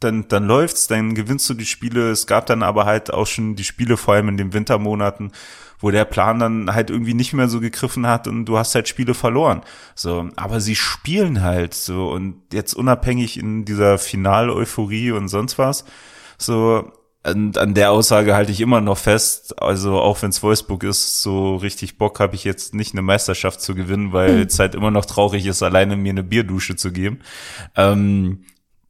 dann, 0.00 0.28
dann 0.28 0.46
läuft's, 0.46 0.86
dann 0.88 1.14
gewinnst 1.14 1.48
du 1.48 1.54
die 1.54 1.66
Spiele. 1.66 2.10
Es 2.10 2.26
gab 2.26 2.46
dann 2.46 2.62
aber 2.62 2.84
halt 2.84 3.12
auch 3.12 3.26
schon 3.26 3.56
die 3.56 3.64
Spiele, 3.64 3.96
vor 3.96 4.14
allem 4.14 4.28
in 4.28 4.36
den 4.36 4.52
Wintermonaten, 4.52 5.32
wo 5.78 5.90
der 5.90 6.04
Plan 6.04 6.38
dann 6.38 6.74
halt 6.74 6.90
irgendwie 6.90 7.14
nicht 7.14 7.32
mehr 7.32 7.48
so 7.48 7.60
gegriffen 7.60 8.06
hat 8.06 8.28
und 8.28 8.46
du 8.46 8.58
hast 8.58 8.74
halt 8.74 8.88
Spiele 8.88 9.14
verloren. 9.14 9.62
So, 9.94 10.28
aber 10.36 10.60
sie 10.60 10.76
spielen 10.76 11.42
halt 11.42 11.74
so 11.74 12.10
und 12.10 12.42
jetzt 12.52 12.74
unabhängig 12.74 13.38
in 13.38 13.64
dieser 13.64 13.98
Final-Euphorie 13.98 15.12
und 15.12 15.28
sonst 15.28 15.58
was, 15.58 15.84
so, 16.38 16.92
und 17.26 17.58
an 17.58 17.74
der 17.74 17.90
Aussage 17.90 18.34
halte 18.34 18.52
ich 18.52 18.60
immer 18.60 18.80
noch 18.80 18.98
fest. 18.98 19.60
Also 19.60 19.98
auch 19.98 20.22
wenn 20.22 20.30
es 20.30 20.42
Wolfsburg 20.42 20.84
ist, 20.84 21.22
so 21.22 21.56
richtig 21.56 21.98
Bock 21.98 22.20
habe 22.20 22.34
ich 22.34 22.44
jetzt 22.44 22.74
nicht 22.74 22.92
eine 22.92 23.02
Meisterschaft 23.02 23.60
zu 23.60 23.74
gewinnen, 23.74 24.12
weil 24.12 24.42
es 24.42 24.58
halt 24.58 24.74
immer 24.74 24.90
noch 24.90 25.04
traurig 25.04 25.46
ist, 25.46 25.62
alleine 25.62 25.96
mir 25.96 26.10
eine 26.10 26.22
Bierdusche 26.22 26.76
zu 26.76 26.92
geben. 26.92 27.20
Ähm, 27.76 28.44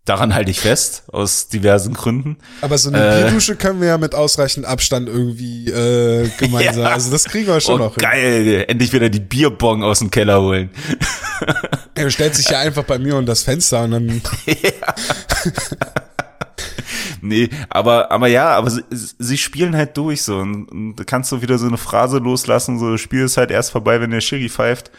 Daran 0.07 0.37
halte 0.37 0.53
ich 0.53 0.61
fest, 0.61 1.03
aus 1.11 1.49
diversen 1.49 1.93
Gründen. 1.93 2.37
Aber 2.61 2.79
so 2.79 2.91
eine 2.91 2.99
äh, 2.99 3.23
Bierdusche 3.23 3.57
können 3.57 3.81
wir 3.81 3.89
ja 3.89 3.99
mit 3.99 4.15
ausreichend 4.15 4.65
Abstand 4.65 5.09
irgendwie 5.09 5.69
äh, 5.69 6.31
gemeinsam. 6.39 6.79
ja. 6.85 6.91
Also 6.91 7.11
das 7.11 7.25
kriegen 7.25 7.49
wir 7.49 7.61
schon 7.61 7.81
oh, 7.81 7.87
noch. 7.87 7.97
Geil, 7.97 8.45
hin. 8.45 8.61
endlich 8.69 8.93
wieder 8.93 9.09
die 9.09 9.19
Bierbong 9.19 9.83
aus 9.83 9.99
dem 9.99 10.13
Keller 10.13 10.41
holen. 10.41 10.71
er 11.97 12.09
stellt 12.11 12.37
sich 12.37 12.49
ja 12.49 12.61
einfach 12.61 12.85
bei 12.85 13.01
mir 13.01 13.17
und 13.17 13.27
das 13.27 13.43
Fenster 13.43 13.83
und 13.83 13.91
dann. 13.91 14.23
ja. 14.47 14.95
Nee, 17.29 17.51
aber, 17.69 18.11
aber 18.11 18.29
ja, 18.29 18.51
aber 18.51 18.71
sie, 18.71 18.83
sie 18.91 19.39
spielen 19.39 19.77
halt 19.77 19.97
durch 19.97 20.23
so 20.23 20.39
und, 20.39 20.71
und 20.71 20.97
da 20.97 21.05
kannst 21.05 21.33
du 21.33 21.43
wieder 21.43 21.59
so 21.59 21.67
eine 21.67 21.79
Phrase 21.79 22.19
loslassen, 22.19 22.79
so 22.79 22.93
das 22.93 23.01
Spiel 23.01 23.25
ist 23.25 23.37
halt 23.37 23.51
erst 23.51 23.73
vorbei, 23.73 24.01
wenn 24.01 24.11
der 24.11 24.21
Schiri 24.21 24.49
pfeift. 24.49 24.91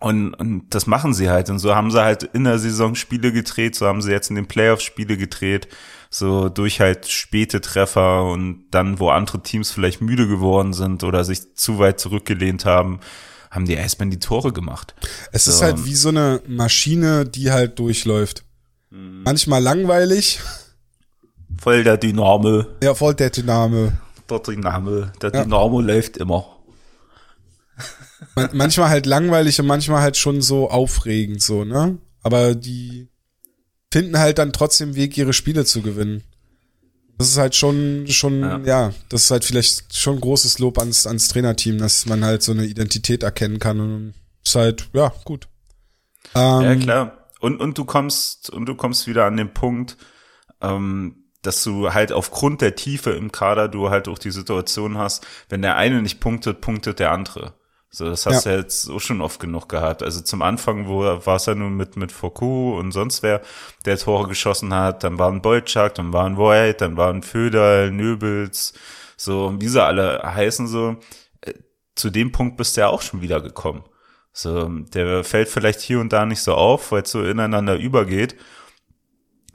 Und, 0.00 0.34
und 0.34 0.66
das 0.70 0.86
machen 0.86 1.12
sie 1.12 1.28
halt. 1.28 1.50
Und 1.50 1.58
so 1.58 1.74
haben 1.74 1.90
sie 1.90 2.00
halt 2.00 2.22
in 2.22 2.44
der 2.44 2.58
Saison 2.58 2.94
Spiele 2.94 3.32
gedreht, 3.32 3.74
so 3.74 3.86
haben 3.86 4.00
sie 4.00 4.12
jetzt 4.12 4.30
in 4.30 4.36
den 4.36 4.46
Playoffs 4.46 4.84
Spiele 4.84 5.16
gedreht, 5.16 5.66
so 6.08 6.48
durch 6.48 6.80
halt 6.80 7.08
späte 7.08 7.60
Treffer 7.60 8.24
und 8.24 8.66
dann, 8.70 9.00
wo 9.00 9.10
andere 9.10 9.42
Teams 9.42 9.72
vielleicht 9.72 10.00
müde 10.00 10.28
geworden 10.28 10.72
sind 10.72 11.02
oder 11.02 11.24
sich 11.24 11.56
zu 11.56 11.80
weit 11.80 11.98
zurückgelehnt 11.98 12.64
haben, 12.64 13.00
haben 13.50 13.64
die 13.64 13.76
Eisbären 13.76 14.10
die 14.10 14.20
Tore 14.20 14.52
gemacht. 14.52 14.94
Es 15.32 15.46
so. 15.46 15.50
ist 15.50 15.62
halt 15.62 15.84
wie 15.84 15.94
so 15.94 16.10
eine 16.10 16.42
Maschine, 16.46 17.24
die 17.24 17.50
halt 17.50 17.78
durchläuft. 17.78 18.44
Mhm. 18.90 19.22
Manchmal 19.24 19.62
langweilig. 19.62 20.40
Voll 21.60 21.84
der 21.84 21.96
Dynamo. 21.96 22.64
Ja, 22.82 22.94
voll 22.94 23.14
der 23.14 23.30
Dynamo. 23.30 23.92
Der 24.30 24.38
Dynamo. 24.38 25.06
Der 25.20 25.32
ja. 25.32 25.44
Dynamo 25.44 25.80
läuft 25.80 26.16
immer 26.16 26.58
manchmal 28.52 28.88
halt 28.88 29.06
langweilig 29.06 29.60
und 29.60 29.66
manchmal 29.66 30.02
halt 30.02 30.16
schon 30.16 30.40
so 30.42 30.70
aufregend 30.70 31.42
so, 31.42 31.64
ne? 31.64 31.98
Aber 32.22 32.54
die 32.54 33.08
finden 33.92 34.18
halt 34.18 34.38
dann 34.38 34.52
trotzdem 34.52 34.94
Weg, 34.94 35.16
ihre 35.16 35.32
Spiele 35.32 35.64
zu 35.64 35.82
gewinnen. 35.82 36.24
Das 37.16 37.28
ist 37.28 37.38
halt 37.38 37.56
schon, 37.56 38.06
schon, 38.06 38.40
ja, 38.40 38.58
ja 38.58 38.94
das 39.08 39.24
ist 39.24 39.30
halt 39.30 39.44
vielleicht 39.44 39.96
schon 39.96 40.20
großes 40.20 40.58
Lob 40.60 40.78
ans, 40.78 41.06
ans 41.06 41.28
Trainerteam, 41.28 41.78
dass 41.78 42.06
man 42.06 42.24
halt 42.24 42.42
so 42.42 42.52
eine 42.52 42.64
Identität 42.64 43.22
erkennen 43.22 43.58
kann 43.58 43.80
und 43.80 44.14
ist 44.44 44.54
halt, 44.54 44.88
ja, 44.92 45.12
gut. 45.24 45.48
Ähm, 46.34 46.62
ja, 46.62 46.76
klar. 46.76 47.28
Und, 47.40 47.60
und 47.60 47.78
du 47.78 47.84
kommst, 47.84 48.50
und 48.50 48.66
du 48.66 48.74
kommst 48.74 49.06
wieder 49.06 49.26
an 49.26 49.36
den 49.36 49.52
Punkt, 49.52 49.96
ähm, 50.60 51.17
dass 51.42 51.62
du 51.62 51.92
halt 51.92 52.12
aufgrund 52.12 52.60
der 52.60 52.74
Tiefe 52.74 53.10
im 53.10 53.32
Kader 53.32 53.68
du 53.68 53.90
halt 53.90 54.08
auch 54.08 54.18
die 54.18 54.30
Situation 54.30 54.98
hast, 54.98 55.26
wenn 55.48 55.62
der 55.62 55.76
eine 55.76 56.02
nicht 56.02 56.20
punktet, 56.20 56.60
punktet 56.60 56.98
der 56.98 57.12
andere. 57.12 57.54
So, 57.90 58.04
das 58.04 58.26
hast 58.26 58.44
ja. 58.44 58.52
du 58.52 58.58
jetzt 58.58 58.82
so 58.82 58.98
schon 58.98 59.22
oft 59.22 59.40
genug 59.40 59.68
gehabt. 59.68 60.02
Also 60.02 60.20
zum 60.20 60.42
Anfang, 60.42 60.88
wo 60.88 61.00
war 61.00 61.36
es 61.36 61.46
ja 61.46 61.54
nur 61.54 61.70
mit, 61.70 61.96
mit 61.96 62.12
Foucault 62.12 62.78
und 62.78 62.92
sonst 62.92 63.22
wer, 63.22 63.40
der 63.86 63.96
Tore 63.96 64.28
geschossen 64.28 64.74
hat, 64.74 65.04
dann 65.04 65.18
waren 65.18 65.40
Bolczak, 65.40 65.94
dann 65.94 66.12
waren 66.12 66.36
Voigt, 66.36 66.82
dann 66.82 66.96
waren 66.98 67.22
Föderl, 67.22 67.90
Nöbels, 67.90 68.74
so, 69.16 69.54
wie 69.58 69.68
sie 69.68 69.82
alle 69.82 70.22
heißen, 70.22 70.66
so. 70.68 70.96
Äh, 71.40 71.54
zu 71.94 72.10
dem 72.10 72.30
Punkt 72.30 72.58
bist 72.58 72.76
du 72.76 72.82
ja 72.82 72.88
auch 72.88 73.02
schon 73.02 73.22
wieder 73.22 73.40
gekommen. 73.40 73.84
So, 74.32 74.68
der 74.68 75.24
fällt 75.24 75.48
vielleicht 75.48 75.80
hier 75.80 75.98
und 75.98 76.12
da 76.12 76.26
nicht 76.26 76.42
so 76.42 76.54
auf, 76.54 76.92
weil 76.92 77.02
es 77.02 77.10
so 77.10 77.24
ineinander 77.24 77.76
übergeht. 77.76 78.36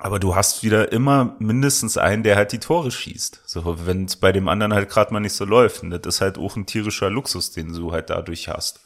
Aber 0.03 0.19
du 0.19 0.35
hast 0.35 0.63
wieder 0.63 0.91
immer 0.91 1.37
mindestens 1.39 1.97
einen, 1.97 2.23
der 2.23 2.35
halt 2.35 2.51
die 2.51 2.59
Tore 2.59 2.91
schießt. 2.91 3.39
So, 3.45 3.77
wenn 3.85 4.03
es 4.03 4.17
bei 4.17 4.33
dem 4.33 4.49
anderen 4.49 4.73
halt 4.73 4.89
gerade 4.89 5.13
mal 5.13 5.21
nicht 5.21 5.33
so 5.33 5.45
läuft. 5.45 5.81
Und 5.81 5.91
das 5.91 6.01
ist 6.05 6.19
halt 6.19 6.37
auch 6.37 6.57
ein 6.57 6.65
tierischer 6.65 7.09
Luxus, 7.09 7.51
den 7.51 7.71
du 7.71 7.93
halt 7.93 8.09
dadurch 8.09 8.49
hast. 8.49 8.81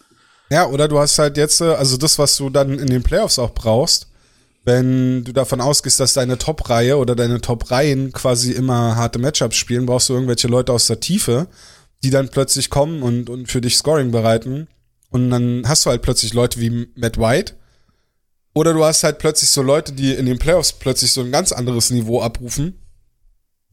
Ja, 0.51 0.67
oder 0.67 0.88
du 0.88 0.99
hast 0.99 1.17
halt 1.17 1.36
jetzt, 1.38 1.60
äh, 1.60 1.73
also 1.73 1.97
das, 1.97 2.19
was 2.19 2.38
du 2.38 2.51
dann 2.51 2.77
in 2.77 2.86
den 2.86 3.01
Playoffs 3.01 3.39
auch 3.39 3.56
brauchst, 3.56 4.12
wenn 4.63 5.23
du 5.23 5.32
davon 5.32 5.60
ausgehst, 5.60 5.99
dass 5.99 6.13
deine 6.13 6.38
Top-Reihe 6.38 6.97
oder 6.97 7.15
deine 7.15 7.41
Top-Reihen 7.41 8.12
quasi 8.12 8.51
immer 8.51 8.95
harte 8.95 9.17
Matchups 9.17 9.56
spielen, 9.56 9.88
brauchst 9.88 10.10
du 10.10 10.13
irgendwelche 10.13 10.47
Leute 10.47 10.71
aus 10.71 10.86
der 10.86 10.99
Tiefe, 10.99 11.47
die 12.03 12.12
dann 12.12 12.30
plötzlich 12.30 12.69
kommen 12.69 13.01
und, 13.01 13.32
und 13.32 13.49
für 13.49 13.62
dich 13.62 13.75
Scoring 13.75 14.12
bereiten. 14.12 14.67
Und 15.10 15.32
dann 15.32 15.63
hast 15.67 15.84
du 15.86 15.89
halt 15.89 16.03
plötzlich 16.03 16.36
Leute 16.36 16.60
wie 16.60 16.89
Matt 16.95 17.17
White, 17.17 17.56
oder 18.58 18.74
du 18.74 18.84
hast 18.84 19.04
halt 19.04 19.20
plötzlich 19.20 19.52
so 19.52 19.62
Leute, 19.62 19.93
die 19.93 20.13
in 20.13 20.26
den 20.26 20.39
Playoffs 20.39 20.74
plötzlich 20.74 21.12
so 21.12 21.22
ein 21.22 21.32
ganz 21.32 21.52
anderes 21.52 21.91
Niveau 21.91 22.24
abrufen. 22.24 22.82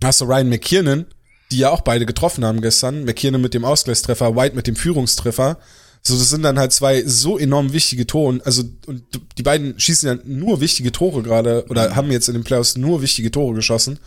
Hast 0.03 0.20
du 0.20 0.27
Ryan 0.27 0.51
McKiernan, 0.51 1.07
die 1.51 1.57
ja 1.57 1.70
auch 1.70 1.81
beide 1.81 2.05
getroffen 2.05 2.44
haben 2.44 2.61
gestern. 2.61 3.05
McKiernan 3.07 3.40
mit 3.40 3.55
dem 3.55 3.64
Ausgleichstreffer, 3.64 4.37
White 4.37 4.55
mit 4.55 4.66
dem 4.66 4.77
Führungstreffer. 4.77 5.59
So, 6.03 6.18
das 6.18 6.29
sind 6.29 6.42
dann 6.42 6.59
halt 6.59 6.73
zwei 6.73 7.03
so 7.07 7.38
enorm 7.38 7.73
wichtige 7.73 8.07
Tore. 8.07 8.40
Also, 8.44 8.62
und 8.85 9.05
die 9.38 9.42
beiden 9.42 9.81
schießen 9.81 10.07
ja 10.07 10.23
nur 10.27 10.61
wichtige 10.61 10.92
Tore 10.92 11.23
gerade, 11.23 11.64
oder 11.70 11.97
haben 11.97 12.11
jetzt 12.11 12.29
in 12.29 12.35
den 12.35 12.44
Playoffs 12.44 12.77
nur 12.77 13.01
wichtige 13.01 13.31
Tore 13.31 13.55
geschossen. 13.55 13.99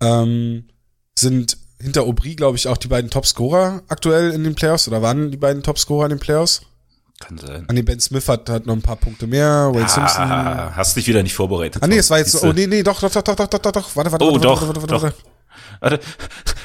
Ähm, 0.00 0.64
sind 1.16 1.56
hinter 1.80 2.02
Aubry, 2.02 2.34
glaube 2.34 2.56
ich, 2.56 2.66
auch 2.66 2.78
die 2.78 2.88
beiden 2.88 3.12
Topscorer 3.12 3.84
aktuell 3.86 4.32
in 4.32 4.42
den 4.42 4.56
Playoffs 4.56 4.88
oder 4.88 5.02
waren 5.02 5.30
die 5.30 5.36
beiden 5.36 5.62
Topscorer 5.62 6.06
in 6.06 6.10
den 6.10 6.18
Playoffs? 6.18 6.62
Kann 7.20 7.38
sein. 7.38 7.64
Ah 7.68 7.72
nee, 7.72 7.82
Ben 7.82 8.00
Smith 8.00 8.26
hat, 8.28 8.48
hat 8.48 8.66
noch 8.66 8.74
ein 8.74 8.82
paar 8.82 8.96
Punkte 8.96 9.26
mehr, 9.26 9.70
Wayne 9.72 9.88
Simpson. 9.88 10.24
Ah, 10.24 10.72
hast 10.74 10.96
dich 10.96 11.06
wieder 11.06 11.22
nicht 11.22 11.34
vorbereitet. 11.34 11.82
Ah 11.82 11.86
nee, 11.86 11.98
es 11.98 12.10
war 12.10 12.18
jetzt 12.18 12.42
oh 12.42 12.52
nee, 12.52 12.66
nee, 12.66 12.82
doch, 12.82 12.98
doch, 13.00 13.10
doch, 13.10 13.22
doch, 13.22 13.36
doch, 13.36 13.46
doch, 13.46 13.58
doch, 13.60 13.72
doch, 13.72 13.96
warte, 13.96 14.10
warte, 14.12 14.24
Oh, 14.24 14.32
warte, 14.32 14.40
doch, 14.40 14.62
warte, 14.66 14.76
warte, 14.82 14.86
doch. 14.94 15.02
warte. 15.02 15.16
Warte, 15.80 16.00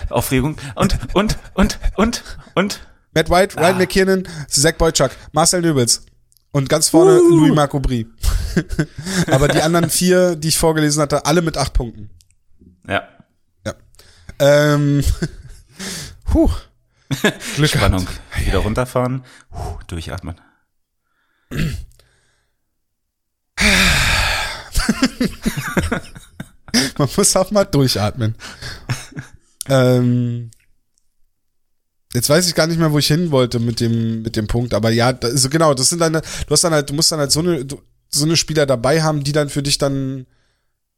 Aufregung. 0.09 0.57
Und, 0.75 0.97
und, 1.13 1.37
und, 1.53 1.79
und, 1.95 2.23
und. 2.55 2.79
Matt 3.13 3.29
White, 3.29 3.57
Ah. 3.57 3.61
Ryan 3.61 3.77
McKinnon, 3.77 4.27
Zach 4.49 4.73
Boychuk, 4.77 5.11
Marcel 5.31 5.61
Nöbels. 5.61 6.05
Und 6.51 6.69
ganz 6.69 6.87
vorne 6.89 7.17
Louis 7.17 7.53
Marc 7.53 7.73
Aubry. 7.75 8.07
Aber 9.31 9.47
die 9.49 9.61
anderen 9.61 9.89
vier, 9.89 10.35
die 10.37 10.47
ich 10.49 10.57
vorgelesen 10.57 11.01
hatte, 11.01 11.25
alle 11.25 11.41
mit 11.41 11.57
acht 11.57 11.73
Punkten. 11.73 12.09
Ja, 12.87 13.03
Ja. 13.65 13.73
Ähm, 14.39 15.03
puh. 16.25 16.49
Glück 17.55 17.69
Spannung. 17.69 18.07
Wieder 18.43 18.59
runterfahren. 18.59 19.23
Puh, 19.51 19.77
durchatmen. 19.87 20.35
Man 26.97 27.09
muss 27.15 27.35
auch 27.35 27.51
mal 27.51 27.65
durchatmen. 27.65 28.35
ähm, 29.69 30.51
jetzt 32.13 32.29
weiß 32.29 32.47
ich 32.47 32.55
gar 32.55 32.67
nicht 32.67 32.79
mehr, 32.79 32.91
wo 32.91 32.99
ich 32.99 33.07
hin 33.07 33.31
wollte 33.31 33.59
mit 33.59 33.79
dem, 33.79 34.21
mit 34.23 34.35
dem 34.35 34.47
Punkt, 34.47 34.73
aber 34.73 34.89
ja, 34.91 35.13
da- 35.13 35.27
also 35.27 35.49
genau, 35.49 35.73
das 35.73 35.89
sind 35.89 35.99
deine, 35.99 36.21
du 36.21 36.51
hast 36.51 36.63
dann 36.63 36.73
halt, 36.73 36.89
du 36.89 36.93
musst 36.93 37.11
dann 37.11 37.19
halt 37.19 37.31
so 37.31 37.39
eine, 37.39 37.65
so 38.09 38.25
eine 38.25 38.37
Spieler 38.37 38.65
dabei 38.65 39.01
haben, 39.03 39.23
die 39.23 39.31
dann 39.31 39.49
für 39.49 39.63
dich 39.63 39.77
dann 39.77 40.25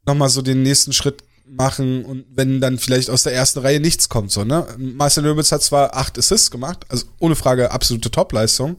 nochmal 0.06 0.30
so 0.30 0.42
den 0.42 0.64
nächsten 0.64 0.94
Schritt 0.94 1.24
machen 1.46 2.04
und 2.06 2.26
wenn 2.36 2.60
dann 2.60 2.78
vielleicht 2.78 3.10
aus 3.10 3.24
der 3.24 3.34
ersten 3.34 3.60
Reihe 3.60 3.80
nichts 3.80 4.10
kommt, 4.10 4.32
so, 4.32 4.44
ne? 4.44 4.68
Marcel 4.78 5.24
Löwitz 5.24 5.52
hat 5.52 5.64
zwar 5.64 5.96
acht 5.96 6.18
Assists 6.18 6.52
gemacht, 6.52 6.86
also 6.90 7.06
ohne 7.20 7.36
Frage 7.36 7.72
absolute 7.72 8.12
Topleistung, 8.12 8.78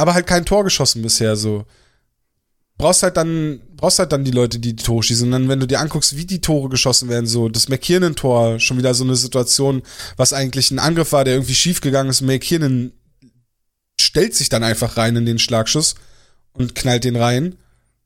aber 0.00 0.14
halt 0.14 0.26
kein 0.26 0.46
Tor 0.46 0.64
geschossen 0.64 1.02
bisher, 1.02 1.36
so 1.36 1.64
brauchst 2.80 3.02
halt 3.02 3.16
dann, 3.16 3.60
brauchst 3.76 3.98
halt 3.98 4.10
dann 4.12 4.24
die 4.24 4.30
Leute, 4.30 4.58
die 4.58 4.74
die 4.74 4.82
Tore 4.82 5.02
schießen. 5.02 5.26
Und 5.26 5.32
dann, 5.32 5.48
wenn 5.48 5.60
du 5.60 5.66
dir 5.66 5.80
anguckst, 5.80 6.16
wie 6.16 6.24
die 6.24 6.40
Tore 6.40 6.68
geschossen 6.68 7.08
werden, 7.08 7.26
so 7.26 7.48
das 7.48 7.68
McKiernan-Tor, 7.68 8.58
schon 8.58 8.78
wieder 8.78 8.94
so 8.94 9.04
eine 9.04 9.16
Situation, 9.16 9.82
was 10.16 10.32
eigentlich 10.32 10.70
ein 10.70 10.78
Angriff 10.78 11.12
war, 11.12 11.24
der 11.24 11.34
irgendwie 11.34 11.54
schief 11.54 11.80
gegangen 11.80 12.10
ist. 12.10 12.22
McKiernan 12.22 12.92
stellt 14.00 14.34
sich 14.34 14.48
dann 14.48 14.64
einfach 14.64 14.96
rein 14.96 15.14
in 15.16 15.26
den 15.26 15.38
Schlagschuss 15.38 15.94
und 16.52 16.74
knallt 16.74 17.04
den 17.04 17.16
rein. 17.16 17.56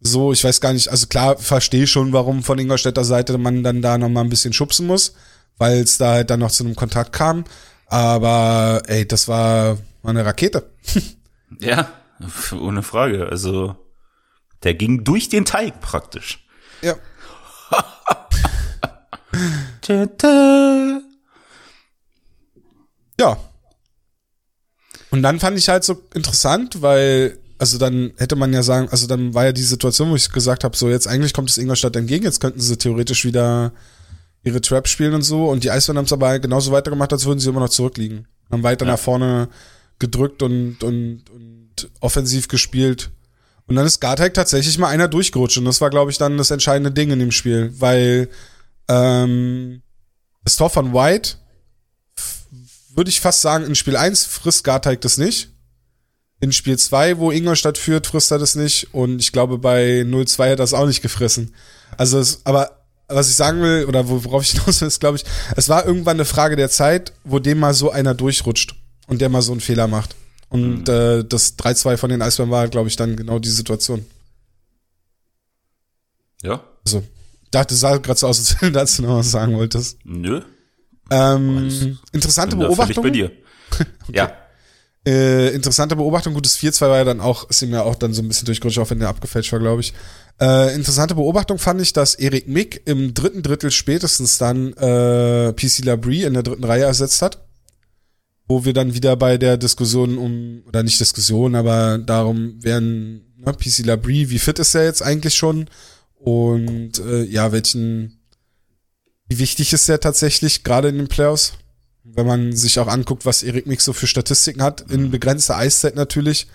So, 0.00 0.32
ich 0.32 0.44
weiß 0.44 0.60
gar 0.60 0.72
nicht, 0.72 0.88
also 0.88 1.06
klar, 1.06 1.38
verstehe 1.38 1.86
schon, 1.86 2.12
warum 2.12 2.42
von 2.42 2.58
Ingolstädter 2.58 3.04
Seite 3.04 3.38
man 3.38 3.62
dann 3.62 3.80
da 3.80 3.96
nochmal 3.96 4.24
ein 4.24 4.30
bisschen 4.30 4.52
schubsen 4.52 4.86
muss, 4.86 5.14
weil 5.56 5.78
es 5.78 5.98
da 5.98 6.14
halt 6.14 6.30
dann 6.30 6.40
noch 6.40 6.50
zu 6.50 6.64
einem 6.64 6.74
Kontakt 6.74 7.12
kam. 7.12 7.44
Aber 7.86 8.82
ey, 8.86 9.06
das 9.06 9.28
war, 9.28 9.78
war 10.02 10.10
eine 10.10 10.24
Rakete. 10.24 10.68
Ja, 11.60 11.90
ohne 12.52 12.82
Frage. 12.82 13.26
Also, 13.28 13.76
der 14.62 14.74
ging 14.74 15.04
durch 15.04 15.28
den 15.28 15.44
Teig 15.44 15.80
praktisch. 15.80 16.46
Ja. 16.82 16.94
Ja. 23.18 23.36
Und 25.10 25.22
dann 25.22 25.38
fand 25.38 25.56
ich 25.58 25.68
halt 25.68 25.84
so 25.84 26.02
interessant, 26.14 26.82
weil, 26.82 27.38
also 27.58 27.78
dann 27.78 28.12
hätte 28.16 28.36
man 28.36 28.52
ja 28.52 28.62
sagen, 28.62 28.88
also 28.90 29.06
dann 29.06 29.34
war 29.34 29.44
ja 29.44 29.52
die 29.52 29.62
Situation, 29.62 30.10
wo 30.10 30.16
ich 30.16 30.30
gesagt 30.32 30.64
habe, 30.64 30.76
so 30.76 30.88
jetzt 30.88 31.06
eigentlich 31.06 31.32
kommt 31.32 31.50
es 31.50 31.58
Ingolstadt 31.58 31.94
entgegen, 31.96 32.24
jetzt 32.24 32.40
könnten 32.40 32.60
sie 32.60 32.76
theoretisch 32.76 33.24
wieder 33.24 33.72
ihre 34.42 34.60
Trap 34.60 34.88
spielen 34.88 35.14
und 35.14 35.22
so. 35.22 35.48
Und 35.48 35.62
die 35.64 35.70
Eisbären 35.70 35.98
haben 35.98 36.06
es 36.06 36.12
aber 36.12 36.38
genauso 36.38 36.72
weitergemacht, 36.72 37.12
als 37.12 37.24
würden 37.26 37.38
sie 37.38 37.48
immer 37.48 37.60
noch 37.60 37.68
zurückliegen. 37.68 38.26
Haben 38.50 38.62
weiter 38.62 38.84
Ja. 38.86 38.92
nach 38.92 38.98
vorne 38.98 39.48
gedrückt 39.98 40.42
und, 40.42 40.82
und, 40.82 41.30
und 41.30 41.90
offensiv 42.00 42.48
gespielt. 42.48 43.10
Und 43.66 43.76
dann 43.76 43.86
ist 43.86 44.00
Garteig 44.00 44.34
tatsächlich 44.34 44.78
mal 44.78 44.88
einer 44.88 45.08
durchgerutscht. 45.08 45.58
Und 45.58 45.64
das 45.64 45.80
war, 45.80 45.90
glaube 45.90 46.10
ich, 46.10 46.18
dann 46.18 46.36
das 46.36 46.50
entscheidende 46.50 46.90
Ding 46.90 47.10
in 47.10 47.18
dem 47.18 47.32
Spiel, 47.32 47.72
weil 47.78 48.28
ähm, 48.88 49.82
das 50.44 50.56
Tor 50.56 50.70
von 50.70 50.92
White 50.92 51.36
würde 52.94 53.10
ich 53.10 53.20
fast 53.20 53.40
sagen, 53.40 53.64
in 53.64 53.74
Spiel 53.74 53.96
1 53.96 54.24
frisst 54.24 54.64
Garteig 54.64 55.00
das 55.00 55.18
nicht. 55.18 55.50
In 56.40 56.52
Spiel 56.52 56.78
2, 56.78 57.18
wo 57.18 57.30
Ingolstadt 57.30 57.78
führt, 57.78 58.06
frisst 58.06 58.30
er 58.30 58.38
das 58.38 58.54
nicht. 58.54 58.92
Und 58.92 59.20
ich 59.20 59.32
glaube, 59.32 59.58
bei 59.58 60.02
0-2 60.02 60.42
hat 60.42 60.48
er 60.50 60.56
das 60.56 60.74
auch 60.74 60.86
nicht 60.86 61.02
gefressen. 61.02 61.54
Also, 61.96 62.18
es, 62.18 62.42
aber 62.44 62.84
was 63.08 63.28
ich 63.28 63.36
sagen 63.36 63.62
will, 63.62 63.86
oder 63.86 64.08
worauf 64.08 64.42
ich 64.42 64.50
hinaus 64.52 64.80
will, 64.80 64.88
ist, 64.88 65.00
glaube 65.00 65.16
ich, 65.16 65.24
es 65.56 65.68
war 65.68 65.86
irgendwann 65.86 66.16
eine 66.16 66.24
Frage 66.24 66.56
der 66.56 66.70
Zeit, 66.70 67.12
wo 67.24 67.38
dem 67.38 67.58
mal 67.58 67.74
so 67.74 67.90
einer 67.90 68.14
durchrutscht 68.14 68.76
und 69.06 69.20
der 69.20 69.28
mal 69.28 69.42
so 69.42 69.52
einen 69.52 69.60
Fehler 69.60 69.86
macht. 69.86 70.14
Und 70.48 70.88
äh, 70.88 71.24
das 71.24 71.58
3-2 71.58 71.96
von 71.96 72.10
den 72.10 72.22
Eisbären 72.22 72.50
war, 72.50 72.68
glaube 72.68 72.88
ich, 72.88 72.96
dann 72.96 73.16
genau 73.16 73.38
die 73.38 73.48
Situation. 73.48 74.04
Ja. 76.42 76.62
Also, 76.84 77.02
dachte, 77.50 77.74
es 77.74 77.80
sah 77.80 77.96
gerade 77.96 78.18
so 78.18 78.28
aus, 78.28 78.38
als 78.38 78.56
wenn 78.60 78.72
du 78.72 78.78
dazu 78.78 79.02
noch 79.02 79.18
was 79.18 79.30
sagen 79.30 79.54
wolltest. 79.56 79.98
Nö. 80.04 80.42
Ähm, 81.10 81.98
interessante 82.12 82.56
Beobachtung. 82.56 83.02
bei 83.02 83.10
dir. 83.10 83.32
Ja. 84.12 84.32
Äh, 85.06 85.48
interessante 85.54 85.96
Beobachtung. 85.96 86.32
Gutes 86.32 86.56
4-2 86.58 86.80
war 86.82 86.96
ja 86.98 87.04
dann 87.04 87.20
auch, 87.20 87.50
ist 87.50 87.60
ihm 87.60 87.72
ja 87.72 87.82
auch 87.82 87.94
dann 87.94 88.14
so 88.14 88.22
ein 88.22 88.28
bisschen 88.28 88.46
durchgerutscht, 88.46 88.78
auch 88.78 88.88
wenn 88.88 89.00
der 89.00 89.08
abgefälscht 89.08 89.52
war, 89.52 89.58
glaube 89.58 89.80
ich. 89.80 89.92
Äh, 90.40 90.74
interessante 90.74 91.14
Beobachtung 91.14 91.58
fand 91.58 91.80
ich, 91.80 91.92
dass 91.92 92.14
Erik 92.14 92.48
Mick 92.48 92.82
im 92.86 93.12
dritten 93.12 93.42
Drittel 93.42 93.70
spätestens 93.70 94.38
dann 94.38 94.72
äh, 94.74 95.52
PC 95.52 95.84
Labrie 95.84 96.22
in 96.22 96.34
der 96.34 96.42
dritten 96.42 96.64
Reihe 96.64 96.84
ersetzt 96.84 97.20
hat. 97.20 97.43
Wo 98.46 98.64
wir 98.64 98.74
dann 98.74 98.94
wieder 98.94 99.16
bei 99.16 99.38
der 99.38 99.56
Diskussion 99.56 100.18
um, 100.18 100.62
oder 100.66 100.82
nicht 100.82 101.00
Diskussion, 101.00 101.54
aber 101.54 101.98
darum 101.98 102.62
wären 102.62 103.22
ne, 103.38 103.52
PC 103.52 103.86
Labrie, 103.86 104.28
wie 104.30 104.38
fit 104.38 104.58
ist 104.58 104.74
er 104.74 104.84
jetzt 104.84 105.02
eigentlich 105.02 105.34
schon? 105.34 105.66
Und 106.14 106.98
äh, 106.98 107.24
ja, 107.24 107.52
welchen, 107.52 108.20
wie 109.28 109.38
wichtig 109.38 109.72
ist 109.72 109.88
er 109.88 110.00
tatsächlich 110.00 110.64
gerade 110.64 110.88
in 110.88 110.98
den 110.98 111.08
Playoffs? 111.08 111.54
Wenn 112.02 112.26
man 112.26 112.52
sich 112.54 112.78
auch 112.78 112.86
anguckt, 112.86 113.24
was 113.24 113.42
Erik 113.42 113.66
Mix 113.66 113.84
so 113.84 113.94
für 113.94 114.06
Statistiken 114.06 114.62
hat, 114.62 114.82
in 114.90 115.10
begrenzter 115.10 115.56
Eiszeit 115.56 115.96
natürlich. 115.96 116.46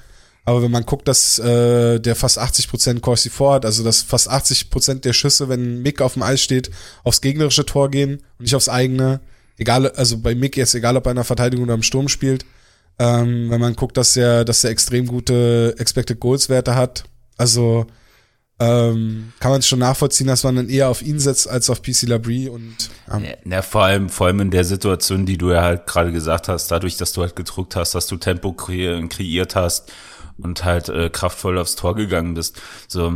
Aber 0.46 0.64
wenn 0.64 0.72
man 0.72 0.86
guckt, 0.86 1.08
dass 1.08 1.38
äh, 1.40 2.00
der 2.00 2.16
fast 2.16 2.40
80% 2.40 3.02
Corsi 3.02 3.30
vor 3.30 3.54
hat, 3.54 3.66
also 3.66 3.84
dass 3.84 4.02
fast 4.02 4.30
80% 4.32 5.02
der 5.02 5.14
Schüsse, 5.14 5.50
wenn 5.50 5.82
Mick 5.82 6.02
auf 6.02 6.14
dem 6.14 6.24
Eis 6.24 6.42
steht, 6.42 6.72
aufs 7.04 7.22
gegnerische 7.22 7.66
Tor 7.66 7.92
gehen 7.92 8.24
und 8.38 8.42
nicht 8.42 8.56
aufs 8.56 8.70
eigene. 8.70 9.22
Egal, 9.60 9.92
also 9.92 10.18
bei 10.18 10.34
Mick 10.34 10.58
jetzt 10.58 10.74
egal, 10.74 10.98
ob 10.98 11.06
er 11.06 11.12
in 11.12 11.18
der 11.18 11.26
Verteidigung 11.26 11.66
oder 11.66 11.76
im 11.76 11.84
Sturm 11.84 12.08
spielt. 12.08 12.46
Ähm, 12.98 13.50
wenn 13.50 13.62
man 13.62 13.76
guckt, 13.76 13.98
dass 13.98 14.18
er, 14.18 14.44
dass 14.44 14.64
er 14.64 14.72
extrem 14.72 15.06
gute 15.06 15.76
Expected 15.78 16.20
Goals 16.20 16.50
Werte 16.50 16.76
hat. 16.76 17.04
Also 17.38 17.86
ähm, 18.60 19.32
kann 19.40 19.52
man 19.52 19.62
schon 19.62 19.80
nachvollziehen, 19.80 20.28
dass 20.28 20.44
man 20.44 20.58
dann 20.58 20.70
eher 20.70 20.90
auf 20.90 21.02
ihn 21.02 21.20
setzt 21.20 21.50
als 21.50 21.70
auf 21.70 21.82
PC 21.82 22.04
Labrie 22.04 22.50
und 22.50 22.90
ähm, 23.10 23.24
Ja, 23.24 23.32
Na, 23.46 23.62
vor 23.62 23.84
allem, 23.86 24.10
vor 24.10 24.28
allem 24.28 24.42
in 24.42 24.52
der 24.52 24.66
Situation, 24.66 25.26
die 25.26 25.38
du 25.38 25.52
ja 25.52 25.62
halt 25.62 25.88
gerade 25.88 26.12
gesagt 26.12 26.50
hast, 26.50 26.70
dadurch, 26.70 26.98
dass 26.98 27.14
du 27.14 27.22
halt 27.22 27.38
gedruckt 27.38 27.78
hast, 27.78 27.96
dass 27.96 28.08
du 28.08 28.18
Tempo 28.18 28.52
kre 28.52 29.08
kreiert 29.08 29.56
hast 29.56 29.92
und 30.38 30.66
halt 30.66 30.90
äh, 30.90 31.10
kraftvoll 31.10 31.58
aufs 31.58 31.76
Tor 31.76 31.96
gegangen 31.96 32.34
bist. 32.34 32.62
So, 32.90 33.14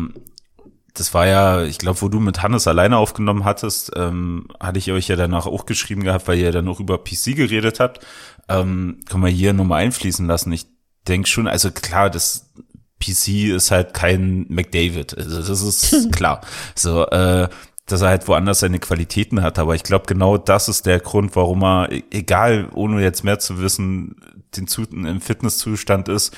das 0.94 1.14
war 1.14 1.26
ja, 1.28 1.64
ich 1.64 1.80
glaube, 1.80 2.02
wo 2.02 2.08
du 2.10 2.20
mit 2.20 2.44
Hannes 2.44 2.68
alleine 2.68 2.98
aufgenommen 2.98 3.46
hattest, 3.46 3.92
ähm, 3.96 4.48
hatte 4.60 4.78
ich 4.80 4.92
euch 4.92 5.08
ja 5.08 5.16
danach 5.16 5.48
auch 5.48 5.66
geschrieben 5.66 6.04
gehabt, 6.04 6.28
weil 6.28 6.38
ihr 6.38 6.52
dann 6.52 6.68
auch 6.68 6.80
über 6.80 6.98
PC 6.98 7.36
geredet 7.36 7.80
habt. 7.80 8.06
Ähm, 8.48 9.00
können 9.10 9.24
wir 9.24 9.30
hier 9.32 9.54
nochmal 9.54 9.84
einfließen 9.84 10.28
lassen. 10.28 10.52
Ich 10.52 10.68
denke 11.08 11.28
schon, 11.28 11.48
also 11.48 11.72
klar, 11.72 12.10
das 12.10 12.52
PC 13.00 13.56
ist 13.56 13.72
halt 13.72 13.94
kein 13.94 14.46
McDavid. 14.50 15.18
Also 15.18 15.42
das 15.42 15.62
ist 15.62 16.12
klar. 16.16 16.42
So, 16.76 17.06
äh, 17.08 17.50
dass 17.86 18.02
er 18.02 18.10
halt 18.10 18.28
woanders 18.28 18.60
seine 18.60 18.80
Qualitäten 18.80 19.42
hat. 19.42 19.60
Aber 19.60 19.76
ich 19.76 19.84
glaube, 19.84 20.06
genau 20.06 20.38
das 20.38 20.70
ist 20.70 20.86
der 20.86 21.00
Grund, 21.00 21.36
warum 21.36 21.64
er, 21.64 21.92
e- 21.92 22.04
egal, 22.12 22.70
ohne 22.74 23.02
jetzt 23.02 23.24
mehr 23.24 23.40
zu 23.40 23.60
wissen, 23.60 24.16
den 24.56 24.68
Zu 24.68 24.84
im 24.84 25.22
Fitnesszustand 25.22 26.08
ist, 26.08 26.36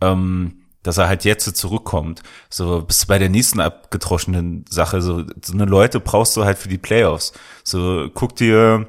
ähm, 0.00 0.62
dass 0.86 0.98
er 0.98 1.08
halt 1.08 1.24
jetzt 1.24 1.56
zurückkommt. 1.56 2.22
So 2.48 2.82
bis 2.82 3.06
bei 3.06 3.18
der 3.18 3.28
nächsten 3.28 3.60
abgetroschenen 3.60 4.64
Sache. 4.68 5.02
So, 5.02 5.24
so 5.42 5.52
eine 5.52 5.64
Leute 5.64 6.00
brauchst 6.00 6.36
du 6.36 6.44
halt 6.44 6.58
für 6.58 6.68
die 6.68 6.78
Playoffs. 6.78 7.32
So 7.64 8.08
guck 8.14 8.36
dir 8.36 8.88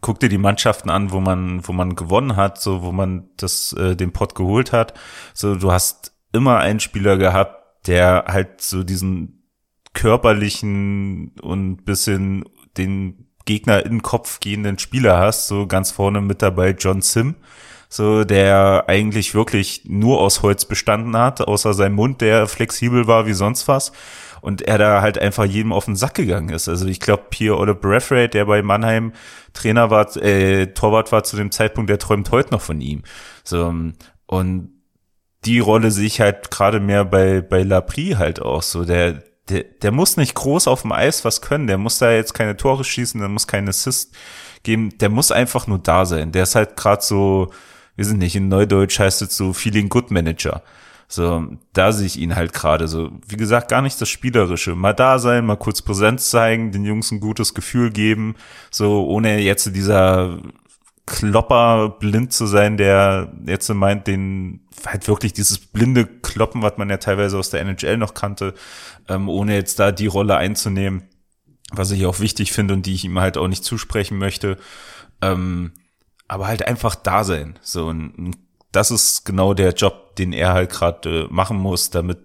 guck 0.00 0.20
dir 0.20 0.28
die 0.28 0.38
Mannschaften 0.38 0.90
an, 0.90 1.10
wo 1.10 1.20
man 1.20 1.66
wo 1.66 1.72
man 1.72 1.96
gewonnen 1.96 2.36
hat, 2.36 2.60
so 2.60 2.82
wo 2.82 2.92
man 2.92 3.28
das 3.36 3.72
äh, 3.74 3.96
den 3.96 4.12
Pot 4.12 4.34
geholt 4.34 4.72
hat. 4.72 4.94
So 5.34 5.54
du 5.54 5.72
hast 5.72 6.12
immer 6.32 6.58
einen 6.58 6.80
Spieler 6.80 7.16
gehabt, 7.16 7.86
der 7.86 8.24
halt 8.28 8.60
so 8.60 8.84
diesen 8.84 9.42
körperlichen 9.94 11.32
und 11.42 11.84
bisschen 11.84 12.44
den 12.76 13.28
Gegner 13.44 13.84
in 13.84 13.92
den 13.92 14.02
Kopf 14.02 14.40
gehenden 14.40 14.78
Spieler 14.78 15.18
hast, 15.18 15.48
so 15.48 15.66
ganz 15.66 15.90
vorne 15.90 16.20
mit 16.20 16.42
dabei 16.42 16.70
John 16.70 17.00
Sim, 17.00 17.34
so 17.88 18.24
der 18.24 18.84
eigentlich 18.86 19.34
wirklich 19.34 19.82
nur 19.86 20.20
aus 20.20 20.42
Holz 20.42 20.64
bestanden 20.66 21.16
hat, 21.16 21.40
außer 21.40 21.72
seinem 21.74 21.94
Mund, 21.94 22.20
der 22.20 22.46
flexibel 22.46 23.06
war 23.06 23.26
wie 23.26 23.32
sonst 23.32 23.68
was. 23.68 23.92
und 24.40 24.62
er 24.62 24.78
da 24.78 25.02
halt 25.02 25.18
einfach 25.18 25.44
jedem 25.44 25.72
auf 25.72 25.86
den 25.86 25.96
Sack 25.96 26.14
gegangen 26.14 26.50
ist. 26.50 26.68
Also 26.68 26.86
ich 26.86 27.00
glaube, 27.00 27.24
Pierre 27.30 27.58
Ole 27.58 27.74
Braithwaite, 27.74 28.30
der 28.30 28.44
bei 28.44 28.62
Mannheim 28.62 29.12
Trainer 29.52 29.90
war, 29.90 30.16
äh, 30.16 30.68
Torwart 30.68 31.12
war 31.12 31.24
zu 31.24 31.36
dem 31.36 31.50
Zeitpunkt, 31.50 31.90
der 31.90 31.98
träumt 31.98 32.30
heute 32.30 32.52
noch 32.52 32.60
von 32.60 32.80
ihm. 32.80 33.02
So, 33.44 33.74
und 34.26 34.70
die 35.44 35.58
Rolle 35.60 35.90
sehe 35.90 36.06
ich 36.06 36.20
halt 36.20 36.50
gerade 36.50 36.80
mehr 36.80 37.04
bei, 37.04 37.40
bei 37.40 37.62
Lapri 37.62 38.16
halt 38.18 38.42
auch 38.42 38.62
so. 38.62 38.84
Der, 38.84 39.22
der, 39.48 39.64
der 39.64 39.92
muss 39.92 40.16
nicht 40.16 40.34
groß 40.34 40.68
auf 40.68 40.82
dem 40.82 40.92
Eis 40.92 41.24
was 41.24 41.40
können. 41.40 41.66
Der 41.66 41.78
muss 41.78 41.98
da 41.98 42.10
jetzt 42.10 42.34
keine 42.34 42.56
Tore 42.56 42.84
schießen, 42.84 43.20
der 43.20 43.28
muss 43.28 43.46
keinen 43.46 43.68
Assist 43.68 44.14
geben. 44.62 44.98
Der 44.98 45.08
muss 45.08 45.32
einfach 45.32 45.66
nur 45.66 45.78
da 45.78 46.04
sein. 46.06 46.32
Der 46.32 46.42
ist 46.42 46.54
halt 46.54 46.76
gerade 46.76 47.02
so, 47.02 47.50
wir 47.98 48.04
sind 48.04 48.18
nicht, 48.18 48.36
in 48.36 48.46
Neudeutsch 48.46 49.00
heißt 49.00 49.22
es 49.22 49.36
so 49.36 49.52
Feeling 49.52 49.88
Good 49.88 50.12
Manager. 50.12 50.62
So, 51.08 51.48
da 51.72 51.90
sehe 51.90 52.06
ich 52.06 52.16
ihn 52.16 52.36
halt 52.36 52.52
gerade 52.52 52.86
so. 52.86 53.10
Wie 53.26 53.36
gesagt, 53.36 53.68
gar 53.68 53.82
nicht 53.82 54.00
das 54.00 54.08
Spielerische. 54.08 54.76
Mal 54.76 54.92
da 54.92 55.18
sein, 55.18 55.44
mal 55.44 55.56
kurz 55.56 55.82
Präsenz 55.82 56.30
zeigen, 56.30 56.70
den 56.70 56.84
Jungs 56.84 57.10
ein 57.10 57.18
gutes 57.18 57.54
Gefühl 57.54 57.90
geben. 57.90 58.36
So, 58.70 59.04
ohne 59.08 59.40
jetzt 59.40 59.74
dieser 59.74 60.38
Klopper 61.06 61.96
blind 61.98 62.32
zu 62.32 62.46
sein, 62.46 62.76
der 62.76 63.32
jetzt 63.46 63.68
meint, 63.68 64.06
den 64.06 64.60
halt 64.86 65.08
wirklich 65.08 65.32
dieses 65.32 65.58
blinde 65.58 66.06
Kloppen, 66.06 66.62
was 66.62 66.78
man 66.78 66.90
ja 66.90 66.98
teilweise 66.98 67.36
aus 67.36 67.50
der 67.50 67.62
NHL 67.62 67.96
noch 67.96 68.14
kannte, 68.14 68.54
ähm, 69.08 69.28
ohne 69.28 69.56
jetzt 69.56 69.80
da 69.80 69.90
die 69.90 70.06
Rolle 70.06 70.36
einzunehmen, 70.36 71.02
was 71.72 71.90
ich 71.90 72.06
auch 72.06 72.20
wichtig 72.20 72.52
finde 72.52 72.74
und 72.74 72.86
die 72.86 72.94
ich 72.94 73.04
ihm 73.04 73.18
halt 73.18 73.36
auch 73.38 73.48
nicht 73.48 73.64
zusprechen 73.64 74.18
möchte. 74.18 74.56
Ähm, 75.20 75.72
aber 76.28 76.46
halt 76.46 76.66
einfach 76.66 76.94
da 76.94 77.24
sein. 77.24 77.58
So, 77.62 77.86
und 77.86 78.36
das 78.70 78.90
ist 78.90 79.24
genau 79.24 79.54
der 79.54 79.72
Job, 79.72 80.14
den 80.16 80.32
er 80.32 80.52
halt 80.52 80.70
gerade 80.70 81.24
äh, 81.24 81.26
machen 81.30 81.56
muss, 81.56 81.90
damit 81.90 82.18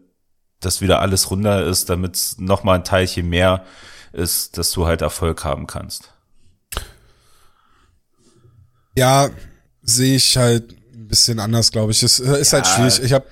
das 0.60 0.82
wieder 0.82 1.00
alles 1.00 1.32
runter 1.32 1.66
ist, 1.66 1.90
damit 1.90 2.16
es 2.16 2.38
nochmal 2.38 2.80
ein 2.80 2.84
Teilchen 2.84 3.30
mehr 3.30 3.66
ist, 4.12 4.58
dass 4.58 4.72
du 4.72 4.86
halt 4.86 5.02
Erfolg 5.02 5.44
haben 5.44 5.68
kannst. 5.68 6.14
Ja, 8.96 9.30
sehe 9.82 10.16
ich 10.16 10.38
halt 10.38 10.72
ein 10.94 11.08
bisschen 11.08 11.40
anders, 11.40 11.72
glaube 11.72 11.92
ich. 11.92 12.04
Es 12.04 12.20
äh, 12.20 12.40
ist 12.40 12.54
halt 12.54 12.66
ja. 12.66 12.78
halt 12.78 12.94
schwierig. 12.94 13.06
Ich 13.06 13.14
habe 13.14 13.26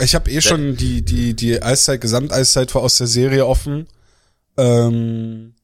ich 0.00 0.14
hab 0.14 0.28
eh 0.28 0.40
schon 0.40 0.76
die, 0.76 1.04
die, 1.04 1.34
die 1.34 1.62
Eiszeit, 1.62 2.00
Gesamteiszeit 2.00 2.74
aus 2.76 2.98
der 2.98 3.06
Serie 3.06 3.46
offen. 3.46 3.88
Ähm, 4.56 5.54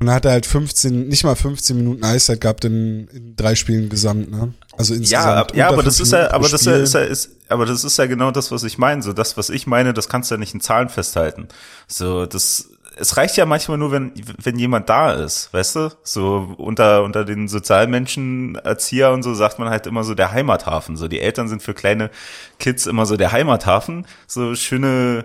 und 0.00 0.06
dann 0.06 0.16
hat 0.16 0.24
er 0.24 0.32
halt 0.32 0.46
15, 0.46 1.08
nicht 1.08 1.24
mal 1.24 1.36
15 1.36 1.76
Minuten 1.76 2.04
Eiszeit 2.04 2.40
gehabt 2.40 2.64
in, 2.64 3.06
in 3.08 3.36
drei 3.36 3.54
Spielen 3.54 3.88
gesamt, 3.88 4.30
ne? 4.30 4.52
Also 4.76 4.94
insgesamt. 4.94 5.52
Ja, 5.52 5.56
ja 5.56 5.68
aber 5.68 5.82
das 5.84 6.00
ist 6.00 6.12
ja, 6.12 6.32
aber 6.32 6.48
das 6.48 6.62
ist 6.62 6.66
ja, 6.66 6.76
ist 6.76 6.94
ja, 6.94 7.00
ist, 7.00 7.30
aber 7.48 7.64
das 7.64 7.84
ist 7.84 7.96
ja 7.96 8.06
genau 8.06 8.32
das, 8.32 8.50
was 8.50 8.64
ich 8.64 8.76
meine. 8.76 9.02
So, 9.02 9.12
das, 9.12 9.36
was 9.36 9.50
ich 9.50 9.66
meine, 9.66 9.94
das 9.94 10.08
kannst 10.08 10.30
du 10.30 10.34
ja 10.34 10.38
nicht 10.38 10.52
in 10.52 10.60
Zahlen 10.60 10.88
festhalten. 10.88 11.48
So, 11.86 12.26
das, 12.26 12.70
es 12.96 13.16
reicht 13.16 13.36
ja 13.36 13.46
manchmal 13.46 13.78
nur, 13.78 13.92
wenn, 13.92 14.12
wenn 14.42 14.58
jemand 14.58 14.88
da 14.88 15.12
ist, 15.12 15.52
weißt 15.52 15.76
du? 15.76 15.90
So 16.02 16.54
unter, 16.58 17.04
unter 17.04 17.24
den 17.24 17.46
Sozialmenschen, 17.48 18.56
Erzieher 18.56 19.12
und 19.12 19.22
so 19.22 19.34
sagt 19.34 19.58
man 19.58 19.70
halt 19.70 19.86
immer 19.86 20.02
so 20.02 20.14
der 20.14 20.32
Heimathafen. 20.32 20.96
So, 20.96 21.08
die 21.08 21.20
Eltern 21.20 21.48
sind 21.48 21.62
für 21.62 21.74
kleine 21.74 22.10
Kids 22.58 22.86
immer 22.86 23.06
so 23.06 23.16
der 23.16 23.32
Heimathafen. 23.32 24.06
So 24.26 24.54
schöne, 24.54 25.24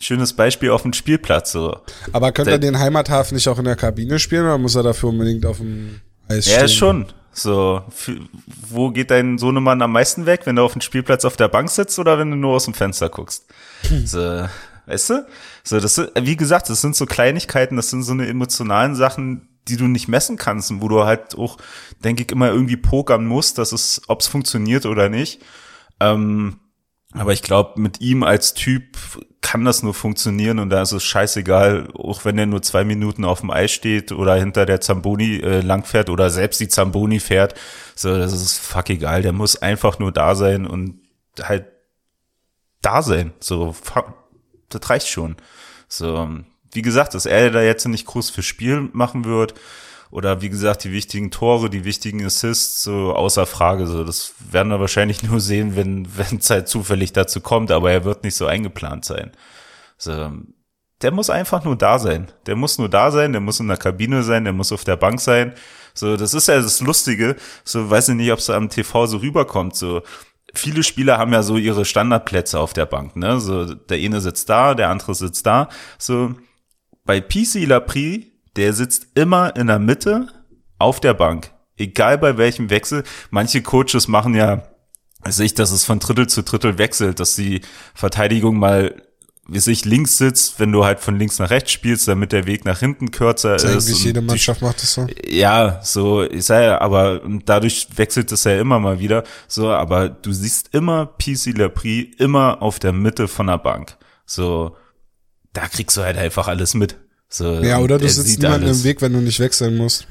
schönes 0.00 0.32
Beispiel 0.32 0.70
auf 0.70 0.82
dem 0.82 0.92
Spielplatz. 0.92 1.52
So. 1.52 1.78
Aber 2.12 2.32
könnte 2.32 2.52
er 2.52 2.58
den 2.58 2.78
Heimathafen 2.78 3.34
nicht 3.34 3.48
auch 3.48 3.58
in 3.58 3.64
der 3.64 3.76
Kabine 3.76 4.18
spielen 4.18 4.44
oder 4.44 4.58
muss 4.58 4.74
er 4.74 4.82
dafür 4.82 5.10
unbedingt 5.10 5.46
auf 5.46 5.58
dem 5.58 6.00
Eis 6.28 6.46
stehen? 6.46 6.60
Ja, 6.60 6.68
schon. 6.68 7.06
So, 7.32 7.82
wo 8.68 8.90
geht 8.90 9.10
dein 9.12 9.38
Sohnemann 9.38 9.82
am 9.82 9.92
meisten 9.92 10.26
weg, 10.26 10.42
wenn 10.44 10.56
du 10.56 10.62
auf 10.62 10.72
dem 10.72 10.80
Spielplatz 10.80 11.24
auf 11.24 11.36
der 11.36 11.48
Bank 11.48 11.70
sitzt 11.70 11.98
oder 11.98 12.18
wenn 12.18 12.30
du 12.30 12.36
nur 12.36 12.54
aus 12.54 12.64
dem 12.64 12.74
Fenster 12.74 13.08
guckst? 13.08 13.46
Hm. 13.88 14.04
So, 14.04 14.46
weißt 14.86 15.10
du? 15.10 15.26
So, 15.62 15.78
das 15.78 15.94
sind, 15.94 16.10
wie 16.20 16.36
gesagt, 16.36 16.68
das 16.70 16.80
sind 16.80 16.96
so 16.96 17.06
Kleinigkeiten, 17.06 17.76
das 17.76 17.90
sind 17.90 18.02
so 18.02 18.12
eine 18.12 18.26
emotionalen 18.26 18.96
Sachen, 18.96 19.48
die 19.68 19.76
du 19.76 19.86
nicht 19.86 20.08
messen 20.08 20.36
kannst 20.36 20.70
und 20.72 20.82
wo 20.82 20.88
du 20.88 21.04
halt 21.04 21.36
auch, 21.38 21.58
denke 22.02 22.24
ich, 22.24 22.32
immer 22.32 22.48
irgendwie 22.48 22.76
pokern 22.76 23.26
musst, 23.26 23.58
dass 23.58 23.70
es, 23.72 24.02
ob 24.08 24.20
es 24.20 24.26
funktioniert 24.26 24.84
oder 24.86 25.08
nicht. 25.08 25.40
Ähm, 26.00 26.58
aber 27.12 27.32
ich 27.32 27.42
glaube, 27.42 27.80
mit 27.80 28.00
ihm 28.00 28.22
als 28.22 28.54
Typ 28.54 28.96
kann 29.40 29.64
das 29.64 29.82
nur 29.82 29.94
funktionieren 29.94 30.58
und 30.60 30.70
da 30.70 30.82
ist 30.82 30.92
es 30.92 31.02
scheißegal, 31.02 31.88
auch 31.94 32.24
wenn 32.24 32.38
er 32.38 32.46
nur 32.46 32.62
zwei 32.62 32.84
Minuten 32.84 33.24
auf 33.24 33.40
dem 33.40 33.50
Eis 33.50 33.72
steht 33.72 34.12
oder 34.12 34.36
hinter 34.36 34.64
der 34.64 34.80
Zamboni 34.80 35.38
äh, 35.38 35.60
langfährt 35.60 36.08
oder 36.08 36.30
selbst 36.30 36.60
die 36.60 36.68
Zamboni 36.68 37.18
fährt. 37.18 37.54
So, 37.96 38.16
das 38.16 38.32
ist 38.32 38.58
fuck 38.58 38.90
egal. 38.90 39.22
Der 39.22 39.32
muss 39.32 39.56
einfach 39.56 39.98
nur 39.98 40.12
da 40.12 40.36
sein 40.36 40.66
und 40.66 41.00
halt 41.42 41.66
da 42.80 43.02
sein. 43.02 43.32
So, 43.40 43.74
das 44.68 44.90
reicht 44.90 45.08
schon. 45.08 45.36
So, 45.88 46.28
wie 46.72 46.82
gesagt, 46.82 47.14
dass 47.14 47.26
er 47.26 47.50
da 47.50 47.62
jetzt 47.62 47.88
nicht 47.88 48.06
groß 48.06 48.30
für 48.30 48.42
Spiel 48.42 48.88
machen 48.92 49.24
wird, 49.24 49.54
oder 50.10 50.42
wie 50.42 50.50
gesagt, 50.50 50.84
die 50.84 50.92
wichtigen 50.92 51.30
Tore, 51.30 51.70
die 51.70 51.84
wichtigen 51.84 52.24
Assists, 52.24 52.82
so 52.82 53.14
außer 53.14 53.46
Frage. 53.46 53.86
So, 53.86 54.04
das 54.04 54.34
werden 54.50 54.70
wir 54.70 54.80
wahrscheinlich 54.80 55.22
nur 55.28 55.40
sehen, 55.40 55.76
wenn 55.76 56.08
wenn 56.16 56.38
es 56.38 56.50
halt 56.50 56.68
zufällig 56.68 57.12
dazu 57.12 57.40
kommt, 57.40 57.70
aber 57.70 57.92
er 57.92 58.04
wird 58.04 58.24
nicht 58.24 58.34
so 58.34 58.46
eingeplant 58.46 59.04
sein. 59.04 59.32
So, 59.98 60.30
der 61.02 61.12
muss 61.12 61.30
einfach 61.30 61.64
nur 61.64 61.76
da 61.76 61.98
sein. 61.98 62.30
Der 62.46 62.56
muss 62.56 62.78
nur 62.78 62.88
da 62.88 63.10
sein, 63.10 63.32
der 63.32 63.40
muss 63.40 63.60
in 63.60 63.68
der 63.68 63.76
Kabine 63.76 64.22
sein, 64.22 64.44
der 64.44 64.52
muss 64.52 64.72
auf 64.72 64.84
der 64.84 64.96
Bank 64.96 65.20
sein. 65.20 65.54
So, 65.94 66.16
das 66.16 66.34
ist 66.34 66.48
ja 66.48 66.56
das 66.56 66.80
Lustige. 66.80 67.36
So, 67.64 67.88
weiß 67.90 68.10
ich 68.10 68.14
nicht, 68.16 68.32
ob 68.32 68.38
es 68.38 68.50
am 68.50 68.68
TV 68.68 69.06
so 69.06 69.18
rüberkommt. 69.18 69.76
So, 69.76 70.02
viele 70.54 70.82
Spieler 70.82 71.18
haben 71.18 71.32
ja 71.32 71.42
so 71.42 71.56
ihre 71.56 71.84
Standardplätze 71.84 72.58
auf 72.58 72.72
der 72.72 72.86
Bank, 72.86 73.16
ne? 73.16 73.40
So, 73.40 73.74
der 73.74 73.98
eine 73.98 74.20
sitzt 74.20 74.48
da, 74.48 74.74
der 74.74 74.90
andere 74.90 75.14
sitzt 75.14 75.46
da. 75.46 75.68
So, 75.98 76.34
bei 77.04 77.20
PC 77.20 77.66
Lapri 77.66 78.29
der 78.56 78.72
sitzt 78.72 79.08
immer 79.14 79.54
in 79.56 79.66
der 79.66 79.78
Mitte 79.78 80.28
auf 80.78 81.00
der 81.00 81.14
Bank. 81.14 81.52
Egal 81.76 82.18
bei 82.18 82.36
welchem 82.36 82.70
Wechsel. 82.70 83.04
Manche 83.30 83.62
Coaches 83.62 84.08
machen 84.08 84.34
ja 84.34 84.64
sich, 85.26 85.54
dass 85.54 85.70
es 85.70 85.84
von 85.84 85.98
Drittel 85.98 86.28
zu 86.28 86.42
Drittel 86.42 86.78
wechselt, 86.78 87.20
dass 87.20 87.36
die 87.36 87.60
Verteidigung 87.94 88.58
mal 88.58 88.94
wie 89.52 89.58
sich 89.58 89.84
links 89.84 90.16
sitzt, 90.16 90.60
wenn 90.60 90.70
du 90.70 90.84
halt 90.84 91.00
von 91.00 91.18
links 91.18 91.40
nach 91.40 91.50
rechts 91.50 91.72
spielst, 91.72 92.06
damit 92.06 92.30
der 92.30 92.46
Weg 92.46 92.64
nach 92.64 92.78
hinten 92.78 93.10
kürzer 93.10 93.54
das 93.54 93.64
ist. 93.64 93.88
Eigentlich 93.88 94.04
jede 94.04 94.20
Mannschaft 94.20 94.60
die, 94.60 94.64
macht 94.64 94.80
das 94.80 94.94
so. 94.94 95.08
Ja, 95.26 95.80
so, 95.82 96.22
ich 96.22 96.44
sage 96.44 96.66
ja, 96.66 96.80
aber 96.80 97.20
dadurch 97.44 97.88
wechselt 97.96 98.30
es 98.30 98.44
ja 98.44 98.60
immer 98.60 98.78
mal 98.78 99.00
wieder. 99.00 99.24
So, 99.48 99.70
aber 99.70 100.08
du 100.08 100.32
siehst 100.32 100.72
immer 100.72 101.06
PC 101.06 101.58
Lapri 101.58 102.12
immer 102.18 102.62
auf 102.62 102.78
der 102.78 102.92
Mitte 102.92 103.26
von 103.26 103.48
der 103.48 103.58
Bank. 103.58 103.96
So, 104.24 104.76
da 105.52 105.66
kriegst 105.66 105.96
du 105.96 106.02
halt 106.02 106.16
einfach 106.16 106.46
alles 106.46 106.74
mit. 106.74 106.96
So, 107.30 107.60
ja, 107.60 107.78
oder 107.78 107.98
du 107.98 108.08
sitzt 108.08 108.40
niemanden 108.40 108.68
im 108.68 108.84
Weg, 108.84 109.00
wenn 109.00 109.12
du 109.12 109.20
nicht 109.20 109.38
wechseln 109.38 109.76
musst. 109.76 110.06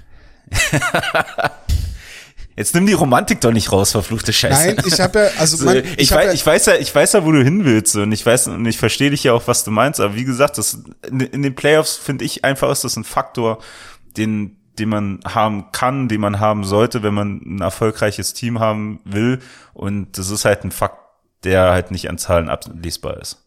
Jetzt 2.56 2.76
nimm 2.76 2.86
die 2.88 2.94
Romantik 2.94 3.40
doch 3.40 3.52
nicht 3.54 3.72
raus, 3.72 3.92
verfluchte 3.92 4.34
Scheiße. 4.34 4.76
Nein, 4.76 4.84
ich 4.86 5.00
habe 5.00 5.20
ja, 5.20 5.30
also 5.38 5.56
so, 5.56 5.64
mein, 5.66 5.78
ich, 5.78 5.98
ich, 5.98 6.12
weiß, 6.12 6.26
ja, 6.26 6.34
ich 6.34 6.46
weiß 6.46 6.66
ja, 6.66 6.76
ich 6.76 6.94
weiß 6.94 7.14
ja, 7.14 7.26
wo 7.26 7.32
du 7.32 7.42
hin 7.42 7.64
willst 7.64 7.96
und 7.96 8.12
ich 8.12 8.26
weiß 8.26 8.48
und 8.48 8.66
ich 8.66 8.78
verstehe 8.78 9.12
dich 9.12 9.24
ja 9.24 9.32
auch, 9.32 9.48
was 9.48 9.64
du 9.64 9.72
meinst. 9.72 10.02
Aber 10.02 10.16
wie 10.16 10.26
gesagt, 10.26 10.58
das 10.58 10.84
in, 11.10 11.22
in 11.22 11.42
den 11.42 11.56
Playoffs 11.56 11.96
finde 11.96 12.26
ich 12.26 12.44
einfach 12.44 12.70
ist 12.70 12.84
das 12.84 12.98
ein 12.98 13.06
Faktor, 13.06 13.60
den 14.18 14.58
den 14.78 14.90
man 14.90 15.20
haben 15.26 15.72
kann, 15.72 16.08
den 16.08 16.22
man 16.22 16.40
haben 16.40 16.64
sollte, 16.64 17.04
wenn 17.04 17.14
man 17.14 17.42
ein 17.46 17.62
erfolgreiches 17.62 18.34
Team 18.34 18.60
haben 18.60 19.02
will. 19.04 19.40
Und 19.74 20.18
das 20.18 20.30
ist 20.30 20.46
halt 20.46 20.64
ein 20.64 20.72
Fakt, 20.72 21.00
der 21.44 21.72
halt 21.72 21.92
nicht 21.92 22.10
an 22.10 22.18
Zahlen 22.18 22.50
ablesbar 22.50 23.22
ist. 23.22 23.38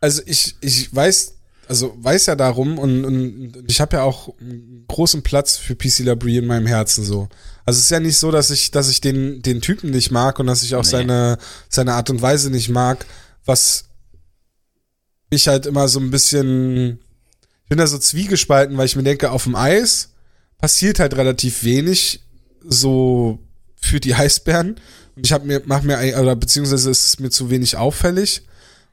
Also 0.00 0.22
ich 0.26 0.56
ich 0.60 0.94
weiß 0.94 1.35
also 1.68 1.96
weiß 1.98 2.26
ja 2.26 2.36
darum 2.36 2.78
und, 2.78 3.04
und 3.04 3.64
ich 3.68 3.80
habe 3.80 3.96
ja 3.96 4.02
auch 4.02 4.34
einen 4.40 4.84
großen 4.88 5.22
Platz 5.22 5.56
für 5.56 5.74
PC 5.74 6.00
Labrie 6.00 6.38
in 6.38 6.46
meinem 6.46 6.66
Herzen 6.66 7.04
so. 7.04 7.28
Also 7.64 7.78
es 7.78 7.84
ist 7.84 7.90
ja 7.90 8.00
nicht 8.00 8.16
so, 8.16 8.30
dass 8.30 8.50
ich, 8.50 8.70
dass 8.70 8.88
ich 8.88 9.00
den, 9.00 9.42
den 9.42 9.60
Typen 9.60 9.90
nicht 9.90 10.10
mag 10.10 10.38
und 10.38 10.46
dass 10.46 10.62
ich 10.62 10.74
auch 10.76 10.84
nee. 10.84 10.90
seine, 10.90 11.38
seine 11.68 11.94
Art 11.94 12.10
und 12.10 12.22
Weise 12.22 12.50
nicht 12.50 12.68
mag, 12.68 13.04
was 13.44 13.86
mich 15.30 15.48
halt 15.48 15.66
immer 15.66 15.88
so 15.88 15.98
ein 15.98 16.10
bisschen, 16.10 17.00
ich 17.64 17.68
bin 17.68 17.78
da 17.78 17.86
so 17.86 17.98
zwiegespalten, 17.98 18.76
weil 18.76 18.86
ich 18.86 18.96
mir 18.96 19.02
denke, 19.02 19.32
auf 19.32 19.44
dem 19.44 19.56
Eis 19.56 20.10
passiert 20.58 21.00
halt 21.00 21.16
relativ 21.16 21.64
wenig 21.64 22.20
so 22.64 23.40
für 23.76 24.00
die 24.00 24.14
Eisbären. 24.14 24.76
Und 25.16 25.26
ich 25.26 25.32
habe 25.32 25.46
mir, 25.46 25.62
mach 25.64 25.82
mir, 25.82 25.98
oder 26.20 26.36
beziehungsweise 26.36 26.90
ist 26.90 27.06
es 27.06 27.18
mir 27.18 27.30
zu 27.30 27.50
wenig 27.50 27.76
auffällig. 27.76 28.42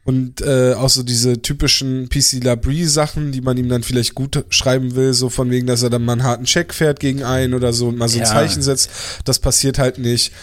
Und 0.05 0.41
äh, 0.41 0.73
auch 0.73 0.89
so 0.89 1.01
diese 1.01 1.41
typischen 1.41 2.09
PC 2.09 2.43
Labrie 2.43 2.85
Sachen, 2.85 3.31
die 3.31 3.39
man 3.39 3.55
ihm 3.57 3.69
dann 3.69 3.83
vielleicht 3.83 4.15
gut 4.15 4.43
schreiben 4.49 4.95
will, 4.95 5.13
so 5.13 5.29
von 5.29 5.49
wegen, 5.49 5.65
dass 5.65 5.81
er 5.81 5.89
dann 5.89 6.03
mal 6.03 6.13
einen 6.13 6.23
harten 6.23 6.43
Check 6.43 6.73
fährt 6.73 6.99
gegen 6.99 7.23
einen 7.23 7.53
oder 7.53 7.71
so 7.71 7.87
und 7.87 7.97
mal 7.97 8.09
so 8.09 8.17
ein 8.17 8.25
ja. 8.25 8.29
Zeichen 8.29 8.61
setzt. 8.61 8.89
Das 9.23 9.39
passiert 9.39 9.79
halt 9.79 9.99
nicht. 9.99 10.33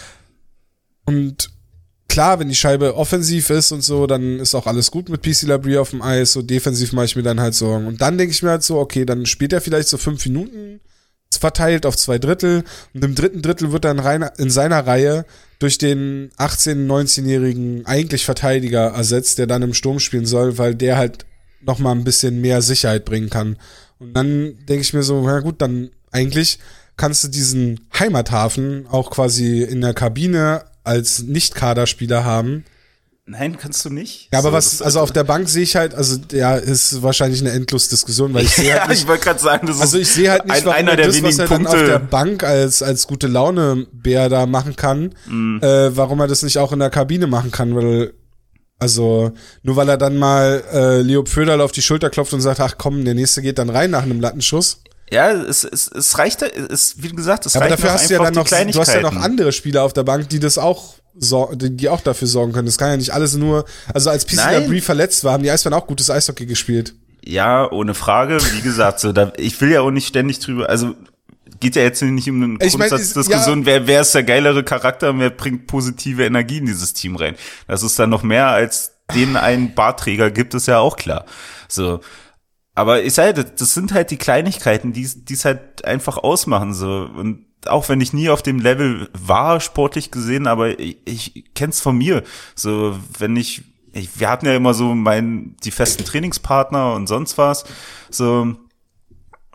Und 1.05 1.51
klar, 2.07 2.39
wenn 2.39 2.49
die 2.49 2.55
Scheibe 2.55 2.95
offensiv 2.95 3.51
ist 3.51 3.71
und 3.71 3.83
so, 3.83 4.07
dann 4.07 4.39
ist 4.39 4.55
auch 4.55 4.65
alles 4.65 4.89
gut 4.89 5.09
mit 5.09 5.21
PC 5.21 5.43
Labrie 5.43 5.77
auf 5.77 5.91
dem 5.91 6.01
Eis. 6.01 6.33
So 6.33 6.41
defensiv 6.41 6.91
mache 6.93 7.05
ich 7.05 7.15
mir 7.15 7.23
dann 7.23 7.39
halt 7.39 7.53
Sorgen. 7.53 7.85
Und 7.85 8.01
dann 8.01 8.17
denke 8.17 8.33
ich 8.33 8.41
mir 8.41 8.49
halt 8.49 8.63
so, 8.63 8.79
okay, 8.79 9.05
dann 9.05 9.27
spielt 9.27 9.53
er 9.53 9.61
vielleicht 9.61 9.89
so 9.89 9.97
fünf 9.97 10.25
Minuten 10.25 10.81
verteilt 11.37 11.85
auf 11.85 11.95
zwei 11.97 12.17
Drittel 12.17 12.63
und 12.93 13.03
im 13.03 13.15
dritten 13.15 13.41
Drittel 13.41 13.71
wird 13.71 13.85
dann 13.85 13.99
rein 13.99 14.29
in 14.37 14.49
seiner 14.49 14.85
Reihe 14.85 15.25
durch 15.59 15.77
den 15.77 16.31
18-, 16.37 16.87
19-jährigen 16.87 17.85
eigentlich 17.85 18.25
Verteidiger 18.25 18.87
ersetzt, 18.87 19.37
der 19.37 19.47
dann 19.47 19.61
im 19.61 19.73
Sturm 19.73 19.99
spielen 19.99 20.25
soll, 20.25 20.57
weil 20.57 20.75
der 20.75 20.97
halt 20.97 21.25
noch 21.61 21.79
mal 21.79 21.91
ein 21.91 22.03
bisschen 22.03 22.41
mehr 22.41 22.61
Sicherheit 22.61 23.05
bringen 23.05 23.29
kann. 23.29 23.57
Und 23.99 24.13
dann 24.13 24.57
denke 24.67 24.81
ich 24.81 24.93
mir 24.93 25.03
so, 25.03 25.21
na 25.21 25.39
gut, 25.39 25.61
dann 25.61 25.91
eigentlich 26.11 26.59
kannst 26.97 27.23
du 27.23 27.27
diesen 27.27 27.87
Heimathafen 27.97 28.87
auch 28.87 29.11
quasi 29.11 29.61
in 29.61 29.81
der 29.81 29.93
Kabine 29.93 30.65
als 30.83 31.21
Nicht-Kaderspieler 31.23 32.23
haben. 32.23 32.65
Nein, 33.25 33.55
kannst 33.57 33.85
du 33.85 33.89
nicht. 33.89 34.29
Ja, 34.33 34.39
aber 34.39 34.49
So, 34.49 34.53
was, 34.53 34.81
also 34.81 34.99
auf 34.99 35.11
der 35.11 35.23
Bank 35.23 35.47
sehe 35.47 35.63
ich 35.63 35.75
halt, 35.75 35.93
also 35.93 36.17
ja, 36.31 36.55
ist 36.55 37.01
wahrscheinlich 37.03 37.39
eine 37.41 37.51
Endlos-Diskussion, 37.51 38.33
weil 38.33 38.43
ich 38.43 38.49
sehe 38.55 38.69
ja, 38.69 38.79
halt 38.81 38.89
nicht, 38.89 39.01
ich 39.03 39.07
wollte 39.07 39.23
gerade 39.25 39.39
sagen, 39.39 39.67
das 39.67 39.75
ist 39.77 39.81
also 39.83 39.97
ich 39.99 40.09
sehe 40.11 40.31
halt 40.31 40.45
nicht, 40.45 40.55
ein, 40.55 40.65
warum 40.65 40.77
einer 40.79 40.91
er 40.91 40.97
der 40.97 41.07
das, 41.07 41.23
was 41.23 41.39
er 41.39 41.47
dann 41.47 41.67
auf 41.67 41.73
der 41.75 41.79
Punkte. 41.99 42.07
Bank 42.09 42.43
als, 42.43 42.81
als 42.83 43.07
gute 43.07 43.27
Laune-Bär 43.27 44.27
da 44.27 44.45
machen 44.47 44.75
kann, 44.75 45.13
Mhm. 45.27 45.61
äh, 45.61 45.95
warum 45.95 46.19
er 46.19 46.27
das 46.27 46.41
nicht 46.41 46.57
auch 46.57 46.71
in 46.73 46.79
der 46.79 46.89
Kabine 46.89 47.27
machen 47.27 47.51
kann, 47.51 47.75
weil, 47.75 48.13
also, 48.79 49.31
nur 49.61 49.75
weil 49.75 49.87
er 49.87 49.97
dann 49.97 50.17
mal 50.17 50.63
äh, 50.73 51.01
Leo 51.01 51.23
Pföderl 51.23 51.61
auf 51.61 51.71
die 51.71 51.83
Schulter 51.83 52.09
klopft 52.09 52.33
und 52.33 52.41
sagt, 52.41 52.59
ach 52.59 52.75
komm, 52.79 53.05
der 53.05 53.13
nächste 53.13 53.41
geht 53.43 53.59
dann 53.59 53.69
rein 53.69 53.91
nach 53.91 54.01
einem 54.03 54.19
Lattenschuss. 54.19 54.81
Ja, 55.11 55.31
es, 55.31 55.63
es, 55.65 55.87
es 55.89 56.17
reicht, 56.17 56.41
es, 56.41 56.95
wie 57.03 57.09
gesagt, 57.09 57.45
es 57.45 57.55
Aber 57.55 57.65
reicht 57.65 57.73
dafür 57.73 57.89
noch 57.91 57.93
hast 57.99 58.09
du 58.09 58.13
ja 58.13 58.23
dann 58.23 58.33
noch, 58.33 58.47
du 58.47 58.79
hast 58.79 58.93
ja 58.93 59.01
noch 59.01 59.15
andere 59.15 59.51
Spieler 59.51 59.83
auf 59.83 59.93
der 59.93 60.03
Bank, 60.03 60.29
die 60.29 60.39
das 60.39 60.57
auch, 60.57 60.95
die 61.13 61.75
die 61.75 61.89
auch 61.89 62.01
dafür 62.01 62.27
sorgen 62.27 62.53
können. 62.53 62.65
Das 62.65 62.77
kann 62.77 62.89
ja 62.89 62.97
nicht 62.97 63.13
alles 63.13 63.35
nur, 63.35 63.65
also 63.93 64.09
als 64.09 64.25
PC. 64.25 64.35
Labrie 64.35 64.81
verletzt 64.81 65.23
war, 65.23 65.33
haben 65.33 65.43
die 65.43 65.51
Eisbären 65.51 65.73
auch 65.73 65.87
gutes 65.87 66.09
Eishockey 66.09 66.45
gespielt. 66.45 66.95
Ja, 67.23 67.71
ohne 67.71 67.93
Frage. 67.93 68.39
Wie 68.53 68.61
gesagt, 68.61 68.99
so, 68.99 69.11
da, 69.11 69.31
ich 69.37 69.59
will 69.61 69.71
ja 69.71 69.81
auch 69.81 69.91
nicht 69.91 70.07
ständig 70.07 70.39
drüber, 70.39 70.69
also 70.69 70.95
geht 71.59 71.75
ja 71.75 71.83
jetzt 71.83 72.01
nicht 72.01 72.29
um 72.29 72.43
eine 72.43 72.57
Grundsatzdiskussion, 72.57 73.65
wer, 73.65 73.87
wer 73.87 74.01
ist 74.01 74.15
der 74.15 74.23
geilere 74.23 74.63
Charakter 74.63 75.11
und 75.11 75.19
wer 75.19 75.29
bringt 75.29 75.67
positive 75.67 76.25
Energie 76.25 76.57
in 76.57 76.65
dieses 76.65 76.93
Team 76.93 77.15
rein. 77.15 77.35
Das 77.67 77.83
ist 77.83 77.99
dann 77.99 78.09
noch 78.09 78.23
mehr 78.23 78.47
als 78.47 78.93
den 79.13 79.35
einen 79.35 79.75
Barträger 79.75 80.31
gibt, 80.31 80.53
ist 80.53 80.67
ja 80.67 80.79
auch 80.79 80.97
klar. 80.97 81.25
So. 81.67 82.01
Aber 82.73 83.03
ich 83.03 83.13
sage, 83.13 83.33
das, 83.33 83.55
das 83.55 83.73
sind 83.73 83.93
halt 83.93 84.11
die 84.11 84.17
Kleinigkeiten, 84.17 84.93
die 84.93 85.07
die 85.07 85.33
es 85.33 85.45
halt 85.45 85.85
einfach 85.85 86.17
ausmachen, 86.17 86.73
so. 86.73 87.09
Und 87.15 87.45
auch 87.67 87.89
wenn 87.89 88.01
ich 88.01 88.13
nie 88.13 88.29
auf 88.29 88.41
dem 88.41 88.59
Level 88.59 89.09
war, 89.13 89.59
sportlich 89.59 90.11
gesehen, 90.11 90.47
aber 90.47 90.79
ich, 90.79 90.97
ich 91.05 91.53
kenn's 91.53 91.81
von 91.81 91.97
mir. 91.97 92.23
So, 92.55 92.97
wenn 93.17 93.35
ich, 93.35 93.63
ich, 93.93 94.19
wir 94.19 94.29
hatten 94.29 94.45
ja 94.45 94.55
immer 94.55 94.73
so 94.73 94.95
mein, 94.95 95.55
die 95.63 95.71
festen 95.71 96.05
Trainingspartner 96.05 96.93
und 96.93 97.07
sonst 97.07 97.37
was. 97.37 97.65
So, 98.09 98.55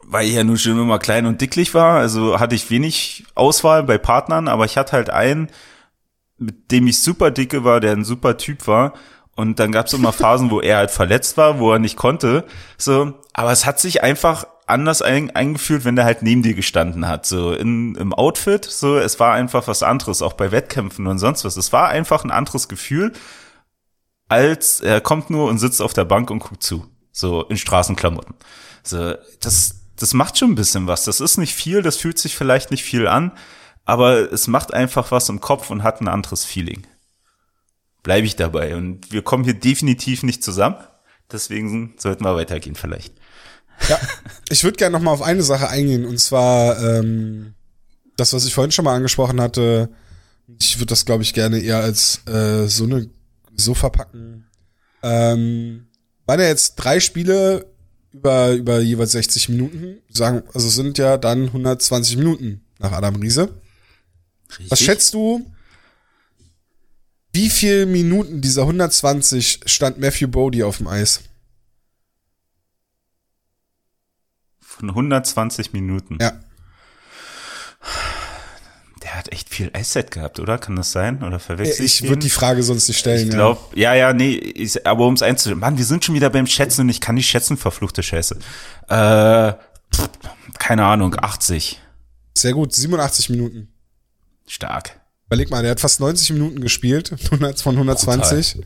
weil 0.02 0.26
ich 0.26 0.34
ja 0.34 0.44
nun 0.44 0.58
schon 0.58 0.80
immer 0.80 0.98
klein 0.98 1.26
und 1.26 1.40
dicklich 1.40 1.74
war, 1.74 1.98
also 1.98 2.38
hatte 2.38 2.54
ich 2.54 2.70
wenig 2.70 3.24
Auswahl 3.34 3.82
bei 3.82 3.98
Partnern, 3.98 4.46
aber 4.46 4.64
ich 4.64 4.76
hatte 4.76 4.92
halt 4.92 5.10
einen, 5.10 5.48
mit 6.38 6.70
dem 6.70 6.86
ich 6.86 7.00
super 7.00 7.30
dicke 7.30 7.64
war, 7.64 7.80
der 7.80 7.92
ein 7.92 8.04
super 8.04 8.36
Typ 8.36 8.66
war. 8.66 8.92
Und 9.34 9.58
dann 9.58 9.72
gab 9.72 9.86
es 9.86 9.92
immer 9.92 10.12
Phasen, 10.12 10.50
wo 10.50 10.60
er 10.60 10.78
halt 10.78 10.90
verletzt 10.90 11.36
war, 11.36 11.58
wo 11.58 11.72
er 11.72 11.78
nicht 11.78 11.96
konnte. 11.96 12.44
So, 12.78 13.12
aber 13.34 13.52
es 13.52 13.66
hat 13.66 13.80
sich 13.80 14.02
einfach 14.02 14.46
anders 14.66 15.00
ein, 15.00 15.30
eingefühlt, 15.30 15.84
wenn 15.84 15.96
der 15.96 16.04
halt 16.04 16.22
neben 16.22 16.42
dir 16.42 16.54
gestanden 16.54 17.06
hat. 17.06 17.24
So 17.24 17.52
in, 17.52 17.94
im 17.94 18.12
Outfit, 18.12 18.64
so, 18.64 18.98
es 18.98 19.18
war 19.20 19.32
einfach 19.32 19.68
was 19.68 19.82
anderes, 19.82 20.22
auch 20.22 20.32
bei 20.34 20.50
Wettkämpfen 20.50 21.06
und 21.06 21.18
sonst 21.18 21.44
was. 21.44 21.56
Es 21.56 21.72
war 21.72 21.88
einfach 21.88 22.24
ein 22.24 22.30
anderes 22.30 22.68
Gefühl, 22.68 23.12
als 24.28 24.80
er 24.80 25.00
kommt 25.00 25.30
nur 25.30 25.48
und 25.48 25.58
sitzt 25.58 25.80
auf 25.80 25.92
der 25.92 26.04
Bank 26.04 26.30
und 26.30 26.40
guckt 26.40 26.62
zu. 26.62 26.86
So 27.12 27.44
in 27.44 27.56
Straßenklamotten. 27.56 28.34
So, 28.82 29.14
das, 29.40 29.80
das 29.96 30.14
macht 30.14 30.36
schon 30.36 30.50
ein 30.50 30.56
bisschen 30.56 30.86
was. 30.86 31.04
Das 31.04 31.20
ist 31.20 31.38
nicht 31.38 31.54
viel, 31.54 31.82
das 31.82 31.96
fühlt 31.96 32.18
sich 32.18 32.36
vielleicht 32.36 32.70
nicht 32.70 32.84
viel 32.84 33.06
an, 33.06 33.32
aber 33.84 34.32
es 34.32 34.48
macht 34.48 34.74
einfach 34.74 35.12
was 35.12 35.28
im 35.28 35.40
Kopf 35.40 35.70
und 35.70 35.84
hat 35.84 36.00
ein 36.00 36.08
anderes 36.08 36.44
Feeling. 36.44 36.86
Bleibe 38.02 38.26
ich 38.26 38.36
dabei. 38.36 38.76
Und 38.76 39.12
wir 39.12 39.22
kommen 39.22 39.44
hier 39.44 39.54
definitiv 39.54 40.24
nicht 40.24 40.42
zusammen. 40.42 40.76
Deswegen 41.30 41.94
sollten 41.98 42.24
wir 42.24 42.36
weitergehen 42.36 42.76
vielleicht. 42.76 43.14
Ja, 43.88 44.00
ich 44.48 44.64
würde 44.64 44.76
gerne 44.76 44.96
noch 44.96 45.02
mal 45.02 45.12
auf 45.12 45.22
eine 45.22 45.42
Sache 45.42 45.68
eingehen 45.68 46.04
und 46.04 46.18
zwar 46.18 46.82
ähm, 46.82 47.54
das, 48.16 48.32
was 48.32 48.46
ich 48.46 48.54
vorhin 48.54 48.72
schon 48.72 48.84
mal 48.84 48.94
angesprochen 48.94 49.40
hatte. 49.40 49.90
Ich 50.60 50.78
würde 50.78 50.86
das, 50.86 51.04
glaube 51.04 51.22
ich, 51.22 51.34
gerne 51.34 51.58
eher 51.58 51.78
als 51.78 52.20
äh, 52.26 52.66
so 52.66 52.84
eine 52.84 53.08
so 53.56 53.74
verpacken. 53.74 54.46
Ähm, 55.02 55.86
waren 56.26 56.40
ja 56.40 56.46
jetzt 56.46 56.76
drei 56.76 57.00
Spiele 57.00 57.66
über 58.12 58.52
über 58.52 58.80
jeweils 58.80 59.12
60 59.12 59.48
Minuten. 59.50 59.98
Sagen, 60.10 60.42
also 60.54 60.68
sind 60.68 60.98
ja 60.98 61.18
dann 61.18 61.46
120 61.46 62.16
Minuten 62.16 62.62
nach 62.78 62.92
Adam 62.92 63.16
Riese. 63.16 63.60
Richtig? 64.50 64.70
Was 64.70 64.80
schätzt 64.80 65.14
du? 65.14 65.44
Wie 67.32 67.50
viel 67.50 67.84
Minuten 67.86 68.40
dieser 68.40 68.62
120 68.62 69.60
stand 69.66 69.98
Matthew 69.98 70.28
Bodie 70.28 70.62
auf 70.62 70.78
dem 70.78 70.86
Eis? 70.86 71.20
Von 74.78 74.90
120 74.90 75.72
Minuten. 75.72 76.18
Ja. 76.20 76.32
Der 79.02 79.14
hat 79.14 79.32
echt 79.32 79.48
viel 79.50 79.70
Eiszeit 79.72 80.10
gehabt, 80.10 80.40
oder? 80.40 80.58
Kann 80.58 80.74
das 80.76 80.90
sein? 80.92 81.22
Oder 81.22 81.38
verwechsel 81.38 81.84
ich, 81.84 81.94
Ich 81.94 82.00
den? 82.00 82.08
würde 82.08 82.20
die 82.22 82.30
Frage 82.30 82.62
sonst 82.62 82.88
nicht 82.88 82.98
stellen. 82.98 83.28
Ich 83.28 83.34
glaube, 83.34 83.60
ja. 83.74 83.94
ja, 83.94 84.12
nee, 84.12 84.34
ich, 84.34 84.86
aber 84.86 85.04
ums 85.04 85.22
einzustellen. 85.22 85.60
Mann, 85.60 85.78
wir 85.78 85.84
sind 85.84 86.04
schon 86.04 86.14
wieder 86.14 86.30
beim 86.30 86.46
Schätzen 86.46 86.82
und 86.82 86.88
ich 86.88 87.00
kann 87.00 87.14
nicht 87.14 87.28
schätzen, 87.28 87.56
verfluchte 87.56 88.02
Scheiße. 88.02 88.36
Äh, 88.88 89.52
pff, 89.94 90.10
keine 90.58 90.84
Ahnung, 90.84 91.14
80. 91.18 91.72
ja. 91.72 91.78
Sehr 92.36 92.52
gut, 92.52 92.74
87 92.74 93.30
Minuten. 93.30 93.68
Stark. 94.46 95.00
Überleg 95.28 95.50
mal, 95.50 95.62
der 95.62 95.70
hat 95.72 95.80
fast 95.80 96.00
90 96.00 96.30
Minuten 96.30 96.60
gespielt 96.60 97.12
100 97.30 97.60
von 97.60 97.74
120. 97.76 98.58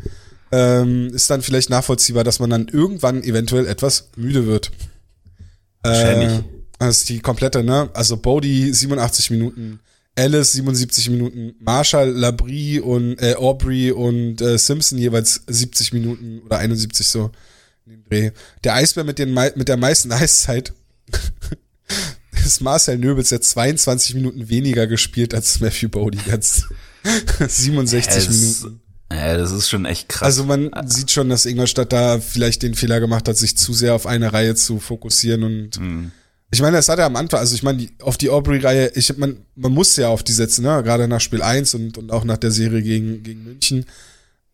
Ähm, 0.52 1.08
ist 1.14 1.30
dann 1.30 1.42
vielleicht 1.42 1.70
nachvollziehbar, 1.70 2.24
dass 2.24 2.40
man 2.40 2.50
dann 2.50 2.66
irgendwann 2.68 3.22
eventuell 3.22 3.66
etwas 3.66 4.10
müde 4.16 4.46
wird. 4.46 4.72
Wahrscheinlich. 5.82 6.38
Äh, 6.38 6.44
das 6.78 6.98
ist 6.98 7.08
die 7.08 7.20
komplette, 7.20 7.62
ne? 7.62 7.90
Also 7.94 8.16
Bodie 8.16 8.72
87 8.72 9.30
Minuten, 9.30 9.80
Alice 10.16 10.52
77 10.52 11.10
Minuten, 11.10 11.54
Marshall, 11.60 12.10
Labrie 12.10 12.80
und 12.80 13.20
äh, 13.22 13.34
Aubrey 13.34 13.90
und 13.92 14.40
äh, 14.40 14.58
Simpson 14.58 14.98
jeweils 14.98 15.42
70 15.46 15.92
Minuten 15.92 16.40
oder 16.44 16.58
71 16.58 17.06
so. 17.06 17.30
in 17.86 17.92
dem 17.92 18.04
Dreh. 18.04 18.30
Der 18.64 18.74
Eisbär 18.74 19.04
mit, 19.04 19.18
den, 19.18 19.32
mit 19.34 19.68
der 19.68 19.76
meisten 19.76 20.10
Eiszeit 20.12 20.72
ist 22.44 22.60
Marcel 22.60 22.98
Nöbels 22.98 23.30
jetzt 23.30 23.50
22 23.50 24.14
Minuten 24.14 24.48
weniger 24.48 24.86
gespielt 24.86 25.34
als 25.34 25.60
Matthew 25.60 25.88
Bodie. 25.90 26.18
Ganz 26.26 26.64
67 27.46 28.16
Es- 28.16 28.62
Minuten. 28.62 28.80
Ja, 29.12 29.36
das 29.36 29.50
ist 29.50 29.68
schon 29.68 29.86
echt 29.86 30.08
krass. 30.08 30.22
Also 30.26 30.44
man 30.44 30.70
sieht 30.86 31.10
schon, 31.10 31.28
dass 31.28 31.46
Ingolstadt 31.46 31.92
da 31.92 32.20
vielleicht 32.20 32.62
den 32.62 32.74
Fehler 32.74 33.00
gemacht 33.00 33.26
hat, 33.28 33.36
sich 33.36 33.56
zu 33.56 33.72
sehr 33.72 33.94
auf 33.94 34.06
eine 34.06 34.32
Reihe 34.32 34.54
zu 34.54 34.78
fokussieren 34.78 35.42
und 35.42 35.80
Mhm. 35.80 36.12
ich 36.52 36.60
meine, 36.62 36.76
das 36.76 36.88
hat 36.88 36.98
er 37.00 37.06
am 37.06 37.16
Anfang, 37.16 37.40
also 37.40 37.54
ich 37.54 37.62
meine, 37.64 37.88
auf 38.02 38.16
die 38.18 38.30
Aubrey-Reihe, 38.30 38.92
ich 38.94 39.16
man, 39.16 39.38
man 39.56 39.72
muss 39.72 39.96
ja 39.96 40.08
auf 40.08 40.22
die 40.22 40.32
setzen, 40.32 40.62
ne? 40.62 40.82
Gerade 40.84 41.08
nach 41.08 41.20
Spiel 41.20 41.42
1 41.42 41.74
und, 41.74 41.98
und 41.98 42.12
auch 42.12 42.24
nach 42.24 42.36
der 42.36 42.52
Serie 42.52 42.82
gegen, 42.82 43.22
gegen 43.24 43.42
München. 43.44 43.84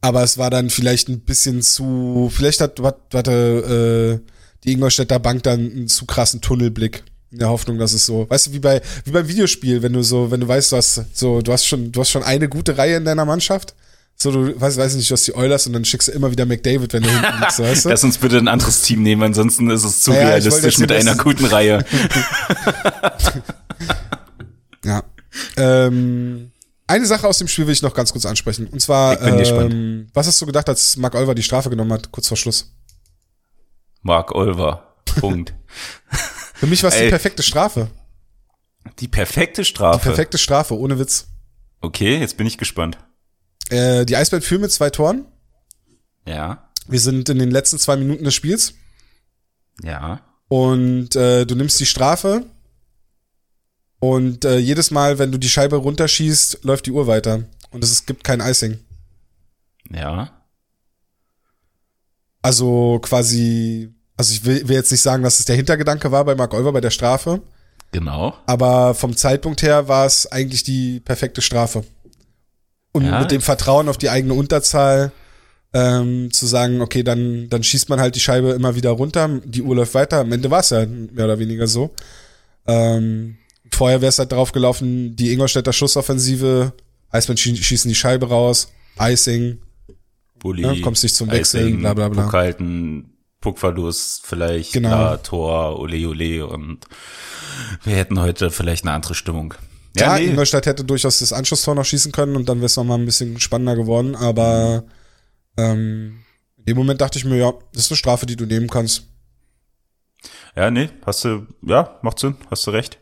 Aber 0.01 0.23
es 0.23 0.39
war 0.39 0.51
dann 0.51 0.71
vielleicht 0.71 1.09
ein 1.09 1.21
bisschen 1.21 1.61
zu, 1.63 2.31
vielleicht 2.35 2.61
hat, 2.61 2.81
hat, 2.81 2.99
hatte 3.13 4.21
äh, 4.25 4.31
die 4.65 4.73
Ingolstädter 4.73 5.19
Bank 5.19 5.43
dann 5.43 5.61
einen 5.71 5.89
zu 5.89 6.07
krassen 6.07 6.41
Tunnelblick. 6.41 7.03
In 7.33 7.41
der 7.41 7.49
Hoffnung, 7.49 7.77
dass 7.77 7.93
es 7.93 8.07
so, 8.07 8.25
weißt 8.31 8.47
du, 8.47 8.53
wie 8.53 8.61
bei, 8.61 8.81
wie 9.05 9.11
beim 9.11 9.27
Videospiel, 9.29 9.83
wenn 9.83 9.93
du 9.93 10.03
so, 10.03 10.31
wenn 10.31 10.41
du 10.41 10.49
weißt, 10.49 10.73
du 10.73 10.77
hast 10.77 11.05
so, 11.13 11.43
du 11.43 11.53
hast 11.53 11.67
schon, 11.67 11.93
du 11.93 12.01
hast 12.01 12.11
schon 12.11 12.23
eine 12.23 12.49
gute 12.49 12.79
Reihe 12.79 12.97
in 12.97 13.05
deiner 13.05 13.25
Mannschaft. 13.25 13.75
So, 14.19 14.31
du 14.31 14.59
weißt, 14.59 14.79
weiß 14.79 14.95
nicht, 14.95 15.11
du 15.11 15.13
hast 15.13 15.27
die 15.27 15.35
Oilers 15.35 15.67
und 15.67 15.75
dann 15.75 15.85
schickst 15.85 16.09
du 16.09 16.13
immer 16.13 16.31
wieder 16.31 16.47
McDavid, 16.47 16.93
wenn 16.95 17.03
du 17.03 17.11
hinten 17.11 17.39
liegst, 17.41 17.59
weißt 17.59 17.85
du? 17.85 17.89
Lass 17.91 18.03
uns 18.03 18.17
bitte 18.19 18.39
ein 18.39 18.49
anderes 18.49 18.83
Team 18.83 19.03
nehmen, 19.03 19.23
ansonsten 19.23 19.69
ist 19.71 19.85
es 19.85 20.03
zu 20.03 20.11
Naja, 20.11 20.29
realistisch 20.29 20.79
mit 20.79 20.91
einer 20.91 21.17
guten 21.17 21.45
Reihe. 21.45 21.85
Ja. 24.87 25.03
Ähm, 25.57 26.53
eine 26.87 27.07
Sache 27.07 27.27
aus 27.27 27.39
dem 27.39 27.49
Spiel 27.49 27.67
will 27.67 27.73
ich 27.73 27.83
noch 27.83 27.95
ganz 27.95 28.13
kurz 28.13 28.25
ansprechen. 28.25 28.69
Und 28.69 28.81
zwar, 28.81 29.21
ähm, 29.21 30.09
was 30.15 30.29
hast 30.29 30.41
du 30.41 30.47
gedacht, 30.47 30.69
als 30.69 30.97
Mark 30.97 31.15
Olver 31.17 31.35
die 31.35 31.43
Strafe 31.43 31.69
genommen 31.69 31.93
hat, 31.93 32.13
kurz 32.13 32.29
vor 32.29 32.37
Schluss? 32.37 32.73
Mark 34.03 34.33
Olver. 34.33 34.95
Punkt. 35.19 35.53
Für 36.55 36.67
mich 36.67 36.83
war 36.83 36.91
es 36.91 36.99
die 36.99 37.09
perfekte 37.09 37.43
Strafe. 37.43 37.89
Die 39.01 39.09
perfekte 39.09 39.65
Strafe. 39.65 39.99
Perfekte 39.99 40.39
Strafe, 40.39 40.79
ohne 40.79 40.99
Witz. 40.99 41.27
Okay, 41.81 42.19
jetzt 42.19 42.37
bin 42.37 42.47
ich 42.47 42.57
gespannt. 42.57 42.99
Äh, 43.71 44.05
die 44.07 44.17
Eisbären 44.17 44.43
führen 44.43 44.61
mit 44.63 44.73
zwei 44.73 44.91
Toren. 44.91 45.27
Ja, 46.27 46.71
Wir 46.89 47.01
sind 47.01 47.29
in 47.29 47.39
den 47.39 47.51
letzten 47.51 47.79
zwei 47.79 47.97
Minuten 47.97 48.25
des 48.25 48.35
Spiels. 48.35 48.75
ja. 49.83 50.21
Und 50.49 51.17
äh, 51.17 51.45
du 51.45 51.57
nimmst 51.57 51.81
die 51.81 51.87
Strafe. 51.87 52.47
Und 53.99 54.45
äh, 54.45 54.59
jedes 54.59 54.93
Mal, 54.93 55.19
wenn 55.19 55.33
du 55.33 55.39
die 55.39 55.49
Scheibe 55.49 55.75
runterschießt, 55.77 56.63
läuft 56.63 56.87
die 56.87 56.93
Uhr 56.93 57.09
weiter. 57.09 57.43
Und 57.73 57.83
es 57.83 57.91
ist- 57.91 58.07
gibt 58.07 58.23
kein 58.23 58.39
Icing. 58.41 58.79
Ja. 59.91 60.31
Also 62.43 63.01
quasi, 63.03 63.93
also 64.17 64.33
ich 64.33 64.45
will, 64.45 64.69
will 64.69 64.77
jetzt 64.77 64.93
nicht 64.93 65.03
sagen, 65.03 65.23
dass 65.23 65.41
es 65.41 65.47
der 65.47 65.57
Hintergedanke 65.57 66.13
war 66.13 66.25
bei 66.25 66.35
Mark 66.35 66.55
Olver 66.55 66.73
bei 66.73 66.81
der 66.81 66.91
Strafe. 66.91 67.43
Genau. 67.93 68.37
Aber 68.47 68.95
vom 68.95 69.17
Zeitpunkt 69.17 69.63
her 69.63 69.89
war 69.89 70.07
es 70.07 70.27
eigentlich 70.31 70.63
die 70.63 71.01
perfekte 71.01 71.43
Strafe. 71.43 71.85
Und 72.97 73.05
Ja. 73.05 73.21
mit 73.21 73.31
dem 73.31 73.41
Vertrauen 73.43 73.89
auf 73.89 73.99
die 73.99 74.09
eigene 74.11 74.33
Unterzahl 74.35 75.13
ähm, 75.75 76.31
zu 76.33 76.47
sagen, 76.47 76.81
okay, 76.81 77.03
dann, 77.03 77.49
dann 77.51 77.63
schießt 77.63 77.91
man 77.91 78.01
halt 78.01 78.15
die 78.15 78.21
Scheibe 78.21 78.51
immer 78.53 78.75
wieder 78.75 78.91
runter, 78.91 79.29
die 79.45 79.61
Uhr 79.63 79.77
läuft 79.77 79.93
weiter. 79.95 80.21
Am 80.21 80.33
Ende 80.33 80.51
war 80.51 80.61
es 80.61 80.71
ja 80.71 80.87
mehr 80.87 81.27
oder 81.27 81.39
weniger 81.39 81.67
so. 81.67 81.91
Ähm, 82.67 83.37
vorher 83.71 84.01
wäre 84.01 84.09
es 84.09 84.19
halt 84.19 84.33
drauf 84.33 84.53
gelaufen, 84.53 85.15
die 85.17 85.33
Ingolstädter 85.33 85.73
Schussoffensive, 85.75 86.73
Eisbären 87.11 87.37
schießen 87.37 87.89
die 87.89 87.95
Scheibe 87.95 88.29
raus, 88.29 88.69
Icing, 88.99 89.59
Bulli, 90.39 90.63
ja, 90.63 90.75
kommst 90.83 91.03
nicht 91.03 91.15
zum 91.15 91.31
Wechseln, 91.31 91.67
Icing, 91.69 91.81
bla 91.81 91.93
bla 91.95 92.09
bla. 92.09 92.23
Puck 92.25 92.33
halten, 92.33 93.11
Puckverlust, 93.41 94.23
vielleicht 94.25 94.73
Genau. 94.73 94.89
klar, 94.89 95.23
Tor, 95.23 95.79
ole 95.79 96.09
ole 96.09 96.47
und 96.47 96.79
wir 97.85 97.95
hätten 97.97 98.19
heute 98.21 98.51
vielleicht 98.51 98.85
eine 98.85 98.93
andere 98.95 99.15
Stimmung. 99.15 99.55
Ja, 99.99 100.17
Ja, 100.17 100.19
nee, 100.19 100.31
Ingolstadt 100.31 100.67
hätte 100.67 100.85
durchaus 100.85 101.19
das 101.19 101.33
Anschlusstor 101.33 101.75
noch 101.75 101.85
schießen 101.85 102.13
können 102.13 102.37
und 102.37 102.49
dann 102.49 102.59
wäre 102.59 102.67
es 102.67 102.77
nochmal 102.77 102.99
ein 102.99 103.07
bisschen 103.07 103.41
spannender 103.41 103.77
geworden, 103.77 104.15
aber 104.15 104.85
ähm, 105.57 106.21
in 106.59 106.65
dem 106.65 106.77
Moment 106.77 107.01
dachte 107.01 107.19
ich 107.19 107.25
mir, 107.25 107.37
ja, 107.37 107.53
das 107.73 107.85
ist 107.85 107.91
eine 107.93 107.97
Strafe, 107.97 108.27
die 108.27 108.37
du 108.37 108.45
nehmen 108.47 108.69
kannst. 108.69 109.05
ja, 110.55 110.71
nee, 110.71 110.91
hast 111.05 111.25
du, 111.25 111.47
ja, 111.63 111.99
macht 112.03 112.19
Sinn, 112.19 112.37
hast 112.51 112.67
du 112.67 112.71
recht. 112.71 112.99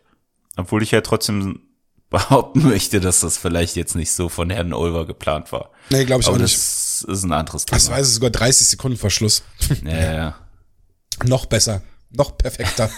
Obwohl 0.57 0.83
ich 0.83 0.91
ja 0.93 1.01
trotzdem 1.01 1.61
behaupten 2.11 2.63
möchte, 2.69 3.01
dass 3.01 3.21
das 3.21 3.39
vielleicht 3.39 3.75
jetzt 3.77 3.97
nicht 3.97 4.13
so 4.13 4.29
von 4.29 4.51
Herrn 4.51 4.73
Olver 4.73 5.07
geplant 5.07 5.51
war. 5.51 5.71
Nee, 5.91 6.05
glaube 6.05 6.21
ich 6.21 6.29
Aber 6.29 6.37
auch 6.37 6.41
nicht. 6.41 6.55
das 6.55 7.05
ist 7.09 7.25
ein 7.25 7.33
anderes 7.33 7.65
Thema. 7.65 7.77
Das 7.77 7.91
war 7.91 7.99
es 7.99 8.15
sogar 8.15 8.31
30 8.31 8.69
Sekunden 8.69 8.97
Verschluss. 8.99 9.43
ja, 9.85 9.91
ja, 9.97 10.15
ja. 10.15 10.35
noch 11.25 11.47
besser, 11.47 11.83
noch 12.17 12.37
perfekter. 12.39 12.91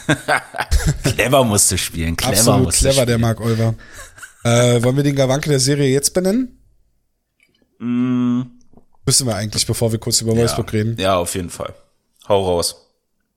Clever 1.03 1.45
musste 1.45 1.79
spielen, 1.79 2.17
clever 2.17 2.37
Absolut 2.39 2.65
musste 2.65 2.81
clever, 2.81 2.93
spielen. 2.95 3.07
der 3.09 3.19
Marc 3.19 3.41
Olver. 3.41 3.75
äh, 4.45 4.83
wollen 4.83 4.97
wir 4.97 5.03
den 5.05 5.17
Gawanke 5.17 5.49
der 5.51 5.61
Serie 5.61 5.89
jetzt 5.93 6.13
benennen? 6.15 6.59
Mm, 7.79 8.43
Müssen 9.05 9.27
wir 9.29 9.37
eigentlich, 9.37 9.67
bevor 9.67 9.93
wir 9.93 9.99
kurz 10.01 10.21
über 10.21 10.37
Wolfsburg 10.37 10.73
ja. 10.73 10.79
reden. 10.79 10.97
Ja, 10.99 11.17
auf 11.19 11.35
jeden 11.37 11.51
Fall. 11.51 11.75
Hau 12.29 12.45
raus. 12.45 12.77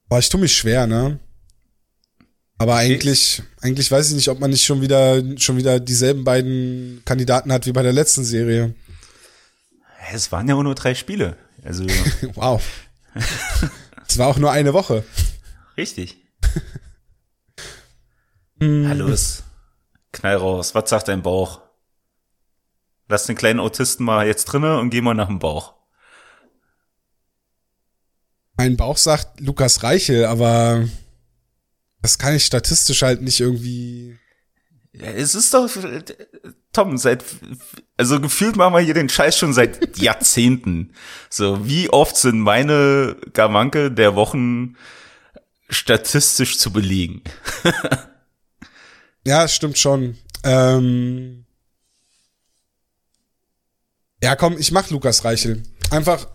Boah, 0.07 0.17
ich 0.17 0.27
tue 0.29 0.39
mich 0.41 0.55
schwer, 0.57 0.87
ne? 0.87 1.19
Aber 2.57 2.75
eigentlich, 2.75 3.43
eigentlich 3.61 3.89
weiß 3.91 4.09
ich 4.09 4.15
nicht, 4.15 4.29
ob 4.29 4.39
man 4.39 4.49
nicht 4.49 4.65
schon 4.65 4.81
wieder, 4.81 5.21
schon 5.37 5.57
wieder 5.57 5.79
dieselben 5.79 6.23
beiden 6.23 7.03
Kandidaten 7.05 7.53
hat 7.53 7.67
wie 7.67 7.71
bei 7.71 7.83
der 7.83 7.93
letzten 7.93 8.23
Serie. 8.25 8.73
Es 10.11 10.31
waren 10.31 10.49
ja 10.49 10.55
auch 10.55 10.63
nur 10.63 10.73
drei 10.75 10.95
Spiele. 10.95 11.37
Also, 11.63 11.85
Wow. 12.35 12.63
Es 14.07 14.17
war 14.17 14.27
auch 14.27 14.37
nur 14.37 14.51
eine 14.51 14.73
Woche. 14.73 15.03
Richtig. 15.79 16.17
Hm. 18.61 18.83
Na 18.83 18.91
los. 18.91 19.43
Knall 20.11 20.35
raus. 20.35 20.75
Was 20.75 20.89
sagt 20.89 21.07
dein 21.07 21.21
Bauch? 21.21 21.61
Lass 23.07 23.25
den 23.25 23.37
kleinen 23.37 23.61
Autisten 23.61 24.05
mal 24.05 24.27
jetzt 24.27 24.45
drinne 24.45 24.79
und 24.79 24.89
geh 24.89 24.99
mal 24.99 25.13
nach 25.13 25.27
dem 25.27 25.39
Bauch. 25.39 25.75
Mein 28.57 28.75
Bauch 28.75 28.97
sagt 28.97 29.39
Lukas 29.39 29.81
Reichel, 29.83 30.25
aber 30.25 30.89
das 32.01 32.17
kann 32.17 32.35
ich 32.35 32.43
statistisch 32.43 33.01
halt 33.01 33.21
nicht 33.21 33.39
irgendwie. 33.39 34.19
Ja, 34.91 35.07
es 35.07 35.35
ist 35.35 35.53
doch, 35.53 35.69
Tom, 36.73 36.97
seit, 36.97 37.23
also 37.95 38.19
gefühlt 38.19 38.57
machen 38.57 38.73
wir 38.73 38.81
hier 38.81 38.93
den 38.93 39.07
Scheiß 39.07 39.37
schon 39.37 39.53
seit 39.53 39.97
Jahrzehnten. 39.97 40.93
So, 41.29 41.65
wie 41.65 41.89
oft 41.89 42.17
sind 42.17 42.39
meine 42.39 43.15
Gamanke 43.31 43.89
der 43.89 44.15
Wochen 44.15 44.75
statistisch 45.69 46.57
zu 46.57 46.71
belegen? 46.71 47.23
Ja, 49.25 49.47
stimmt 49.47 49.77
schon. 49.77 50.17
Ähm 50.43 51.45
ja, 54.23 54.35
komm, 54.35 54.57
ich 54.57 54.71
mach 54.71 54.89
Lukas 54.89 55.23
Reichel. 55.23 55.63
Einfach, 55.91 56.27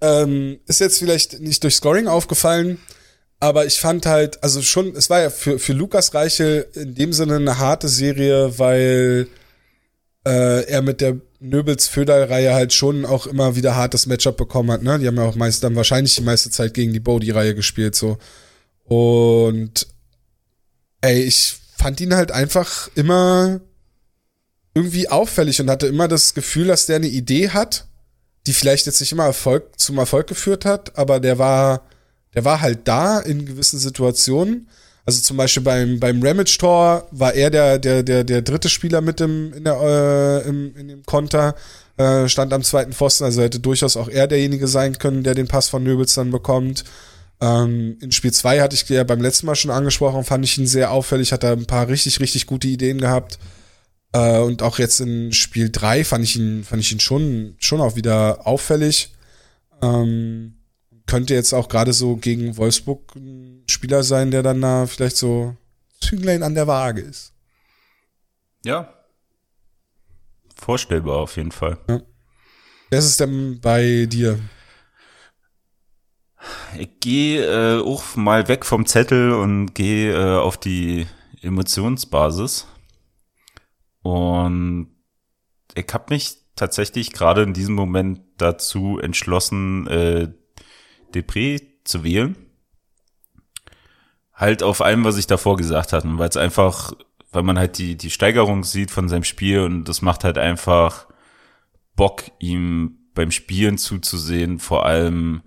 ähm, 0.00 0.60
ist 0.66 0.80
jetzt 0.80 0.98
vielleicht 0.98 1.40
nicht 1.40 1.62
durch 1.64 1.76
Scoring 1.76 2.06
aufgefallen, 2.06 2.78
aber 3.40 3.66
ich 3.66 3.80
fand 3.80 4.06
halt, 4.06 4.42
also 4.42 4.62
schon, 4.62 4.94
es 4.94 5.10
war 5.10 5.20
ja 5.20 5.30
für, 5.30 5.58
für 5.58 5.72
Lukas 5.72 6.14
Reichel 6.14 6.68
in 6.74 6.94
dem 6.94 7.12
Sinne 7.12 7.36
eine 7.36 7.58
harte 7.58 7.88
Serie, 7.88 8.58
weil 8.58 9.28
äh, 10.26 10.64
er 10.66 10.82
mit 10.82 11.00
der 11.00 11.20
Nöbels-Föderl-Reihe 11.40 12.54
halt 12.54 12.72
schon 12.72 13.04
auch 13.04 13.26
immer 13.26 13.56
wieder 13.56 13.76
hartes 13.76 14.06
Matchup 14.06 14.36
bekommen 14.36 14.70
hat. 14.70 14.82
Ne? 14.82 14.98
Die 14.98 15.06
haben 15.06 15.16
ja 15.16 15.24
auch 15.24 15.34
meist 15.34 15.62
dann 15.62 15.76
wahrscheinlich 15.76 16.16
die 16.16 16.22
meiste 16.22 16.50
Zeit 16.50 16.74
gegen 16.74 16.92
die 16.92 17.00
Bodie-Reihe 17.00 17.54
gespielt. 17.54 17.94
so 17.94 18.18
Und 18.84 19.86
ey, 21.00 21.22
ich 21.22 21.56
fand 21.76 22.00
ihn 22.00 22.14
halt 22.14 22.32
einfach 22.32 22.88
immer 22.94 23.60
irgendwie 24.74 25.08
auffällig 25.08 25.60
und 25.60 25.70
hatte 25.70 25.86
immer 25.86 26.08
das 26.08 26.34
Gefühl, 26.34 26.66
dass 26.66 26.86
der 26.86 26.96
eine 26.96 27.08
Idee 27.08 27.50
hat, 27.50 27.86
die 28.46 28.52
vielleicht 28.52 28.86
jetzt 28.86 29.00
nicht 29.00 29.12
immer 29.12 29.24
Erfolg 29.24 29.78
zum 29.78 29.98
Erfolg 29.98 30.26
geführt 30.26 30.64
hat, 30.64 30.98
aber 30.98 31.20
der 31.20 31.38
war, 31.38 31.86
der 32.34 32.44
war 32.44 32.60
halt 32.60 32.86
da 32.86 33.18
in 33.20 33.46
gewissen 33.46 33.78
Situationen. 33.78 34.68
Also 35.06 35.22
zum 35.22 35.36
Beispiel 35.36 35.62
beim, 35.62 36.00
beim 36.00 36.20
Ramage-Tor 36.20 37.06
war 37.12 37.32
er 37.32 37.50
der, 37.50 37.78
der, 37.78 38.02
der, 38.02 38.24
der 38.24 38.42
dritte 38.42 38.68
Spieler 38.68 39.00
mit 39.00 39.20
dem, 39.20 39.52
in, 39.52 39.62
der, 39.62 39.80
äh, 39.80 40.48
im, 40.48 40.74
in 40.76 40.88
dem 40.88 41.06
Konter, 41.06 41.54
äh, 41.96 42.28
stand 42.28 42.52
am 42.52 42.64
zweiten 42.64 42.92
Pfosten, 42.92 43.24
also 43.24 43.40
hätte 43.40 43.60
durchaus 43.60 43.96
auch 43.96 44.08
er 44.08 44.26
derjenige 44.26 44.66
sein 44.66 44.98
können, 44.98 45.22
der 45.22 45.34
den 45.34 45.46
Pass 45.46 45.68
von 45.68 45.84
Nöbels 45.84 46.14
dann 46.14 46.32
bekommt. 46.32 46.84
Ähm, 47.40 47.98
in 48.00 48.10
Spiel 48.10 48.32
2 48.32 48.60
hatte 48.60 48.74
ich 48.74 48.88
ja 48.88 49.04
beim 49.04 49.20
letzten 49.20 49.46
Mal 49.46 49.54
schon 49.54 49.70
angesprochen, 49.70 50.24
fand 50.24 50.44
ich 50.44 50.58
ihn 50.58 50.66
sehr 50.66 50.90
auffällig, 50.90 51.32
hat 51.32 51.44
er 51.44 51.52
ein 51.52 51.66
paar 51.66 51.86
richtig, 51.88 52.18
richtig 52.18 52.46
gute 52.46 52.66
Ideen 52.66 53.00
gehabt. 53.00 53.38
Äh, 54.12 54.40
und 54.40 54.62
auch 54.62 54.78
jetzt 54.78 55.00
in 55.00 55.32
Spiel 55.32 55.70
3 55.70 56.02
fand 56.04 56.24
ich 56.24 56.36
ihn, 56.36 56.64
fand 56.64 56.82
ich 56.82 56.90
ihn 56.90 57.00
schon, 57.00 57.54
schon 57.58 57.80
auch 57.80 57.94
wieder 57.94 58.46
auffällig. 58.46 59.14
Ähm, 59.82 60.55
könnte 61.06 61.34
jetzt 61.34 61.52
auch 61.52 61.68
gerade 61.68 61.92
so 61.92 62.16
gegen 62.16 62.56
Wolfsburg 62.56 63.14
ein 63.16 63.64
Spieler 63.68 64.02
sein, 64.02 64.30
der 64.30 64.42
dann 64.42 64.60
da 64.60 64.86
vielleicht 64.86 65.16
so 65.16 65.56
Zünglein 66.00 66.42
an 66.42 66.54
der 66.54 66.66
Waage 66.66 67.00
ist. 67.00 67.32
Ja. 68.64 68.92
Vorstellbar 70.56 71.18
auf 71.18 71.36
jeden 71.36 71.52
Fall. 71.52 71.78
Wer 71.86 72.98
ist 72.98 73.04
es 73.04 73.16
denn 73.16 73.60
bei 73.60 74.06
dir? 74.06 74.38
Ich 76.78 77.00
gehe 77.00 77.44
äh, 77.44 77.80
auch 77.82 78.16
mal 78.16 78.48
weg 78.48 78.64
vom 78.64 78.86
Zettel 78.86 79.32
und 79.32 79.74
gehe 79.74 80.12
äh, 80.12 80.38
auf 80.38 80.56
die 80.56 81.06
Emotionsbasis. 81.42 82.66
Und 84.02 84.88
ich 85.74 85.86
habe 85.92 86.06
mich 86.10 86.36
tatsächlich 86.54 87.12
gerade 87.12 87.42
in 87.42 87.52
diesem 87.52 87.74
Moment 87.74 88.20
dazu 88.38 88.98
entschlossen, 88.98 89.86
äh, 89.88 90.32
Depré 91.16 91.62
zu 91.84 92.04
wählen. 92.04 92.36
Halt 94.34 94.62
auf 94.62 94.82
allem, 94.82 95.04
was 95.04 95.16
ich 95.16 95.26
davor 95.26 95.56
gesagt 95.56 95.92
hatte, 95.92 96.06
weil 96.18 96.28
es 96.28 96.36
einfach, 96.36 96.92
weil 97.32 97.42
man 97.42 97.58
halt 97.58 97.78
die, 97.78 97.96
die 97.96 98.10
Steigerung 98.10 98.64
sieht 98.64 98.90
von 98.90 99.08
seinem 99.08 99.24
Spiel 99.24 99.60
und 99.60 99.84
das 99.84 100.02
macht 100.02 100.24
halt 100.24 100.36
einfach 100.38 101.06
Bock, 101.94 102.24
ihm 102.38 102.98
beim 103.14 103.30
Spielen 103.30 103.78
zuzusehen, 103.78 104.58
vor 104.58 104.84
allem 104.84 105.42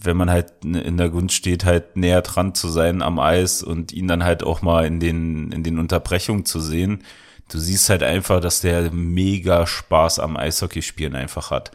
wenn 0.00 0.16
man 0.16 0.30
halt 0.30 0.64
in 0.64 0.96
der 0.96 1.10
Gunst 1.10 1.34
steht, 1.34 1.64
halt 1.64 1.96
näher 1.96 2.22
dran 2.22 2.54
zu 2.54 2.68
sein 2.68 3.02
am 3.02 3.18
Eis 3.18 3.62
und 3.62 3.92
ihn 3.92 4.06
dann 4.06 4.24
halt 4.24 4.44
auch 4.44 4.62
mal 4.62 4.86
in 4.86 5.00
den, 5.00 5.50
in 5.50 5.64
den 5.64 5.78
Unterbrechungen 5.78 6.44
zu 6.44 6.60
sehen. 6.60 7.02
Du 7.50 7.58
siehst 7.58 7.90
halt 7.90 8.04
einfach, 8.04 8.40
dass 8.40 8.60
der 8.60 8.92
mega 8.92 9.66
Spaß 9.66 10.20
am 10.20 10.36
Eishockeyspielen 10.36 11.16
einfach 11.16 11.50
hat. 11.50 11.72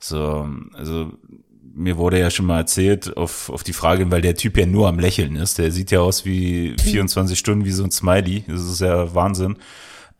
So, 0.00 0.48
also 0.72 1.12
mir 1.78 1.96
wurde 1.96 2.18
ja 2.18 2.30
schon 2.30 2.46
mal 2.46 2.58
erzählt 2.58 3.16
auf, 3.16 3.50
auf 3.50 3.62
die 3.62 3.72
Frage, 3.72 4.10
weil 4.10 4.20
der 4.20 4.34
Typ 4.34 4.56
ja 4.58 4.66
nur 4.66 4.88
am 4.88 4.98
Lächeln 4.98 5.36
ist. 5.36 5.58
Der 5.58 5.70
sieht 5.70 5.90
ja 5.90 6.00
aus 6.00 6.24
wie 6.24 6.74
24 6.82 7.38
Stunden 7.38 7.64
wie 7.64 7.70
so 7.72 7.84
ein 7.84 7.90
Smiley. 7.90 8.44
Das 8.48 8.62
ist 8.62 8.80
ja 8.80 9.14
Wahnsinn. 9.14 9.56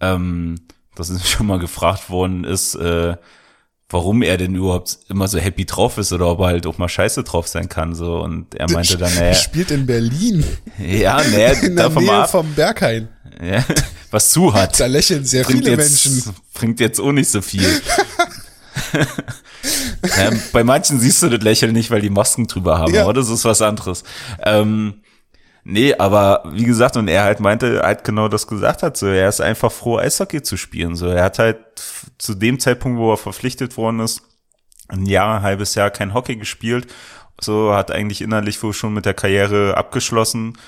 Ähm, 0.00 0.56
dass 0.94 1.08
es 1.10 1.28
schon 1.28 1.46
mal 1.46 1.58
gefragt 1.58 2.10
worden 2.10 2.44
ist, 2.44 2.74
äh, 2.76 3.16
warum 3.90 4.22
er 4.22 4.36
denn 4.36 4.54
überhaupt 4.54 4.98
immer 5.08 5.28
so 5.28 5.38
happy 5.38 5.64
drauf 5.64 5.98
ist 5.98 6.12
oder 6.12 6.26
ob 6.28 6.40
er 6.40 6.46
halt 6.46 6.66
auch 6.66 6.78
mal 6.78 6.88
scheiße 6.88 7.22
drauf 7.24 7.48
sein 7.48 7.68
kann. 7.68 7.94
So 7.94 8.20
und 8.22 8.54
er 8.54 8.70
meinte 8.70 8.96
dann, 8.98 9.12
Er 9.14 9.20
naja, 9.20 9.34
spielt 9.34 9.70
in 9.70 9.86
Berlin, 9.86 10.44
ja, 10.78 11.16
naja, 11.30 11.52
in 11.52 11.74
der 11.76 11.88
Nähe 11.90 12.12
ab, 12.12 12.30
vom 12.30 12.52
Berghain. 12.54 13.08
ja, 13.42 13.64
was 14.10 14.30
zu 14.30 14.52
hat. 14.54 14.78
Da 14.78 14.86
lächeln 14.86 15.24
sehr 15.24 15.44
Bringt 15.44 15.64
viele 15.64 15.76
jetzt, 15.76 16.06
Menschen. 16.06 16.34
bringt 16.54 16.80
jetzt 16.80 17.00
auch 17.00 17.12
nicht 17.12 17.30
so 17.30 17.40
viel. 17.40 17.66
Ja, 20.16 20.30
bei 20.52 20.64
manchen 20.64 20.98
siehst 21.00 21.22
du 21.22 21.28
das 21.28 21.42
Lächeln 21.42 21.72
nicht, 21.72 21.90
weil 21.90 22.00
die 22.00 22.10
Masken 22.10 22.46
drüber 22.46 22.78
haben, 22.78 22.94
Ja. 22.94 23.02
aber 23.04 23.12
das 23.12 23.28
ist 23.28 23.44
was 23.44 23.62
anderes. 23.62 24.04
Ähm, 24.44 25.02
nee, 25.64 25.94
aber 25.94 26.42
wie 26.52 26.64
gesagt, 26.64 26.96
und 26.96 27.08
er 27.08 27.24
halt 27.24 27.40
meinte, 27.40 27.80
halt 27.82 28.04
genau 28.04 28.28
das 28.28 28.46
gesagt 28.46 28.82
hat, 28.82 28.96
so, 28.96 29.06
er 29.06 29.28
ist 29.28 29.40
einfach 29.40 29.72
froh, 29.72 29.98
Eishockey 29.98 30.42
zu 30.42 30.56
spielen, 30.56 30.96
so, 30.96 31.06
er 31.08 31.24
hat 31.24 31.38
halt 31.38 31.58
zu 32.18 32.34
dem 32.34 32.60
Zeitpunkt, 32.60 32.98
wo 32.98 33.12
er 33.12 33.16
verpflichtet 33.18 33.76
worden 33.76 34.00
ist, 34.00 34.22
ein 34.88 35.06
Jahr, 35.06 35.36
ein 35.36 35.42
halbes 35.42 35.74
Jahr 35.74 35.90
kein 35.90 36.14
Hockey 36.14 36.36
gespielt, 36.36 36.86
so, 37.40 37.74
hat 37.74 37.90
eigentlich 37.90 38.20
innerlich 38.22 38.62
wohl 38.62 38.72
schon 38.72 38.94
mit 38.94 39.04
der 39.06 39.14
Karriere 39.14 39.76
abgeschlossen 39.76 40.58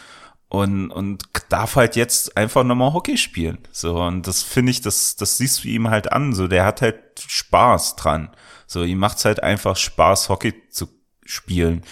und, 0.49 0.91
und 0.91 1.23
darf 1.49 1.77
halt 1.77 1.95
jetzt 1.97 2.37
einfach 2.37 2.65
nochmal 2.65 2.93
Hockey 2.93 3.17
spielen. 3.17 3.59
So, 3.71 4.03
und 4.03 4.27
das 4.27 4.43
finde 4.43 4.71
ich, 4.73 4.81
das, 4.81 5.15
das 5.17 5.37
siehst 5.39 5.63
du 5.63 5.69
ihm 5.69 5.91
halt 5.91 6.13
an. 6.13 6.33
So, 6.35 6.49
der 6.49 6.65
hat 6.65 6.83
halt 6.83 6.97
Spaß 7.31 7.95
dran. 7.95 8.31
So, 8.67 8.83
ihm 8.83 8.99
macht's 8.99 9.25
halt 9.25 9.41
einfach 9.43 9.77
Spaß, 9.77 10.29
Hockey 10.29 10.53
zu 10.71 10.89
spielen. 11.25 11.83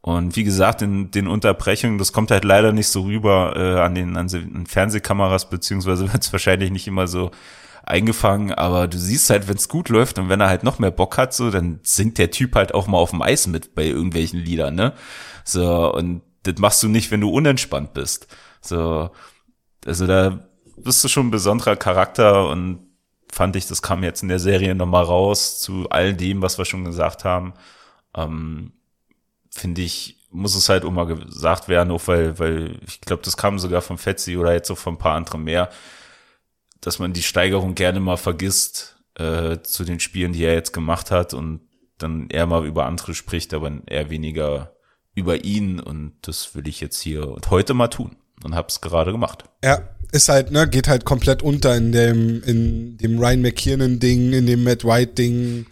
Und 0.00 0.36
wie 0.36 0.44
gesagt, 0.44 0.80
in 0.80 1.10
den 1.10 1.26
Unterbrechungen, 1.26 1.98
das 1.98 2.14
kommt 2.14 2.30
halt 2.30 2.44
leider 2.44 2.72
nicht 2.72 2.88
so 2.88 3.02
rüber 3.02 3.54
äh, 3.56 3.80
an, 3.80 3.94
den, 3.94 4.16
an 4.16 4.28
den 4.28 4.66
Fernsehkameras, 4.66 5.50
beziehungsweise 5.50 6.10
wird 6.12 6.22
es 6.24 6.32
wahrscheinlich 6.32 6.70
nicht 6.70 6.86
immer 6.86 7.08
so 7.08 7.30
eingefangen, 7.84 8.52
aber 8.52 8.88
du 8.88 8.98
siehst 8.98 9.28
halt, 9.30 9.48
wenn 9.48 9.56
es 9.56 9.68
gut 9.68 9.90
läuft 9.90 10.18
und 10.18 10.28
wenn 10.28 10.40
er 10.40 10.48
halt 10.48 10.64
noch 10.64 10.78
mehr 10.78 10.90
Bock 10.90 11.18
hat, 11.18 11.34
so, 11.34 11.50
dann 11.50 11.80
singt 11.82 12.18
der 12.18 12.30
Typ 12.30 12.54
halt 12.54 12.74
auch 12.74 12.86
mal 12.86 12.98
auf 12.98 13.10
dem 13.10 13.22
Eis 13.22 13.46
mit 13.46 13.74
bei 13.74 13.84
irgendwelchen 13.84 14.40
Liedern, 14.40 14.74
ne? 14.74 14.94
So, 15.44 15.92
und 15.92 16.22
das 16.44 16.56
machst 16.58 16.82
du 16.82 16.88
nicht, 16.88 17.10
wenn 17.10 17.20
du 17.20 17.30
unentspannt 17.30 17.92
bist. 17.92 18.28
So, 18.60 19.10
also 19.84 20.06
da 20.06 20.48
bist 20.78 21.04
du 21.04 21.08
schon 21.08 21.28
ein 21.28 21.30
besonderer 21.30 21.76
Charakter 21.76 22.48
und 22.48 22.85
fand 23.32 23.56
ich, 23.56 23.66
das 23.66 23.82
kam 23.82 24.02
jetzt 24.02 24.22
in 24.22 24.28
der 24.28 24.38
Serie 24.38 24.74
nochmal 24.74 25.04
raus 25.04 25.60
zu 25.60 25.88
all 25.90 26.14
dem, 26.14 26.42
was 26.42 26.58
wir 26.58 26.64
schon 26.64 26.84
gesagt 26.84 27.24
haben. 27.24 27.54
Ähm, 28.14 28.72
Finde 29.50 29.82
ich, 29.82 30.18
muss 30.30 30.54
es 30.54 30.68
halt 30.68 30.84
auch 30.84 30.90
mal 30.90 31.06
gesagt 31.06 31.68
werden, 31.68 31.90
auch 31.90 32.06
weil, 32.06 32.38
weil 32.38 32.78
ich 32.86 33.00
glaube, 33.00 33.22
das 33.22 33.36
kam 33.36 33.58
sogar 33.58 33.80
von 33.80 33.98
Fetzi 33.98 34.36
oder 34.36 34.52
jetzt 34.52 34.70
auch 34.70 34.78
von 34.78 34.94
ein 34.94 34.98
paar 34.98 35.14
anderen 35.14 35.44
mehr, 35.44 35.70
dass 36.80 36.98
man 36.98 37.12
die 37.12 37.22
Steigerung 37.22 37.74
gerne 37.74 38.00
mal 38.00 38.16
vergisst 38.16 38.96
äh, 39.14 39.58
zu 39.62 39.84
den 39.84 39.98
Spielen, 39.98 40.32
die 40.32 40.44
er 40.44 40.54
jetzt 40.54 40.72
gemacht 40.72 41.10
hat 41.10 41.32
und 41.32 41.60
dann 41.98 42.28
eher 42.28 42.46
mal 42.46 42.66
über 42.66 42.84
andere 42.84 43.14
spricht, 43.14 43.54
aber 43.54 43.72
eher 43.86 44.10
weniger 44.10 44.76
über 45.14 45.44
ihn 45.44 45.80
und 45.80 46.12
das 46.22 46.54
will 46.54 46.68
ich 46.68 46.80
jetzt 46.80 47.00
hier 47.00 47.28
und 47.28 47.50
heute 47.50 47.72
mal 47.72 47.88
tun 47.88 48.16
und 48.44 48.54
hab's 48.54 48.82
gerade 48.82 49.12
gemacht. 49.12 49.44
Ja, 49.64 49.88
ist 50.16 50.28
halt, 50.28 50.50
ne, 50.50 50.68
geht 50.68 50.88
halt 50.88 51.04
komplett 51.04 51.42
unter 51.42 51.76
in 51.76 51.92
dem, 51.92 52.42
in 52.42 52.96
dem 52.98 53.18
Ryan 53.18 53.42
McKiernan 53.42 54.00
Ding, 54.00 54.32
in 54.32 54.46
dem 54.46 54.64
Matt 54.64 54.84
White 54.84 55.14
Ding, 55.14 55.66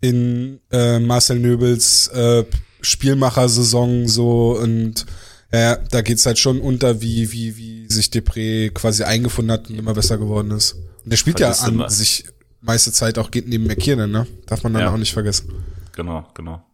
in 0.00 0.60
äh, 0.70 0.98
Marcel 0.98 1.38
Nöbels 1.38 2.08
äh, 2.08 2.44
Spielmacher-Saison 2.82 4.06
so 4.08 4.58
und 4.58 5.06
ja, 5.52 5.76
da 5.76 6.02
geht's 6.02 6.26
halt 6.26 6.38
schon 6.38 6.60
unter, 6.60 7.00
wie, 7.00 7.30
wie, 7.30 7.56
wie 7.56 7.86
sich 7.88 8.08
Depré 8.08 8.70
quasi 8.70 9.04
eingefunden 9.04 9.52
hat 9.52 9.70
und 9.70 9.78
immer 9.78 9.94
besser 9.94 10.18
geworden 10.18 10.50
ist. 10.50 10.72
Und 11.04 11.12
der 11.12 11.16
spielt 11.16 11.38
Vergisst 11.38 11.62
ja 11.62 11.68
an 11.68 11.74
immer. 11.74 11.90
sich 11.90 12.24
meiste 12.60 12.90
Zeit 12.92 13.18
auch 13.18 13.30
geht 13.30 13.46
neben 13.46 13.66
McKiernan, 13.66 14.10
ne? 14.10 14.26
Darf 14.46 14.64
man 14.64 14.72
dann 14.72 14.82
ja. 14.82 14.92
auch 14.92 14.96
nicht 14.96 15.12
vergessen. 15.12 15.52
Genau, 15.92 16.26
genau. 16.34 16.64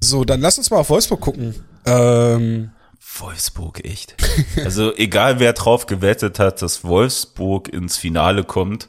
So, 0.00 0.24
dann 0.24 0.40
lass 0.40 0.58
uns 0.58 0.70
mal 0.70 0.78
auf 0.78 0.90
Wolfsburg 0.90 1.20
gucken. 1.20 1.54
Ähm, 1.86 2.70
Wolfsburg, 3.20 3.84
echt. 3.84 4.16
also 4.64 4.94
egal 4.96 5.38
wer 5.40 5.52
drauf 5.52 5.86
gewettet 5.86 6.38
hat, 6.38 6.62
dass 6.62 6.84
Wolfsburg 6.84 7.68
ins 7.68 7.96
Finale 7.96 8.44
kommt, 8.44 8.88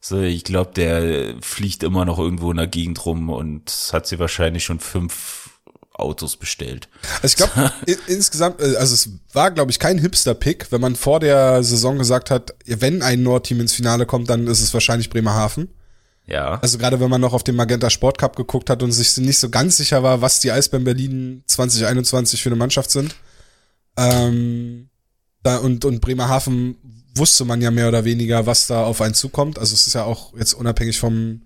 so 0.00 0.20
ich 0.20 0.44
glaube, 0.44 0.72
der 0.74 1.34
fliegt 1.40 1.82
immer 1.82 2.04
noch 2.04 2.18
irgendwo 2.18 2.50
in 2.50 2.56
der 2.56 2.66
Gegend 2.66 3.04
rum 3.06 3.30
und 3.30 3.72
hat 3.92 4.06
sie 4.06 4.18
wahrscheinlich 4.18 4.64
schon 4.64 4.80
fünf 4.80 5.50
Autos 5.94 6.36
bestellt. 6.36 6.88
Also 7.22 7.26
ich 7.26 7.36
glaube 7.36 7.72
insgesamt, 8.06 8.60
äh, 8.60 8.76
also 8.76 8.94
es 8.94 9.10
war 9.32 9.50
glaube 9.50 9.70
ich 9.70 9.78
kein 9.78 9.98
Hipster-Pick, 9.98 10.70
wenn 10.70 10.80
man 10.80 10.94
vor 10.94 11.20
der 11.20 11.62
Saison 11.62 11.98
gesagt 11.98 12.30
hat, 12.30 12.54
wenn 12.66 13.02
ein 13.02 13.22
Nordteam 13.22 13.60
ins 13.60 13.72
Finale 13.72 14.06
kommt, 14.06 14.28
dann 14.30 14.46
ist 14.46 14.60
es 14.60 14.74
wahrscheinlich 14.74 15.10
Bremerhaven. 15.10 15.68
Ja. 16.26 16.58
Also 16.60 16.78
gerade 16.78 17.00
wenn 17.00 17.08
man 17.08 17.20
noch 17.20 17.32
auf 17.32 17.44
den 17.44 17.56
Magenta 17.56 17.88
Sport 17.88 18.18
Cup 18.18 18.36
geguckt 18.36 18.68
hat 18.68 18.82
und 18.82 18.92
sich 18.92 19.16
nicht 19.18 19.38
so 19.38 19.48
ganz 19.48 19.76
sicher 19.76 20.02
war, 20.02 20.20
was 20.20 20.40
die 20.40 20.50
Eisbären 20.50 20.84
Berlin 20.84 21.42
2021 21.46 22.42
für 22.42 22.48
eine 22.48 22.56
Mannschaft 22.56 22.90
sind. 22.90 23.14
Ähm, 23.96 24.88
da, 25.42 25.58
und, 25.58 25.84
und 25.84 26.00
Bremerhaven 26.00 26.76
wusste 27.14 27.44
man 27.44 27.62
ja 27.62 27.70
mehr 27.70 27.88
oder 27.88 28.04
weniger, 28.04 28.46
was 28.46 28.66
da 28.66 28.84
auf 28.84 29.00
einen 29.00 29.14
zukommt. 29.14 29.58
Also 29.58 29.74
es 29.74 29.86
ist 29.86 29.94
ja 29.94 30.04
auch 30.04 30.36
jetzt 30.36 30.54
unabhängig 30.54 30.98
vom, 30.98 31.42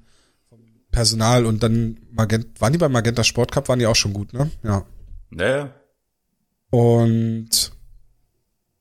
vom 0.49 0.59
Personal 0.91 1.47
und 1.47 1.63
dann 1.63 1.99
Magenta, 2.11 2.49
waren 2.61 2.73
die 2.73 2.79
beim 2.79 2.93
Magenta 2.93 3.25
Sport 3.25 3.53
Cup, 3.53 3.69
waren 3.69 3.79
die 3.79 3.87
auch 3.87 3.97
schon 3.97 4.13
gut, 4.13 4.33
ne? 4.33 4.51
Ja. 4.65 4.85
Naja. 5.31 5.75
Und 6.71 7.73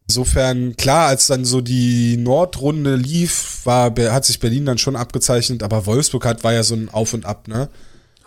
insofern, 0.08 0.76
klar, 0.76 1.08
als 1.08 1.28
dann 1.28 1.46
so 1.46 1.62
die 1.62 2.18
Nordrunde 2.18 2.96
lief, 2.96 3.66
war, 3.66 3.94
hat 4.12 4.26
sich 4.26 4.40
Berlin 4.40 4.66
dann 4.66 4.78
schon 4.78 4.96
abgezeichnet, 4.96 5.64
aber 5.64 5.86
Wolfsburg 5.86 6.26
hat, 6.26 6.44
war 6.44 6.54
ja 6.54 6.64
so 6.64 6.76
ein 6.76 6.90
Auf 6.90 7.14
und 7.14 7.26
Ab, 7.26 7.48
ne? 7.48 7.70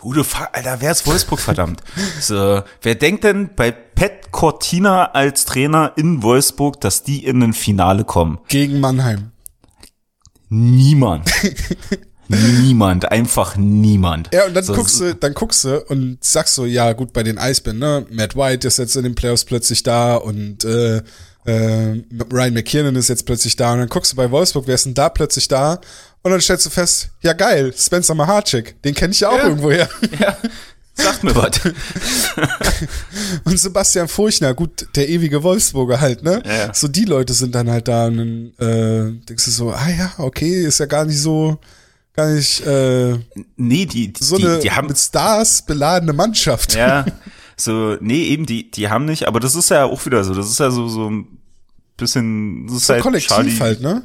Who 0.02 0.14
the 0.14 0.24
fuck, 0.24 0.48
Alter, 0.52 0.80
wer 0.80 0.90
ist 0.90 1.06
Wolfsburg, 1.06 1.38
verdammt? 1.38 1.80
So, 2.20 2.62
wer 2.82 2.94
denkt 2.96 3.24
denn 3.24 3.50
bei 3.54 3.70
Pet 3.70 4.32
Cortina 4.32 5.12
als 5.12 5.44
Trainer 5.44 5.92
in 5.96 6.22
Wolfsburg, 6.22 6.80
dass 6.80 7.04
die 7.04 7.24
in 7.24 7.42
ein 7.42 7.52
Finale 7.52 8.04
kommen? 8.04 8.38
Gegen 8.48 8.80
Mannheim. 8.80 9.30
Niemand. 10.48 11.30
niemand, 12.28 13.10
einfach 13.10 13.56
niemand. 13.56 14.30
Ja, 14.34 14.46
und 14.46 14.54
dann 14.54 14.64
so, 14.64 14.74
guckst 14.74 15.00
du, 15.00 15.14
dann 15.14 15.34
guckst 15.34 15.64
du 15.64 15.84
und 15.86 16.22
sagst 16.22 16.54
so, 16.54 16.64
ja, 16.64 16.92
gut, 16.94 17.12
bei 17.12 17.22
den 17.22 17.38
Eisbären, 17.38 17.78
ne? 17.78 18.04
Matt 18.10 18.36
White 18.36 18.66
ist 18.66 18.78
jetzt 18.78 18.96
in 18.96 19.04
den 19.04 19.14
Playoffs 19.14 19.44
plötzlich 19.44 19.82
da 19.82 20.16
und 20.16 20.64
äh, 20.64 21.02
äh, 21.44 22.02
Ryan 22.32 22.54
McKiernan 22.54 22.96
ist 22.96 23.08
jetzt 23.08 23.26
plötzlich 23.26 23.56
da 23.56 23.72
und 23.72 23.78
dann 23.80 23.88
guckst 23.88 24.12
du 24.12 24.16
bei 24.16 24.30
Wolfsburg, 24.30 24.66
wer 24.66 24.74
ist 24.74 24.86
denn 24.86 24.94
da 24.94 25.08
plötzlich 25.08 25.48
da 25.48 25.80
und 26.22 26.30
dann 26.30 26.40
stellst 26.40 26.66
du 26.66 26.70
fest, 26.70 27.10
ja 27.20 27.32
geil, 27.32 27.74
Spencer 27.76 28.14
Maharczyk, 28.14 28.80
den 28.82 28.94
kenne 28.94 29.12
ich 29.12 29.20
ja 29.20 29.30
auch 29.30 29.38
ja. 29.38 29.44
irgendwo 29.44 29.70
her. 29.70 29.88
Ja. 30.18 30.36
Sagt 30.94 31.24
mir 31.24 31.34
was. 31.34 31.58
und 33.44 33.58
Sebastian 33.58 34.08
Furchner, 34.08 34.52
gut, 34.52 34.86
der 34.94 35.08
ewige 35.08 35.42
Wolfsburger 35.42 36.00
halt, 36.00 36.22
ne? 36.22 36.42
Ja. 36.44 36.74
So 36.74 36.86
die 36.86 37.06
Leute 37.06 37.32
sind 37.32 37.54
dann 37.54 37.70
halt 37.70 37.88
da 37.88 38.08
und 38.08 38.18
dann 38.18 38.52
äh, 38.58 39.26
denkst 39.26 39.46
du 39.46 39.50
so, 39.50 39.72
ah 39.72 39.88
ja, 39.88 40.12
okay, 40.18 40.64
ist 40.64 40.80
ja 40.80 40.86
gar 40.86 41.06
nicht 41.06 41.18
so, 41.18 41.58
gar 42.14 42.30
nicht 42.30 42.64
äh, 42.66 43.18
nee, 43.56 43.86
die, 43.86 44.12
so 44.20 44.36
die, 44.36 44.44
eine 44.44 44.58
die 44.58 44.70
haben 44.70 44.88
mit 44.88 44.98
Stars 44.98 45.62
beladene 45.62 46.12
Mannschaft. 46.12 46.74
Ja, 46.74 47.06
so, 47.56 47.96
nee, 48.00 48.24
eben, 48.24 48.44
die, 48.44 48.70
die 48.70 48.90
haben 48.90 49.06
nicht, 49.06 49.26
aber 49.26 49.40
das 49.40 49.54
ist 49.54 49.70
ja 49.70 49.86
auch 49.86 50.04
wieder 50.04 50.22
so, 50.24 50.34
das 50.34 50.50
ist 50.50 50.60
ja 50.60 50.70
so, 50.70 50.88
so 50.88 51.08
ein 51.08 51.38
bisschen, 51.96 52.66
das 52.66 52.76
ist 52.76 52.86
so 52.86 52.92
halt 52.92 53.02
Kollektiv 53.02 53.28
Charlie, 53.28 53.58
halt, 53.58 53.80
ne? 53.80 54.02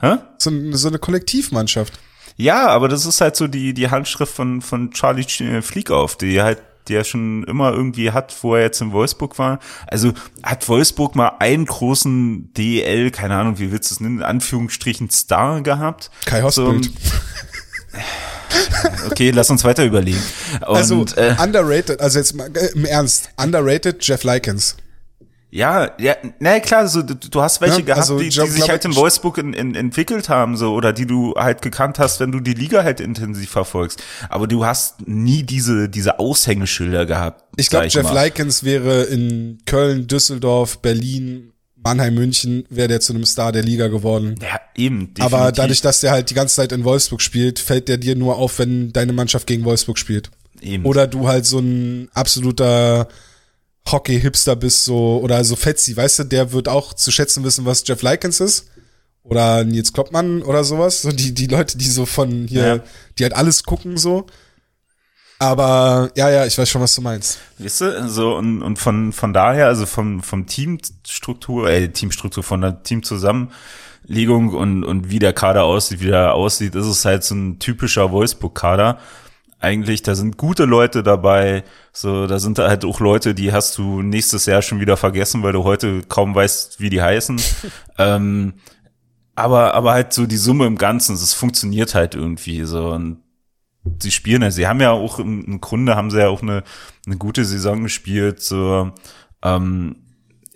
Hä? 0.00 0.16
So, 0.38 0.50
so 0.72 0.88
eine 0.88 0.98
Kollektivmannschaft. 0.98 1.98
Ja, 2.36 2.68
aber 2.68 2.88
das 2.88 3.04
ist 3.04 3.20
halt 3.20 3.34
so 3.34 3.48
die, 3.48 3.74
die 3.74 3.90
Handschrift 3.90 4.32
von, 4.32 4.62
von 4.62 4.92
Charlie 4.92 5.24
Fliegauf, 5.62 6.16
die 6.16 6.40
halt 6.40 6.62
die 6.88 6.94
er 6.94 7.04
schon 7.04 7.44
immer 7.44 7.72
irgendwie 7.72 8.10
hat, 8.12 8.34
wo 8.42 8.54
er 8.54 8.62
jetzt 8.62 8.80
in 8.80 8.92
Wolfsburg 8.92 9.38
war. 9.38 9.58
Also 9.86 10.12
hat 10.42 10.68
Wolfsburg 10.68 11.14
mal 11.14 11.32
einen 11.38 11.66
großen 11.66 12.52
DL, 12.54 13.10
keine 13.10 13.34
Ahnung, 13.36 13.58
wie 13.58 13.70
willst 13.70 13.90
du 13.90 13.94
es 13.94 14.00
nennen, 14.00 14.18
in 14.18 14.22
Anführungsstrichen 14.22 15.10
Star 15.10 15.62
gehabt. 15.62 16.10
Kai 16.24 16.42
Hosbild. 16.42 16.86
So, 16.86 16.92
okay, 19.10 19.30
lass 19.30 19.50
uns 19.50 19.64
weiter 19.64 19.84
überlegen. 19.84 20.22
Und, 20.66 20.76
also 20.76 21.04
äh, 21.16 21.34
underrated, 21.42 22.00
also 22.00 22.18
jetzt 22.18 22.34
mal 22.34 22.50
äh, 22.56 22.72
im 22.74 22.84
Ernst, 22.84 23.30
underrated 23.36 24.06
Jeff 24.06 24.24
Likens. 24.24 24.76
Ja, 25.50 25.92
ja, 25.98 26.14
na 26.40 26.60
klar, 26.60 26.88
so, 26.88 27.00
du, 27.02 27.40
hast 27.40 27.62
welche 27.62 27.78
ja, 27.78 27.84
gehabt, 27.86 28.00
also, 28.00 28.18
die, 28.18 28.28
die 28.28 28.46
sich 28.46 28.68
halt 28.68 28.84
in 28.84 28.94
Wolfsburg 28.94 29.38
in, 29.38 29.54
in, 29.54 29.74
entwickelt 29.74 30.28
haben, 30.28 30.58
so, 30.58 30.74
oder 30.74 30.92
die 30.92 31.06
du 31.06 31.34
halt 31.36 31.62
gekannt 31.62 31.98
hast, 31.98 32.20
wenn 32.20 32.32
du 32.32 32.40
die 32.40 32.52
Liga 32.52 32.84
halt 32.84 33.00
intensiv 33.00 33.48
verfolgst. 33.48 34.02
Aber 34.28 34.46
du 34.46 34.66
hast 34.66 35.08
nie 35.08 35.42
diese, 35.44 35.88
diese 35.88 36.18
Aushängeschilder 36.18 37.06
gehabt. 37.06 37.44
Ich 37.56 37.70
glaube, 37.70 37.86
Jeff. 37.86 38.12
Likens 38.12 38.62
wäre 38.62 39.04
in 39.04 39.58
Köln, 39.64 40.06
Düsseldorf, 40.06 40.80
Berlin, 40.80 41.52
Mannheim, 41.76 42.14
München, 42.14 42.64
wäre 42.68 42.88
der 42.88 43.00
zu 43.00 43.14
einem 43.14 43.24
Star 43.24 43.50
der 43.50 43.62
Liga 43.62 43.88
geworden. 43.88 44.34
Ja, 44.42 44.60
eben. 44.76 45.14
Definitiv. 45.14 45.24
Aber 45.24 45.52
dadurch, 45.52 45.80
dass 45.80 46.00
der 46.00 46.10
halt 46.10 46.28
die 46.28 46.34
ganze 46.34 46.56
Zeit 46.56 46.72
in 46.72 46.84
Wolfsburg 46.84 47.22
spielt, 47.22 47.58
fällt 47.58 47.88
der 47.88 47.96
dir 47.96 48.16
nur 48.16 48.36
auf, 48.36 48.58
wenn 48.58 48.92
deine 48.92 49.14
Mannschaft 49.14 49.46
gegen 49.46 49.64
Wolfsburg 49.64 49.98
spielt. 49.98 50.30
Eben. 50.60 50.84
Oder 50.84 51.06
du 51.06 51.26
halt 51.26 51.46
so 51.46 51.60
ein 51.60 52.10
absoluter 52.12 53.08
Hockey-Hipster 53.92 54.56
bist, 54.56 54.84
so, 54.84 55.20
oder 55.22 55.44
so 55.44 55.56
Fetzi, 55.56 55.96
weißt 55.96 56.20
du, 56.20 56.24
der 56.24 56.52
wird 56.52 56.68
auch 56.68 56.94
zu 56.94 57.10
schätzen 57.10 57.44
wissen, 57.44 57.64
was 57.64 57.84
Jeff 57.86 58.02
Likens 58.02 58.40
ist. 58.40 58.68
Oder 59.22 59.64
Nils 59.64 59.92
Kloppmann 59.92 60.42
oder 60.42 60.64
sowas. 60.64 61.02
So 61.02 61.12
die, 61.12 61.34
die 61.34 61.48
Leute, 61.48 61.76
die 61.76 61.88
so 61.88 62.06
von 62.06 62.46
hier, 62.48 62.66
ja. 62.66 62.80
die 63.18 63.24
halt 63.24 63.34
alles 63.34 63.62
gucken, 63.62 63.98
so. 63.98 64.26
Aber 65.38 66.10
ja, 66.16 66.30
ja, 66.30 66.46
ich 66.46 66.58
weiß 66.58 66.68
schon, 66.68 66.82
was 66.82 66.94
du 66.94 67.02
meinst. 67.02 67.38
Weißt 67.58 67.80
du, 67.82 68.08
so 68.08 68.36
und, 68.36 68.62
und 68.62 68.78
von, 68.78 69.12
von 69.12 69.32
daher, 69.32 69.66
also 69.66 69.86
vom, 69.86 70.22
vom 70.22 70.46
Teamstruktur, 70.46 71.70
äh, 71.70 71.88
Teamstruktur, 71.88 72.42
von 72.42 72.60
der 72.60 72.82
Teamzusammenlegung 72.82 74.50
und, 74.54 74.82
und 74.82 75.10
wie 75.10 75.20
der 75.20 75.32
Kader 75.32 75.64
aussieht, 75.64 76.00
wie 76.00 76.06
der 76.06 76.34
aussieht, 76.34 76.74
ist 76.74 76.86
es 76.86 77.04
halt 77.04 77.22
so 77.22 77.36
ein 77.36 77.58
typischer 77.60 78.10
Wolfsburg-Kader 78.10 78.98
eigentlich, 79.60 80.02
da 80.02 80.14
sind 80.14 80.36
gute 80.36 80.64
Leute 80.64 81.02
dabei. 81.02 81.64
So, 81.92 82.26
da 82.26 82.38
sind 82.38 82.58
halt 82.58 82.84
auch 82.84 83.00
Leute, 83.00 83.34
die 83.34 83.52
hast 83.52 83.76
du 83.78 84.02
nächstes 84.02 84.46
Jahr 84.46 84.62
schon 84.62 84.80
wieder 84.80 84.96
vergessen, 84.96 85.42
weil 85.42 85.52
du 85.52 85.64
heute 85.64 86.02
kaum 86.02 86.34
weißt, 86.34 86.80
wie 86.80 86.90
die 86.90 87.02
heißen. 87.02 87.40
ähm, 87.98 88.54
aber, 89.34 89.74
aber 89.74 89.92
halt 89.92 90.12
so 90.12 90.26
die 90.26 90.36
Summe 90.36 90.66
im 90.66 90.78
Ganzen, 90.78 91.14
es 91.14 91.34
funktioniert 91.34 91.94
halt 91.94 92.14
irgendwie 92.14 92.64
so. 92.64 92.90
Und 92.90 93.18
sie 94.00 94.10
spielen 94.10 94.42
ja, 94.42 94.50
sie 94.50 94.66
haben 94.66 94.80
ja 94.80 94.92
auch 94.92 95.18
im, 95.18 95.44
im 95.44 95.60
Grunde 95.60 95.96
haben 95.96 96.10
sie 96.10 96.18
ja 96.18 96.28
auch 96.28 96.42
eine, 96.42 96.62
eine 97.06 97.16
gute 97.16 97.44
Saison 97.44 97.82
gespielt. 97.82 98.40
So, 98.40 98.92
ähm, 99.42 99.96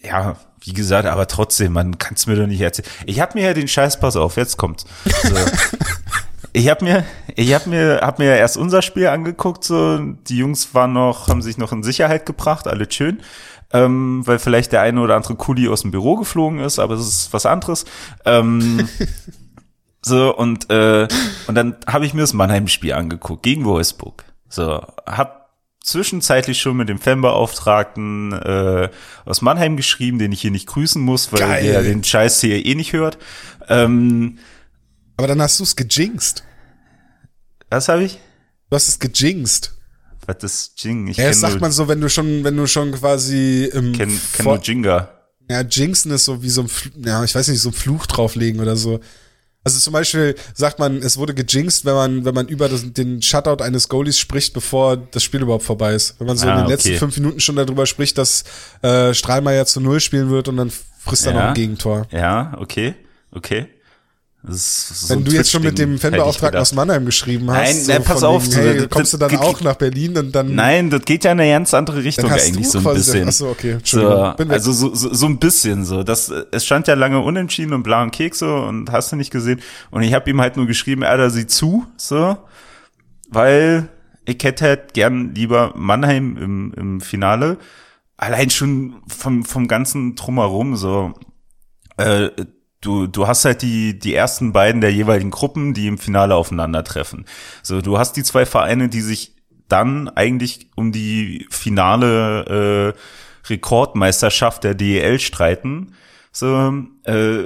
ja, 0.03 0.37
wie 0.61 0.73
gesagt, 0.73 1.07
aber 1.07 1.27
trotzdem, 1.27 1.73
man 1.73 1.99
kann 1.99 2.15
es 2.15 2.27
mir 2.27 2.37
doch 2.37 2.47
nicht 2.47 2.61
erzählen. 2.61 2.89
Ich 3.07 3.21
habe 3.21 3.37
mir 3.37 3.47
ja 3.47 3.55
den 3.55 3.69
Scheißpass 3.69 4.17
auf, 4.17 4.37
jetzt 4.37 4.59
kommt's. 4.59 4.85
So. 5.05 5.35
Ich 6.53 6.69
habe 6.69 6.85
mir, 6.85 7.05
ich 7.35 7.55
habe 7.55 7.71
mir, 7.71 8.01
hab 8.03 8.19
mir 8.19 8.37
erst 8.37 8.57
unser 8.57 8.83
Spiel 8.83 9.07
angeguckt. 9.07 9.65
So, 9.65 9.99
die 9.99 10.37
Jungs 10.37 10.75
waren 10.75 10.93
noch, 10.93 11.29
haben 11.29 11.43
sich 11.43 11.57
noch 11.57 11.73
in 11.73 11.83
Sicherheit 11.83 12.27
gebracht, 12.27 12.69
alle 12.69 12.91
schön, 12.91 13.21
ähm, 13.73 14.23
weil 14.27 14.39
vielleicht 14.39 14.73
der 14.73 14.83
eine 14.83 15.01
oder 15.01 15.17
andere 15.17 15.35
Kuli 15.35 15.69
aus 15.69 15.83
dem 15.83 15.91
Büro 15.91 16.17
geflogen 16.17 16.59
ist, 16.59 16.79
aber 16.79 16.95
es 16.95 17.07
ist 17.07 17.33
was 17.33 17.47
anderes. 17.47 17.87
Ähm, 18.27 18.87
so 20.03 20.37
und 20.37 20.69
äh, 20.71 21.09
und 21.47 21.55
dann 21.55 21.77
habe 21.87 22.05
ich 22.05 22.13
mir 22.13 22.21
das 22.21 22.35
Mannheim-Spiel 22.35 22.93
angeguckt 22.93 23.43
gegen 23.43 23.65
Wolfsburg. 23.65 24.25
So, 24.49 24.85
hab 25.07 25.43
zwischenzeitlich 25.83 26.61
schon 26.61 26.77
mit 26.77 26.91
dem 26.91 26.99
Fanbeauftragten 26.99 28.33
äh, 28.33 28.89
aus 29.25 29.41
Mannheim 29.41 29.77
geschrieben, 29.77 30.19
den 30.19 30.33
ich 30.33 30.43
hier 30.43 30.51
nicht 30.51 30.67
grüßen 30.67 31.03
muss, 31.03 31.33
weil 31.33 31.41
Geil. 31.41 31.65
der 31.65 31.83
den 31.83 32.05
Scheiß 32.05 32.41
hier 32.41 32.65
eh 32.65 32.75
nicht 32.75 32.93
hört. 32.93 33.19
Ähm, 33.69 34.39
Aber 35.17 35.27
dann 35.27 35.41
hast 35.43 35.59
du 35.61 35.65
es 35.65 35.77
gejinxt. 35.77 36.45
was 37.71 37.89
habe 37.89 38.05
ich? 38.05 38.19
Du 38.71 38.77
hast 38.77 38.89
es 38.89 38.99
gejinxt. 38.99 39.75
Was 40.27 40.43
ist 40.45 40.83
Jing? 40.85 41.09
Ich 41.09 41.17
Ja, 41.17 41.27
das 41.29 41.41
sagt 41.41 41.61
man 41.61 41.73
so, 41.73 41.89
wenn 41.89 42.01
du 42.01 42.09
schon, 42.09 42.45
wenn 42.45 42.57
du 42.57 42.67
schon 42.69 42.93
quasi 42.93 43.65
im 43.73 43.93
kenn, 43.93 44.19
kenn 44.33 44.45
nur 44.45 44.61
Jinga. 44.63 45.09
Ja, 45.51 45.63
Jinxen 45.63 46.13
ist 46.13 46.25
so 46.27 46.43
wie 46.43 46.49
so 46.49 46.63
ein, 46.63 46.69
ja, 47.05 47.23
ich 47.25 47.35
weiß 47.35 47.49
nicht, 47.49 47.61
so 47.61 47.71
ein 47.71 47.75
Fluch 47.75 48.07
drauflegen 48.07 48.61
oder 48.61 48.77
so. 48.77 49.01
Also 49.65 49.79
zum 49.81 49.93
Beispiel 49.93 50.37
sagt 50.55 50.79
man, 50.79 50.99
es 50.99 51.17
wurde 51.19 51.35
gejinxt, 51.35 51.85
wenn 51.85 51.95
man, 51.95 52.25
wenn 52.25 52.35
man 52.35 52.47
über 52.49 52.69
das, 52.69 52.93
den 52.93 53.21
Shutout 53.21 53.63
eines 53.63 53.89
Goalies 53.89 54.19
spricht, 54.19 54.55
bevor 54.55 54.97
das 54.97 55.23
Spiel 55.25 55.43
überhaupt 55.43 55.65
vorbei 55.65 55.93
ist. 55.95 56.19
Wenn 56.21 56.29
man 56.29 56.37
so 56.37 56.47
Ah, 56.47 56.51
in 56.53 56.57
den 56.59 56.65
okay. 56.65 56.73
letzten 56.73 56.97
fünf 56.99 57.17
Minuten 57.19 57.41
schon 57.41 57.57
darüber 57.57 57.87
spricht, 57.87 58.17
dass 58.19 58.45
äh, 58.83 59.13
Strahlmeier 59.15 59.67
zu 59.67 59.81
Null 59.81 60.01
spielen 60.01 60.31
wird 60.31 60.49
und 60.49 60.57
dann 60.57 60.71
frisst 61.01 61.27
er 61.27 61.33
Ja. 61.33 61.41
noch 61.41 61.49
ein 61.49 61.55
Gegentor. 61.55 62.07
Ja, 62.13 62.57
okay, 62.59 62.95
okay. 63.33 63.67
So 64.45 65.09
Wenn 65.15 65.25
du 65.25 65.31
jetzt 65.31 65.53
schon 65.53 65.63
mit 65.63 65.79
dem 65.79 66.01
Fanbeauftragten 66.01 66.61
aus 66.61 66.73
Mannheim 66.75 67.05
geschrieben 67.05 67.49
hast, 67.49 67.59
Nein, 67.59 67.77
so 67.85 67.93
nein, 67.93 68.03
pass 68.03 68.25
auf, 68.25 68.45
wegen, 68.47 68.55
hey, 68.57 68.79
das- 68.79 68.89
kommst 68.89 69.13
du 69.13 69.17
dann 69.19 69.37
auch 69.37 69.61
nach 69.61 69.77
Berlin 69.77 70.19
und 70.19 70.33
dann, 70.35 70.53
Nein, 70.57 70.91
das 70.91 71.05
geht 71.05 71.23
ja 71.25 71.31
in 71.31 71.39
eine 71.39 71.51
ganz 71.53 71.73
andere 71.75 71.99
dann 71.99 72.05
Richtung 72.05 72.29
eigentlich 72.29 72.69
so 72.69 72.79
ein 72.79 72.85
bisschen. 72.95 73.29
achso, 73.29 73.51
okay, 73.51 73.79
So, 73.85 74.05
also 74.09 74.73
so, 74.73 74.95
so, 74.97 75.15
so 75.15 75.27
ein 75.27 75.39
bisschen 75.39 75.85
so. 75.85 76.03
Das, 76.03 76.33
es 76.51 76.67
stand 76.67 76.89
ja 76.89 76.95
lange 76.95 77.21
unentschieden 77.21 77.73
und 77.73 77.85
bla 77.85 78.03
und 78.03 78.11
Kekse 78.11 78.53
und 78.53 78.91
hast 78.91 79.13
du 79.13 79.17
nicht 79.17 79.31
gesehen. 79.31 79.61
Und 79.93 80.03
ich 80.03 80.13
habe 80.13 80.29
ihm 80.29 80.41
halt 80.41 80.57
nur 80.57 80.67
geschrieben, 80.67 81.05
Alter, 81.05 81.31
sieh 81.31 81.47
zu, 81.47 81.87
so, 81.97 82.37
weil 83.29 83.89
ich 84.25 84.43
hätte 84.43 84.65
halt 84.65 84.95
gern 84.95 85.37
lieber 85.37 85.73
Mannheim 85.77 86.37
im, 86.37 86.75
im 86.77 87.01
Finale. 87.01 87.59
Allein 88.17 88.51
schon 88.51 89.03
vom, 89.07 89.45
vom 89.45 89.69
ganzen 89.69 90.17
Drumherum, 90.17 90.75
so, 90.77 91.13
äh, 91.97 92.29
du, 92.83 93.07
du 93.07 93.27
hast 93.27 93.47
halt 93.47 93.63
die, 93.63 93.99
die 93.99 94.15
ersten 94.15 94.53
beiden 94.53 94.83
der 94.83 94.93
jeweiligen 94.93 95.31
Gruppen, 95.31 95.73
die 95.73 95.87
im 95.87 95.97
Finale 95.97 96.35
aufeinandertreffen. 96.35 97.25
So, 97.63 97.81
du 97.81 97.99
hast 97.99 98.17
die 98.17 98.23
zwei 98.23 98.45
Vereine, 98.45 98.91
die 98.91 99.01
sich 99.01 99.35
dann 99.69 100.11
eigentlich 100.11 100.69
um 100.77 100.93
die 100.93 101.47
finale 101.51 102.95
äh, 102.95 103.49
Rekordmeisterschaft 103.49 104.65
der 104.65 104.75
DEL 104.75 105.19
streiten. 105.19 105.95
So, 106.31 106.75
äh, 107.05 107.39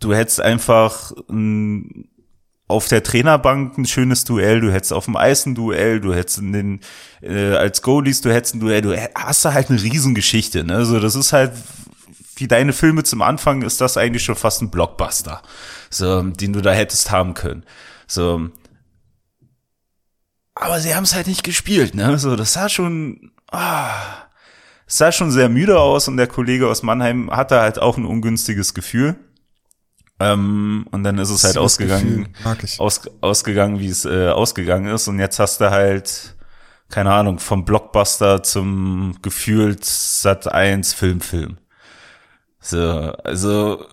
du 0.00 0.14
hättest 0.14 0.40
einfach 0.40 1.12
ein, 1.30 2.08
auf 2.68 2.88
der 2.88 3.02
Trainerbank 3.02 3.78
ein 3.78 3.86
schönes 3.86 4.24
Duell, 4.24 4.60
du 4.60 4.72
hättest 4.72 4.92
auf 4.92 5.04
dem 5.06 5.16
Eis 5.16 5.46
ein 5.46 5.54
Duell, 5.54 6.00
du 6.00 6.12
hättest 6.14 6.38
in 6.38 6.52
den, 6.52 6.80
äh, 7.22 7.52
als 7.54 7.82
Goalies, 7.82 8.20
du 8.20 8.32
hättest 8.32 8.56
ein 8.56 8.60
Duell, 8.60 8.82
du 8.82 8.92
hä- 8.94 9.10
hast 9.14 9.44
da 9.44 9.52
halt 9.54 9.70
eine 9.70 9.82
Riesengeschichte, 9.82 10.64
ne? 10.64 10.84
So, 10.84 10.98
das 11.00 11.14
ist 11.14 11.32
halt, 11.32 11.52
wie 12.36 12.48
deine 12.48 12.72
Filme 12.72 13.02
zum 13.04 13.22
Anfang, 13.22 13.62
ist 13.62 13.80
das 13.80 13.96
eigentlich 13.96 14.24
schon 14.24 14.36
fast 14.36 14.62
ein 14.62 14.70
Blockbuster, 14.70 15.42
so, 15.90 16.22
den 16.22 16.52
du 16.52 16.60
da 16.60 16.72
hättest 16.72 17.10
haben 17.10 17.34
können. 17.34 17.64
So. 18.06 18.50
Aber 20.54 20.80
sie 20.80 20.94
haben 20.94 21.04
es 21.04 21.14
halt 21.14 21.26
nicht 21.26 21.42
gespielt, 21.42 21.94
ne? 21.94 22.18
So, 22.18 22.36
das 22.36 22.52
sah 22.52 22.68
schon, 22.68 23.32
ah, 23.50 23.90
sah 24.86 25.12
schon 25.12 25.30
sehr 25.30 25.48
müde 25.48 25.80
aus 25.80 26.08
und 26.08 26.16
der 26.16 26.26
Kollege 26.26 26.68
aus 26.68 26.82
Mannheim 26.82 27.30
hatte 27.30 27.60
halt 27.60 27.78
auch 27.78 27.96
ein 27.96 28.04
ungünstiges 28.04 28.74
Gefühl. 28.74 29.16
Ähm, 30.20 30.86
und 30.92 31.02
dann 31.02 31.18
ist 31.18 31.30
es 31.30 31.42
halt 31.42 31.58
ausgegangen, 31.58 32.28
aus, 32.78 33.02
ausgegangen, 33.20 33.80
wie 33.80 33.88
es 33.88 34.04
äh, 34.04 34.28
ausgegangen 34.28 34.94
ist. 34.94 35.08
Und 35.08 35.18
jetzt 35.18 35.40
hast 35.40 35.60
du 35.60 35.70
halt, 35.70 36.36
keine 36.88 37.12
Ahnung, 37.12 37.40
vom 37.40 37.64
Blockbuster 37.64 38.42
zum 38.42 39.16
gefühlt 39.22 39.84
Sat 39.84 40.46
1 40.46 40.92
Filmfilm. 40.92 41.58
So, 42.64 43.12
also, 43.24 43.84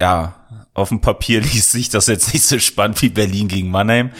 ja, 0.00 0.34
auf 0.74 0.88
dem 0.88 1.00
Papier 1.00 1.40
liest 1.42 1.70
sich 1.70 1.88
das 1.88 2.08
jetzt 2.08 2.32
nicht 2.32 2.44
so 2.44 2.58
spannend 2.58 3.00
wie 3.00 3.10
Berlin 3.10 3.48
gegen 3.48 3.70
Mannheim. 3.70 4.10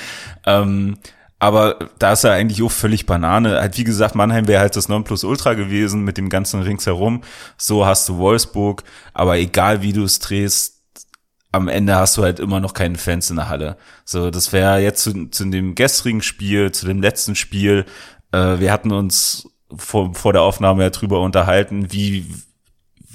Ähm, 0.46 0.98
aber 1.40 1.78
da 1.98 2.12
ist 2.12 2.24
er 2.24 2.32
eigentlich 2.32 2.62
auch 2.62 2.70
völlig 2.70 3.06
Banane. 3.06 3.60
Halt, 3.60 3.76
wie 3.76 3.84
gesagt, 3.84 4.14
Mannheim 4.14 4.48
wäre 4.48 4.60
halt 4.60 4.76
das 4.76 4.88
Nonplusultra 4.88 5.54
gewesen 5.54 6.02
mit 6.02 6.16
dem 6.16 6.28
ganzen 6.28 6.62
ringsherum. 6.62 7.22
So 7.56 7.86
hast 7.86 8.08
du 8.08 8.18
Wolfsburg. 8.18 8.82
Aber 9.14 9.36
egal 9.36 9.82
wie 9.82 9.92
du 9.92 10.04
es 10.04 10.20
drehst, 10.20 10.82
am 11.50 11.68
Ende 11.68 11.96
hast 11.96 12.16
du 12.16 12.22
halt 12.22 12.40
immer 12.40 12.60
noch 12.60 12.74
keine 12.74 12.98
Fans 12.98 13.30
in 13.30 13.36
der 13.36 13.48
Halle. 13.48 13.76
So, 14.04 14.30
das 14.30 14.52
wäre 14.52 14.80
jetzt 14.80 15.02
zu, 15.02 15.28
zu 15.30 15.44
dem 15.44 15.74
gestrigen 15.74 16.22
Spiel, 16.22 16.72
zu 16.72 16.86
dem 16.86 17.00
letzten 17.02 17.34
Spiel. 17.34 17.84
Äh, 18.32 18.60
wir 18.60 18.72
hatten 18.72 18.92
uns 18.92 19.48
vor, 19.76 20.14
vor 20.14 20.32
der 20.32 20.42
Aufnahme 20.42 20.82
ja 20.84 20.90
drüber 20.90 21.20
unterhalten, 21.20 21.92
wie, 21.92 22.26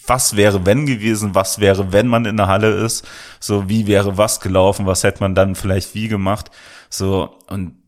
was 0.07 0.35
wäre 0.35 0.65
wenn 0.65 0.85
gewesen, 0.85 1.35
was 1.35 1.59
wäre, 1.59 1.91
wenn 1.93 2.07
man 2.07 2.25
in 2.25 2.37
der 2.37 2.47
Halle 2.47 2.69
ist, 2.69 3.07
so, 3.39 3.69
wie 3.69 3.87
wäre 3.87 4.17
was 4.17 4.39
gelaufen, 4.39 4.85
was 4.85 5.03
hätte 5.03 5.21
man 5.21 5.35
dann 5.35 5.55
vielleicht 5.55 5.95
wie 5.95 6.07
gemacht, 6.07 6.51
so, 6.89 7.37
und 7.47 7.83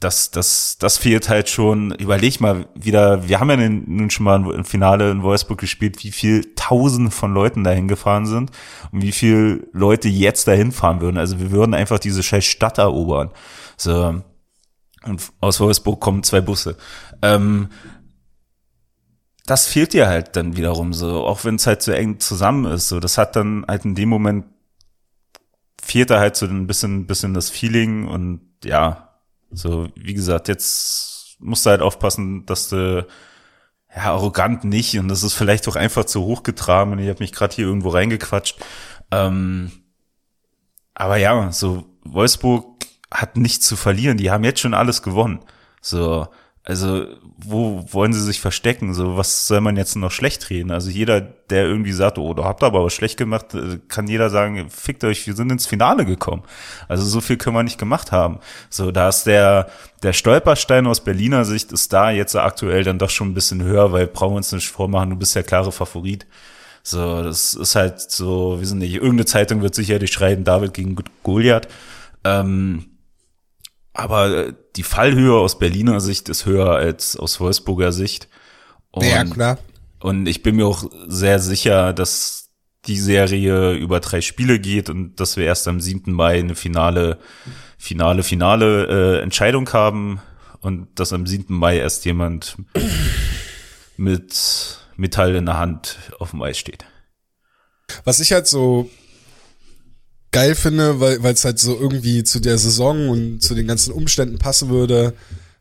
das, 0.00 0.30
das, 0.30 0.76
das 0.78 0.98
fehlt 0.98 1.28
halt 1.28 1.48
schon. 1.48 1.92
Überleg 1.92 2.40
mal 2.40 2.66
wieder, 2.74 3.28
wir 3.28 3.40
haben 3.40 3.48
ja 3.50 3.56
nun 3.56 4.10
schon 4.10 4.24
mal 4.24 4.50
im 4.52 4.64
Finale 4.64 5.10
in 5.10 5.22
Wolfsburg 5.22 5.58
gespielt, 5.58 6.04
wie 6.04 6.12
viel 6.12 6.52
Tausende 6.54 7.10
von 7.10 7.32
Leuten 7.32 7.64
dahin 7.64 7.88
gefahren 7.88 8.26
sind 8.26 8.50
und 8.92 9.02
wie 9.02 9.12
viel 9.12 9.68
Leute 9.72 10.08
jetzt 10.08 10.48
dahin 10.48 10.72
fahren 10.72 11.00
würden. 11.00 11.16
Also 11.16 11.40
wir 11.40 11.50
würden 11.50 11.74
einfach 11.74 11.98
diese 11.98 12.22
scheiß 12.22 12.44
Stadt 12.44 12.78
erobern. 12.78 13.30
So. 13.76 14.22
Und 15.04 15.32
aus 15.40 15.60
Wolfsburg 15.60 16.00
kommen 16.00 16.22
zwei 16.22 16.40
Busse. 16.40 16.76
Ähm, 17.22 17.68
das 19.46 19.66
fehlt 19.68 19.92
dir 19.92 20.08
halt 20.08 20.36
dann 20.36 20.56
wiederum 20.56 20.92
so, 20.92 21.24
auch 21.24 21.44
wenn 21.44 21.54
es 21.54 21.66
halt 21.66 21.82
so 21.82 21.92
eng 21.92 22.18
zusammen 22.18 22.64
ist. 22.66 22.88
So, 22.88 23.00
das 23.00 23.16
hat 23.16 23.36
dann 23.36 23.64
halt 23.66 23.84
in 23.84 23.94
dem 23.94 24.08
Moment 24.08 24.46
fehlt 25.82 26.10
da 26.10 26.18
halt 26.18 26.36
so 26.36 26.46
ein 26.46 26.66
bisschen, 26.66 27.06
bisschen 27.06 27.32
das 27.32 27.48
Feeling 27.48 28.08
und 28.08 28.40
ja, 28.64 29.14
so, 29.52 29.88
wie 29.94 30.14
gesagt, 30.14 30.48
jetzt 30.48 31.36
musst 31.38 31.64
du 31.64 31.70
halt 31.70 31.80
aufpassen, 31.80 32.44
dass 32.46 32.68
du 32.68 33.06
ja 33.94 34.02
arrogant 34.02 34.64
nicht 34.64 34.98
und 34.98 35.06
das 35.08 35.22
ist 35.22 35.34
vielleicht 35.34 35.68
auch 35.68 35.76
einfach 35.76 36.04
zu 36.04 36.22
hoch 36.24 36.42
getragen 36.42 36.92
und 36.92 36.98
ich 36.98 37.08
habe 37.08 37.20
mich 37.20 37.32
gerade 37.32 37.54
hier 37.54 37.66
irgendwo 37.66 37.90
reingequatscht. 37.90 38.58
Ähm, 39.12 39.70
aber 40.94 41.18
ja, 41.18 41.52
so 41.52 41.84
Wolfsburg 42.04 42.84
hat 43.12 43.36
nichts 43.36 43.66
zu 43.66 43.76
verlieren, 43.76 44.18
die 44.18 44.30
haben 44.30 44.44
jetzt 44.44 44.60
schon 44.60 44.74
alles 44.74 45.02
gewonnen. 45.02 45.40
So, 45.80 46.26
also 46.66 47.06
wo 47.38 47.84
wollen 47.92 48.12
sie 48.12 48.20
sich 48.20 48.40
verstecken? 48.40 48.92
So, 48.92 49.16
was 49.16 49.46
soll 49.46 49.60
man 49.60 49.76
jetzt 49.76 49.94
noch 49.94 50.10
schlecht 50.10 50.50
reden? 50.50 50.72
Also 50.72 50.90
jeder, 50.90 51.20
der 51.20 51.64
irgendwie 51.64 51.92
sagt, 51.92 52.18
oh, 52.18 52.34
da 52.34 52.42
habt 52.42 52.60
ihr 52.60 52.66
aber 52.66 52.82
was 52.82 52.92
schlecht 52.92 53.16
gemacht, 53.16 53.54
äh, 53.54 53.78
kann 53.86 54.08
jeder 54.08 54.30
sagen, 54.30 54.68
fickt 54.68 55.04
euch, 55.04 55.24
wir 55.28 55.34
sind 55.34 55.52
ins 55.52 55.66
Finale 55.66 56.04
gekommen. 56.04 56.42
Also 56.88 57.04
so 57.04 57.20
viel 57.20 57.36
können 57.36 57.54
wir 57.54 57.62
nicht 57.62 57.78
gemacht 57.78 58.10
haben. 58.10 58.40
So, 58.68 58.90
da 58.90 59.08
ist 59.08 59.24
der, 59.28 59.68
der 60.02 60.12
Stolperstein 60.12 60.88
aus 60.88 61.04
Berliner 61.04 61.44
Sicht 61.44 61.70
ist 61.70 61.92
da 61.92 62.10
jetzt 62.10 62.34
aktuell 62.34 62.82
dann 62.82 62.98
doch 62.98 63.10
schon 63.10 63.28
ein 63.28 63.34
bisschen 63.34 63.62
höher, 63.62 63.92
weil 63.92 64.08
brauchen 64.08 64.32
wir 64.32 64.38
uns 64.38 64.50
nicht 64.50 64.68
vormachen, 64.68 65.10
du 65.10 65.16
bist 65.16 65.36
der 65.36 65.44
klare 65.44 65.70
Favorit. 65.70 66.26
So, 66.82 67.22
das 67.22 67.54
ist 67.54 67.76
halt 67.76 68.00
so, 68.00 68.58
wir 68.58 68.66
sind 68.66 68.78
nicht, 68.78 68.94
irgendeine 68.94 69.26
Zeitung 69.26 69.62
wird 69.62 69.76
sicherlich 69.76 70.12
schreiben, 70.12 70.42
David 70.42 70.74
gegen 70.74 70.96
Goliath. 71.22 71.68
Ähm, 72.24 72.86
aber 73.96 74.48
äh, 74.48 74.54
die 74.76 74.82
Fallhöhe 74.82 75.34
aus 75.34 75.58
Berliner 75.58 76.00
Sicht 76.00 76.28
ist 76.28 76.46
höher 76.46 76.70
als 76.70 77.16
aus 77.16 77.40
Wolfsburger 77.40 77.92
Sicht. 77.92 78.28
Und, 78.90 79.06
ja, 79.06 79.24
klar. 79.24 79.58
und 80.00 80.26
ich 80.26 80.42
bin 80.42 80.56
mir 80.56 80.66
auch 80.66 80.84
sehr 81.06 81.38
sicher, 81.38 81.92
dass 81.92 82.50
die 82.86 82.98
Serie 82.98 83.72
über 83.72 84.00
drei 84.00 84.20
Spiele 84.20 84.60
geht 84.60 84.88
und 84.90 85.18
dass 85.18 85.36
wir 85.36 85.44
erst 85.44 85.66
am 85.66 85.80
7. 85.80 86.12
Mai 86.12 86.38
eine 86.38 86.54
finale, 86.54 87.18
finale, 87.78 88.22
finale 88.22 89.18
äh, 89.18 89.22
Entscheidung 89.22 89.72
haben 89.72 90.20
und 90.60 90.88
dass 90.98 91.12
am 91.12 91.26
7. 91.26 91.54
Mai 91.54 91.78
erst 91.78 92.04
jemand 92.04 92.56
mit 93.96 94.78
Metall 94.96 95.34
in 95.34 95.46
der 95.46 95.58
Hand 95.58 95.98
auf 96.18 96.30
dem 96.30 96.42
Eis 96.42 96.58
steht. 96.58 96.84
Was 98.04 98.20
ich 98.20 98.32
halt 98.32 98.46
so 98.46 98.90
geil 100.36 100.54
finde, 100.54 101.00
weil 101.00 101.32
es 101.32 101.46
halt 101.46 101.58
so 101.58 101.80
irgendwie 101.80 102.22
zu 102.22 102.40
der 102.40 102.58
Saison 102.58 103.08
und 103.08 103.40
zu 103.40 103.54
den 103.54 103.66
ganzen 103.66 103.90
Umständen 103.90 104.38
passen 104.38 104.68
würde, 104.68 105.14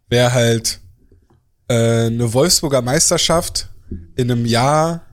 wäre 0.09 0.33
halt 0.33 0.81
äh, 1.69 2.07
eine 2.07 2.33
Wolfsburger 2.33 2.81
Meisterschaft 2.81 3.69
in 4.17 4.29
einem 4.29 4.45
Jahr, 4.45 5.05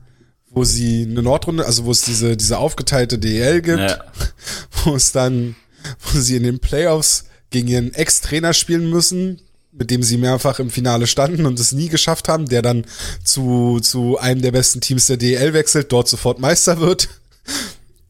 wo 0.49 0.65
sie 0.65 1.07
eine 1.09 1.21
Nordrunde, 1.21 1.65
also 1.65 1.85
wo 1.85 1.91
es 1.91 2.01
diese, 2.01 2.35
diese 2.35 2.57
aufgeteilte 2.57 3.17
DL 3.17 3.61
gibt, 3.61 3.79
Ja. 3.79 4.03
wo 4.83 4.97
es 4.97 5.13
dann, 5.13 5.55
wo 6.01 6.19
sie 6.19 6.35
in 6.35 6.43
den 6.43 6.59
Playoffs 6.59 7.27
gegen 7.49 7.69
ihren 7.69 7.93
Ex-Trainer 7.93 8.53
spielen 8.53 8.89
müssen, 8.89 9.39
mit 9.71 9.91
dem 9.91 10.03
sie 10.03 10.17
mehrfach 10.17 10.59
im 10.59 10.71
Finale 10.71 11.07
standen 11.07 11.45
und 11.45 11.57
es 11.57 11.71
nie 11.71 11.87
geschafft 11.87 12.27
haben, 12.27 12.47
der 12.47 12.63
dann 12.63 12.83
zu, 13.23 13.79
zu 13.81 14.17
einem 14.19 14.41
der 14.41 14.51
besten 14.51 14.81
Teams 14.81 15.07
der 15.07 15.15
DL 15.15 15.53
wechselt, 15.53 15.89
dort 15.93 16.09
sofort 16.09 16.39
Meister 16.39 16.81
wird. 16.81 17.07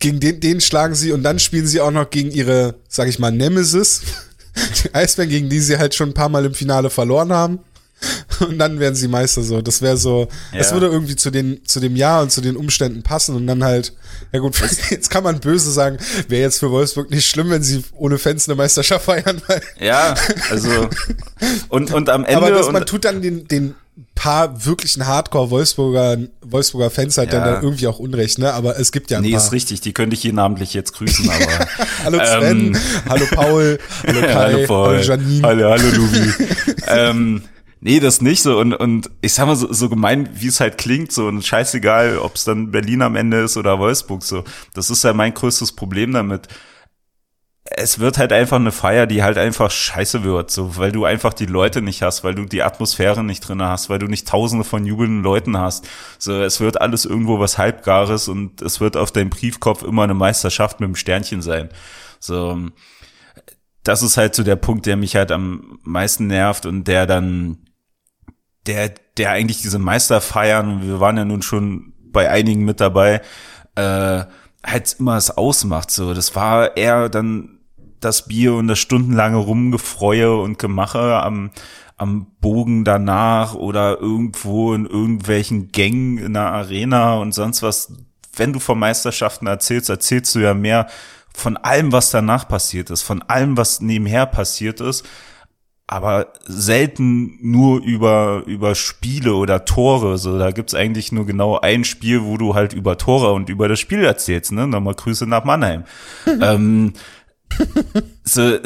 Gegen 0.04 0.20
den, 0.20 0.42
den 0.42 0.60
schlagen 0.60 0.96
sie 0.96 1.14
und 1.14 1.24
dann 1.24 1.40
spielen 1.40 1.66
sie 1.66 1.80
auch 1.80 1.90
noch 1.92 2.10
gegen 2.10 2.30
ihre, 2.30 2.76
sag 2.90 3.08
ich 3.08 3.20
mal, 3.20 3.32
Nemesis, 3.32 4.02
die 4.84 4.94
Eisbären, 4.94 5.30
gegen 5.30 5.48
die 5.50 5.62
sie 5.62 5.78
halt 5.78 5.96
schon 5.96 6.10
ein 6.10 6.14
paar 6.14 6.28
Mal 6.28 6.44
im 6.44 6.54
Finale 6.54 6.90
verloren 6.90 7.32
haben. 7.32 7.60
Und 8.42 8.60
dann 8.60 8.82
werden 8.82 8.96
sie 8.96 9.08
Meister 9.08 9.44
so. 9.44 9.62
Das 9.62 9.82
wäre 9.82 9.96
so, 9.96 10.28
Ja. 10.52 10.58
das 10.58 10.74
würde 10.74 10.88
irgendwie 10.88 11.16
zu 11.16 11.32
den, 11.32 11.66
zu 11.66 11.80
dem 11.80 11.96
Jahr 11.96 12.22
und 12.22 12.34
zu 12.34 12.42
den 12.42 12.58
Umständen 12.58 13.02
passen 13.02 13.34
und 13.34 13.48
dann 13.48 13.64
halt, 13.64 13.94
ja 14.34 14.40
gut, 14.40 14.56
jetzt 14.90 15.10
kann 15.10 15.24
man 15.24 15.40
böse 15.40 15.72
sagen, 15.72 15.98
wäre 16.28 16.42
jetzt 16.42 16.60
für 16.60 16.70
Wolfsburg 16.70 17.10
nicht 17.10 17.26
schlimm, 17.26 17.50
wenn 17.50 17.64
sie 17.64 17.82
ohne 17.94 18.18
Fans 18.18 18.50
eine 18.50 18.56
Meisterschaft 18.56 19.06
feiern, 19.06 19.42
Ja, 19.80 20.16
also 20.50 20.90
und, 21.70 21.94
und 21.94 22.10
am 22.10 22.26
Ende 22.26 22.36
aber 22.46 22.50
das, 22.52 22.70
man 22.74 22.86
tut 22.86 23.06
dann 23.06 23.22
den, 23.22 23.48
den 23.48 23.76
paar 24.16 24.66
wirklichen 24.66 25.06
Hardcore-Wolfsburger, 25.06 26.18
Wolfsburger 26.42 26.90
Fans 26.90 27.18
halt 27.18 27.32
dann 27.34 27.46
Ja. 27.46 27.56
da 27.56 27.62
irgendwie 27.62 27.88
auch 27.88 28.00
Unrecht, 28.00 28.40
ne, 28.40 28.54
aber 28.54 28.80
es 28.80 28.92
gibt 28.92 29.12
ja 29.12 29.18
ein 29.18 29.24
Nee, 29.24 29.32
paar. 29.32 29.40
ist 29.42 29.52
richtig, 29.52 29.82
die 29.82 29.94
könnte 29.94 30.16
ich 30.16 30.22
hier 30.22 30.34
namentlich 30.34 30.74
jetzt 30.74 30.94
grüßen, 30.94 31.30
aber. 31.30 31.68
Hallo 32.04 32.20
Sven, 32.26 32.68
Ähm, 32.68 32.78
hallo 33.08 33.26
Paul, 33.34 33.80
hallo 34.08 34.22
Kai, 34.22 34.34
hallo, 34.34 34.66
Paul. 34.68 35.02
Janine. 35.02 35.48
Hallo, 35.48 35.70
hallo 35.70 35.90
Lubi. 35.96 36.34
ähm, 36.88 37.44
nee, 37.82 38.00
das 38.00 38.22
nicht 38.22 38.42
so. 38.42 38.58
Und, 38.58 38.74
und 38.74 39.10
ich 39.22 39.34
sag 39.34 39.46
mal, 39.46 39.56
so, 39.56 39.72
so 39.72 39.90
gemein, 39.90 40.28
wie 40.34 40.48
es 40.48 40.60
halt 40.60 40.78
klingt, 40.80 41.12
so 41.12 41.28
und 41.28 41.46
scheißegal, 41.46 42.18
ob 42.18 42.36
es 42.36 42.46
dann 42.46 42.72
Berlin 42.72 43.02
am 43.04 43.16
Ende 43.16 43.42
ist 43.42 43.58
oder 43.58 43.78
Wolfsburg, 43.80 44.24
so. 44.24 44.44
Das 44.74 44.90
ist 44.90 45.04
ja 45.04 45.14
mein 45.14 45.34
größtes 45.34 45.74
Problem 45.74 46.14
damit. 46.14 46.48
Es 47.76 47.98
wird 47.98 48.20
halt 48.20 48.32
einfach 48.32 48.58
eine 48.58 48.72
Feier, 48.72 49.08
die 49.08 49.24
halt 49.24 49.38
einfach 49.38 49.72
scheiße 49.72 50.24
wird, 50.24 50.52
so, 50.52 50.78
weil 50.78 50.92
du 50.92 51.06
einfach 51.06 51.34
die 51.34 51.48
Leute 51.48 51.82
nicht 51.82 52.04
hast, 52.04 52.24
weil 52.24 52.36
du 52.36 52.46
die 52.46 52.62
Atmosphäre 52.62 53.24
nicht 53.24 53.40
drinne 53.42 53.68
hast, 53.68 53.90
weil 53.90 53.98
du 53.98 54.06
nicht 54.06 54.28
tausende 54.28 54.64
von 54.64 54.86
jubelnden 54.86 55.24
Leuten 55.24 55.58
hast. 55.58 55.88
So, 56.20 56.42
es 56.42 56.60
wird 56.60 56.80
alles 56.80 57.06
irgendwo 57.06 57.40
was 57.40 57.58
Halbgares 57.58 58.28
und 58.28 58.62
es 58.62 58.80
wird 58.80 58.96
auf 58.96 59.12
deinem 59.12 59.32
Briefkopf 59.32 59.82
immer 59.82 60.04
eine 60.04 60.14
Meisterschaft 60.14 60.80
mit 60.80 60.88
einem 60.88 60.96
Sternchen 60.96 61.42
sein. 61.42 61.70
So, 62.20 62.70
das 63.84 64.02
ist 64.02 64.18
halt 64.18 64.36
so 64.36 64.44
der 64.44 64.56
Punkt, 64.56 64.86
der 64.86 64.96
mich 64.96 65.16
halt 65.16 65.32
am 65.32 65.80
meisten 65.84 66.28
nervt 66.28 66.66
und 66.66 66.88
der 66.88 67.06
dann, 67.06 67.58
der, 68.66 68.94
der 69.18 69.32
eigentlich 69.32 69.62
diese 69.62 69.80
Meister 69.80 70.22
feiern, 70.22 70.82
wir 70.84 71.00
waren 71.00 71.18
ja 71.18 71.26
nun 71.26 71.42
schon 71.42 71.94
bei 72.12 72.30
einigen 72.30 72.64
mit 72.64 72.80
dabei, 72.80 73.22
äh, 73.76 74.24
halt 74.66 74.96
immer 75.00 75.18
es 75.18 75.32
ausmacht. 75.32 75.92
So, 75.92 76.14
das 76.14 76.36
war 76.36 76.78
eher 76.78 77.10
dann 77.10 77.53
das 78.04 78.28
Bier 78.28 78.54
und 78.54 78.68
das 78.68 78.80
stundenlange 78.80 79.38
Rumgefreue 79.38 80.36
und 80.36 80.60
Gemache 80.60 81.22
am, 81.22 81.52
am 81.98 82.28
Bogen 82.42 82.84
danach 82.84 83.54
oder 83.56 84.00
irgendwo 84.00 84.74
in 84.74 84.86
irgendwelchen 84.86 85.72
Gängen 85.72 86.18
in 86.18 86.34
der 86.34 86.52
Arena 86.52 87.16
und 87.16 87.34
sonst 87.34 87.64
was. 87.64 87.94
Wenn 88.36 88.52
du 88.52 88.60
von 88.60 88.80
Meisterschaften 88.80 89.46
erzählst, 89.46 89.92
erzählst 89.92 90.34
du 90.34 90.40
ja 90.40 90.56
mehr 90.56 90.88
von 91.36 91.56
allem, 91.58 91.92
was 91.92 92.10
danach 92.10 92.48
passiert 92.48 92.90
ist, 92.90 93.04
von 93.04 93.22
allem, 93.22 93.58
was 93.58 93.80
nebenher 93.80 94.26
passiert 94.26 94.82
ist, 94.82 95.06
aber 95.88 96.34
selten 96.46 97.38
nur 97.42 97.82
über, 97.84 98.44
über 98.46 98.74
Spiele 98.74 99.36
oder 99.36 99.66
Tore. 99.66 100.18
So, 100.18 100.40
da 100.40 100.52
gibt's 100.52 100.74
eigentlich 100.74 101.12
nur 101.12 101.26
genau 101.26 101.60
ein 101.60 101.84
Spiel, 101.84 102.24
wo 102.24 102.38
du 102.38 102.56
halt 102.56 102.74
über 102.74 102.98
Tore 102.98 103.34
und 103.34 103.50
über 103.50 103.68
das 103.68 103.80
Spiel 103.80 104.04
erzählst, 104.04 104.52
ne? 104.52 104.66
Nochmal 104.66 104.96
Grüße 104.96 105.28
nach 105.28 105.44
Mannheim. 105.44 105.84
ähm, 106.42 106.94
so, 108.24 108.58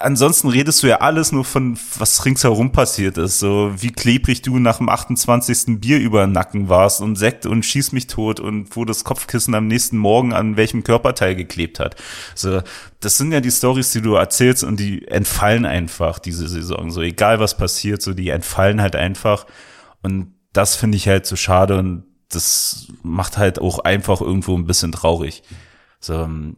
ansonsten 0.00 0.48
redest 0.48 0.82
du 0.82 0.88
ja 0.88 0.96
alles 0.96 1.32
nur 1.32 1.44
von, 1.44 1.78
was 1.98 2.24
ringsherum 2.24 2.72
passiert 2.72 3.18
ist. 3.18 3.38
So, 3.38 3.72
wie 3.76 3.92
klebrig 3.92 4.42
du 4.42 4.58
nach 4.58 4.78
dem 4.78 4.88
28. 4.88 5.80
Bier 5.80 5.98
über 5.98 6.26
den 6.26 6.32
Nacken 6.32 6.68
warst 6.68 7.00
und 7.00 7.16
Sekt 7.16 7.46
und 7.46 7.64
schieß 7.64 7.92
mich 7.92 8.06
tot 8.06 8.40
und 8.40 8.74
wo 8.76 8.84
das 8.84 9.04
Kopfkissen 9.04 9.54
am 9.54 9.66
nächsten 9.66 9.98
Morgen 9.98 10.32
an 10.32 10.56
welchem 10.56 10.82
Körperteil 10.82 11.36
geklebt 11.36 11.78
hat. 11.78 11.96
So, 12.34 12.62
das 13.00 13.18
sind 13.18 13.32
ja 13.32 13.40
die 13.40 13.50
Stories, 13.50 13.92
die 13.92 14.02
du 14.02 14.14
erzählst 14.14 14.64
und 14.64 14.80
die 14.80 15.06
entfallen 15.06 15.66
einfach 15.66 16.18
diese 16.18 16.48
Saison. 16.48 16.90
So, 16.90 17.02
egal 17.02 17.40
was 17.40 17.56
passiert, 17.56 18.02
so, 18.02 18.14
die 18.14 18.30
entfallen 18.30 18.80
halt 18.80 18.96
einfach. 18.96 19.46
Und 20.02 20.34
das 20.52 20.76
finde 20.76 20.96
ich 20.96 21.06
halt 21.06 21.26
so 21.26 21.36
schade 21.36 21.78
und 21.78 22.04
das 22.30 22.88
macht 23.02 23.38
halt 23.38 23.58
auch 23.60 23.80
einfach 23.80 24.20
irgendwo 24.20 24.56
ein 24.56 24.66
bisschen 24.66 24.92
traurig. 24.92 25.42
So, 26.00 26.14
ähm, 26.14 26.56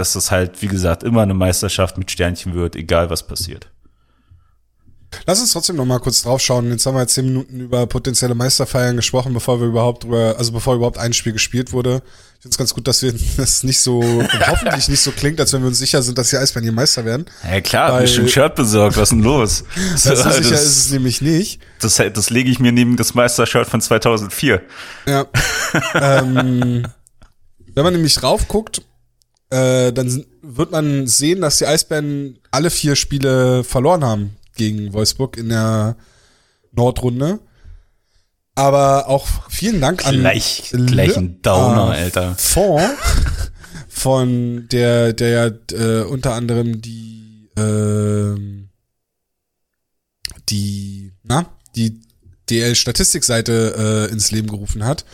dass 0.00 0.14
das 0.14 0.30
halt, 0.30 0.60
wie 0.62 0.66
gesagt, 0.68 1.02
immer 1.04 1.22
eine 1.22 1.34
Meisterschaft 1.34 1.98
mit 1.98 2.10
Sternchen 2.10 2.54
wird, 2.54 2.74
egal 2.74 3.10
was 3.10 3.26
passiert. 3.26 3.68
Lass 5.26 5.40
uns 5.40 5.52
trotzdem 5.52 5.74
noch 5.74 5.84
mal 5.86 5.98
kurz 5.98 6.22
drauf 6.22 6.40
schauen. 6.40 6.70
Jetzt 6.70 6.86
haben 6.86 6.94
wir 6.94 7.00
jetzt 7.00 7.14
zehn 7.14 7.24
Minuten 7.26 7.58
über 7.58 7.84
potenzielle 7.88 8.36
Meisterfeiern 8.36 8.94
gesprochen, 8.94 9.34
bevor 9.34 9.60
wir 9.60 9.66
überhaupt 9.66 10.04
drüber, 10.04 10.36
also 10.38 10.52
bevor 10.52 10.76
überhaupt 10.76 10.98
ein 10.98 11.12
Spiel 11.12 11.32
gespielt 11.32 11.72
wurde. 11.72 12.00
Ich 12.36 12.42
finde 12.42 12.54
es 12.54 12.58
ganz 12.58 12.72
gut, 12.74 12.86
dass 12.86 13.02
wir 13.02 13.12
das 13.36 13.64
nicht 13.64 13.80
so, 13.80 14.00
hoffentlich 14.46 14.88
nicht 14.88 15.00
so 15.00 15.10
klingt, 15.10 15.40
als 15.40 15.52
wenn 15.52 15.62
wir 15.62 15.66
uns 15.68 15.78
sicher 15.80 16.00
sind, 16.02 16.16
dass 16.16 16.30
die 16.30 16.36
Eisbären 16.36 16.62
hier 16.62 16.72
Meister 16.72 17.04
werden. 17.04 17.26
Ja 17.42 17.60
klar, 17.60 17.92
Weil- 17.92 18.02
mir 18.02 18.08
schon 18.08 18.24
ein 18.26 18.28
Shirt 18.30 18.54
besorgt, 18.54 18.96
was 18.96 19.08
denn 19.08 19.20
los? 19.22 19.64
So, 19.96 20.10
So, 20.14 20.22
sicher 20.22 20.38
ist 20.38 20.50
das, 20.52 20.62
es 20.64 20.90
nämlich 20.92 21.20
nicht. 21.20 21.60
das, 21.80 21.96
das 21.96 22.30
lege 22.30 22.48
ich 22.50 22.60
mir 22.60 22.70
neben 22.70 22.96
das 22.96 23.14
Meistershirt 23.14 23.66
von 23.66 23.80
2004. 23.80 24.62
Ja. 25.06 25.26
ähm, 25.94 26.86
wenn 27.74 27.84
man 27.84 27.92
nämlich 27.92 28.14
drauf 28.14 28.46
guckt, 28.46 28.82
äh, 29.50 29.92
dann 29.92 30.24
wird 30.42 30.70
man 30.70 31.06
sehen, 31.06 31.40
dass 31.40 31.58
die 31.58 31.66
Eisbären 31.66 32.38
alle 32.50 32.70
vier 32.70 32.96
Spiele 32.96 33.64
verloren 33.64 34.04
haben 34.04 34.36
gegen 34.56 34.92
Wolfsburg 34.92 35.36
in 35.36 35.48
der 35.48 35.96
Nordrunde. 36.72 37.40
Aber 38.54 39.08
auch 39.08 39.26
vielen 39.48 39.80
Dank 39.80 40.06
an 40.06 40.16
Gleich, 40.16 40.70
gleich 40.72 41.16
ein 41.16 41.40
Downer, 41.40 41.90
Alter. 41.90 42.34
Fond 42.36 42.82
von 43.88 44.68
der, 44.70 45.12
der 45.12 45.28
ja 45.28 45.76
äh, 45.76 46.02
unter 46.02 46.34
anderem 46.34 46.80
die 46.80 47.50
ähm, 47.56 48.70
die, 50.50 51.12
na, 51.22 51.46
die 51.76 52.00
DL-Statistikseite 52.48 54.08
äh, 54.08 54.12
ins 54.12 54.30
Leben 54.30 54.48
gerufen 54.48 54.84
hat, 54.84 55.04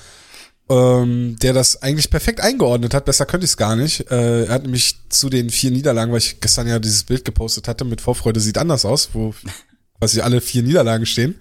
ähm, 0.68 1.36
der 1.40 1.52
das 1.52 1.82
eigentlich 1.82 2.10
perfekt 2.10 2.40
eingeordnet 2.40 2.92
hat. 2.94 3.04
Besser 3.04 3.26
könnte 3.26 3.44
ich 3.44 3.52
es 3.52 3.56
gar 3.56 3.76
nicht. 3.76 4.10
Äh, 4.10 4.44
er 4.46 4.52
hat 4.54 4.62
nämlich 4.64 4.96
zu 5.08 5.28
den 5.30 5.50
vier 5.50 5.70
Niederlagen, 5.70 6.10
weil 6.12 6.18
ich 6.18 6.40
gestern 6.40 6.66
ja 6.66 6.78
dieses 6.78 7.04
Bild 7.04 7.24
gepostet 7.24 7.68
hatte, 7.68 7.84
mit 7.84 8.00
Vorfreude 8.00 8.40
sieht 8.40 8.58
anders 8.58 8.84
aus, 8.84 9.10
wo 9.12 9.32
quasi 9.98 10.20
alle 10.20 10.40
vier 10.40 10.62
Niederlagen 10.62 11.06
stehen, 11.06 11.36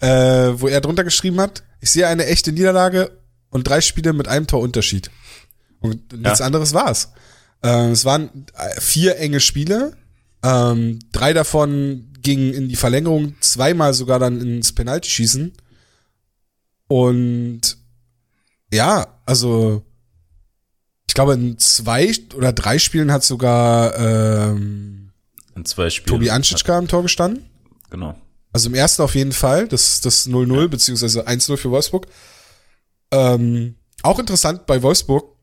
äh, 0.00 0.08
wo 0.54 0.68
er 0.68 0.80
drunter 0.80 1.04
geschrieben 1.04 1.40
hat, 1.40 1.62
ich 1.80 1.90
sehe 1.90 2.06
eine 2.08 2.26
echte 2.26 2.52
Niederlage 2.52 3.10
und 3.50 3.66
drei 3.66 3.80
Spiele 3.80 4.12
mit 4.12 4.28
einem 4.28 4.46
Torunterschied. 4.46 5.10
Und 5.80 6.12
nichts 6.12 6.40
Ja. 6.40 6.46
anderes 6.46 6.74
war's. 6.74 7.12
Äh, 7.62 7.90
es 7.90 8.04
waren 8.04 8.46
äh, 8.54 8.80
vier 8.80 9.16
enge 9.18 9.40
Spiele, 9.40 9.96
ähm, 10.42 10.98
drei 11.12 11.32
davon 11.32 12.12
gingen 12.20 12.52
in 12.52 12.68
die 12.68 12.76
Verlängerung, 12.76 13.34
zweimal 13.40 13.94
sogar 13.94 14.18
dann 14.18 14.40
ins 14.40 14.72
Penaltyschießen. 14.72 15.52
Und 16.88 17.60
ja, 18.72 19.06
also 19.24 19.84
ich 21.06 21.14
glaube, 21.14 21.34
in 21.34 21.58
zwei 21.58 22.12
oder 22.36 22.52
drei 22.52 22.78
Spielen 22.78 23.10
hat 23.10 23.24
sogar 23.24 23.98
ähm, 23.98 25.10
In 25.56 25.64
zwei 25.64 25.90
Spielen. 25.90 26.16
Tobi 26.16 26.30
Anschitschka 26.30 26.76
am 26.76 26.88
Tor 26.88 27.02
gestanden. 27.02 27.44
Genau. 27.90 28.14
Also 28.52 28.68
im 28.68 28.74
ersten 28.74 29.02
auf 29.02 29.14
jeden 29.14 29.32
Fall, 29.32 29.68
das 29.68 30.00
das 30.00 30.28
0-0 30.28 30.68
beziehungsweise 30.68 31.26
1-0 31.26 31.56
für 31.56 31.70
Wolfsburg. 31.70 32.06
Ähm, 33.10 33.76
auch 34.02 34.18
interessant 34.18 34.66
bei 34.66 34.82
Wolfsburg 34.82 35.34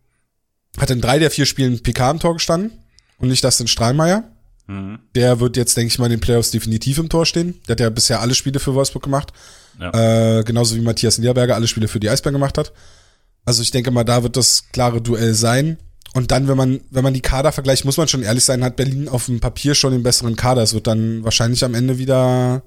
hat 0.78 0.90
in 0.90 1.02
drei 1.02 1.20
der 1.20 1.32
vier 1.32 1.46
Spielen 1.46 1.82
PK 1.82 2.10
am 2.10 2.20
Tor 2.20 2.34
gestanden 2.34 2.72
und 3.18 3.30
nicht 3.30 3.44
Dustin 3.44 3.68
Strahlmeier. 3.68 4.24
Mhm. 4.68 5.00
Der 5.14 5.40
wird 5.40 5.58
jetzt, 5.58 5.78
denke 5.78 5.92
ich 5.92 6.00
mal, 6.00 6.06
in 6.06 6.12
den 6.12 6.20
Playoffs 6.20 6.52
definitiv 6.52 6.98
im 6.98 7.10
Tor 7.10 7.26
stehen. 7.26 7.60
Der 7.68 7.74
hat 7.74 7.80
ja 7.80 7.90
bisher 7.90 8.22
alle 8.22 8.36
Spiele 8.36 8.60
für 8.60 8.74
Wolfsburg 8.74 9.04
gemacht. 9.04 9.32
Ja. 9.80 10.40
Äh, 10.40 10.44
genauso 10.44 10.76
wie 10.76 10.82
Matthias 10.82 11.18
Niederberger 11.18 11.56
alle 11.56 11.68
Spiele 11.68 11.88
für 11.88 12.00
die 12.00 12.10
Eisbären 12.10 12.34
gemacht 12.34 12.58
hat. 12.58 12.72
Also 13.46 13.62
ich 13.62 13.72
denke 13.72 13.92
mal, 13.92 14.04
da 14.04 14.24
wird 14.24 14.38
das 14.38 14.66
klare 14.72 15.02
Duell 15.02 15.34
sein. 15.34 15.78
Und 16.14 16.32
dann, 16.32 16.48
wenn 16.48 16.58
man, 16.58 16.82
wenn 16.92 17.04
man 17.04 17.14
die 17.14 17.22
Kader 17.22 17.52
vergleicht, 17.52 17.86
muss 17.86 17.98
man 17.98 18.08
schon 18.08 18.24
ehrlich 18.24 18.44
sein, 18.44 18.64
hat 18.64 18.78
Berlin 18.78 19.10
auf 19.10 19.26
dem 19.26 19.40
Papier 19.40 19.76
schon 19.76 19.92
den 19.92 20.04
besseren 20.04 20.36
Kader. 20.36 20.64
Es 20.64 20.74
wird 20.74 20.88
dann 20.88 21.24
wahrscheinlich 21.24 21.64
am 21.64 21.74
Ende 21.74 21.98
wieder 21.98 22.64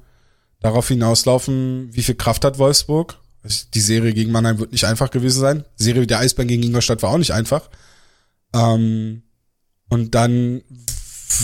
darauf 0.60 0.88
hinauslaufen, 0.88 1.88
wie 1.92 2.02
viel 2.02 2.14
Kraft 2.14 2.44
hat 2.44 2.58
Wolfsburg. 2.58 3.18
Die 3.72 3.80
Serie 3.80 4.12
gegen 4.12 4.32
Mannheim 4.32 4.58
wird 4.58 4.72
nicht 4.72 4.84
einfach 4.84 5.10
gewesen 5.10 5.40
sein. 5.40 5.64
Die 5.78 5.84
Serie 5.84 6.06
der 6.06 6.18
Eisbären 6.18 6.48
gegen 6.48 6.62
Ingolstadt 6.62 7.02
war 7.02 7.10
auch 7.10 7.18
nicht 7.18 7.32
einfach. 7.32 7.70
Ähm, 8.54 9.22
und 9.88 10.14
dann 10.14 10.62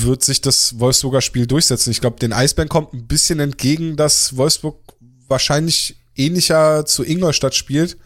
wird 0.02 0.24
sich 0.24 0.40
das 0.40 0.78
Wolfsburger 0.78 1.20
Spiel 1.20 1.46
durchsetzen. 1.46 1.90
Ich 1.90 2.00
glaube, 2.00 2.18
den 2.18 2.32
Eisbären 2.32 2.68
kommt 2.68 2.92
ein 2.92 3.06
bisschen 3.06 3.40
entgegen, 3.40 3.96
dass 3.96 4.36
Wolfsburg 4.36 4.76
wahrscheinlich 5.28 5.96
ähnlicher 6.16 6.84
zu 6.86 7.04
Ingolstadt 7.04 7.54
spielt, 7.54 7.96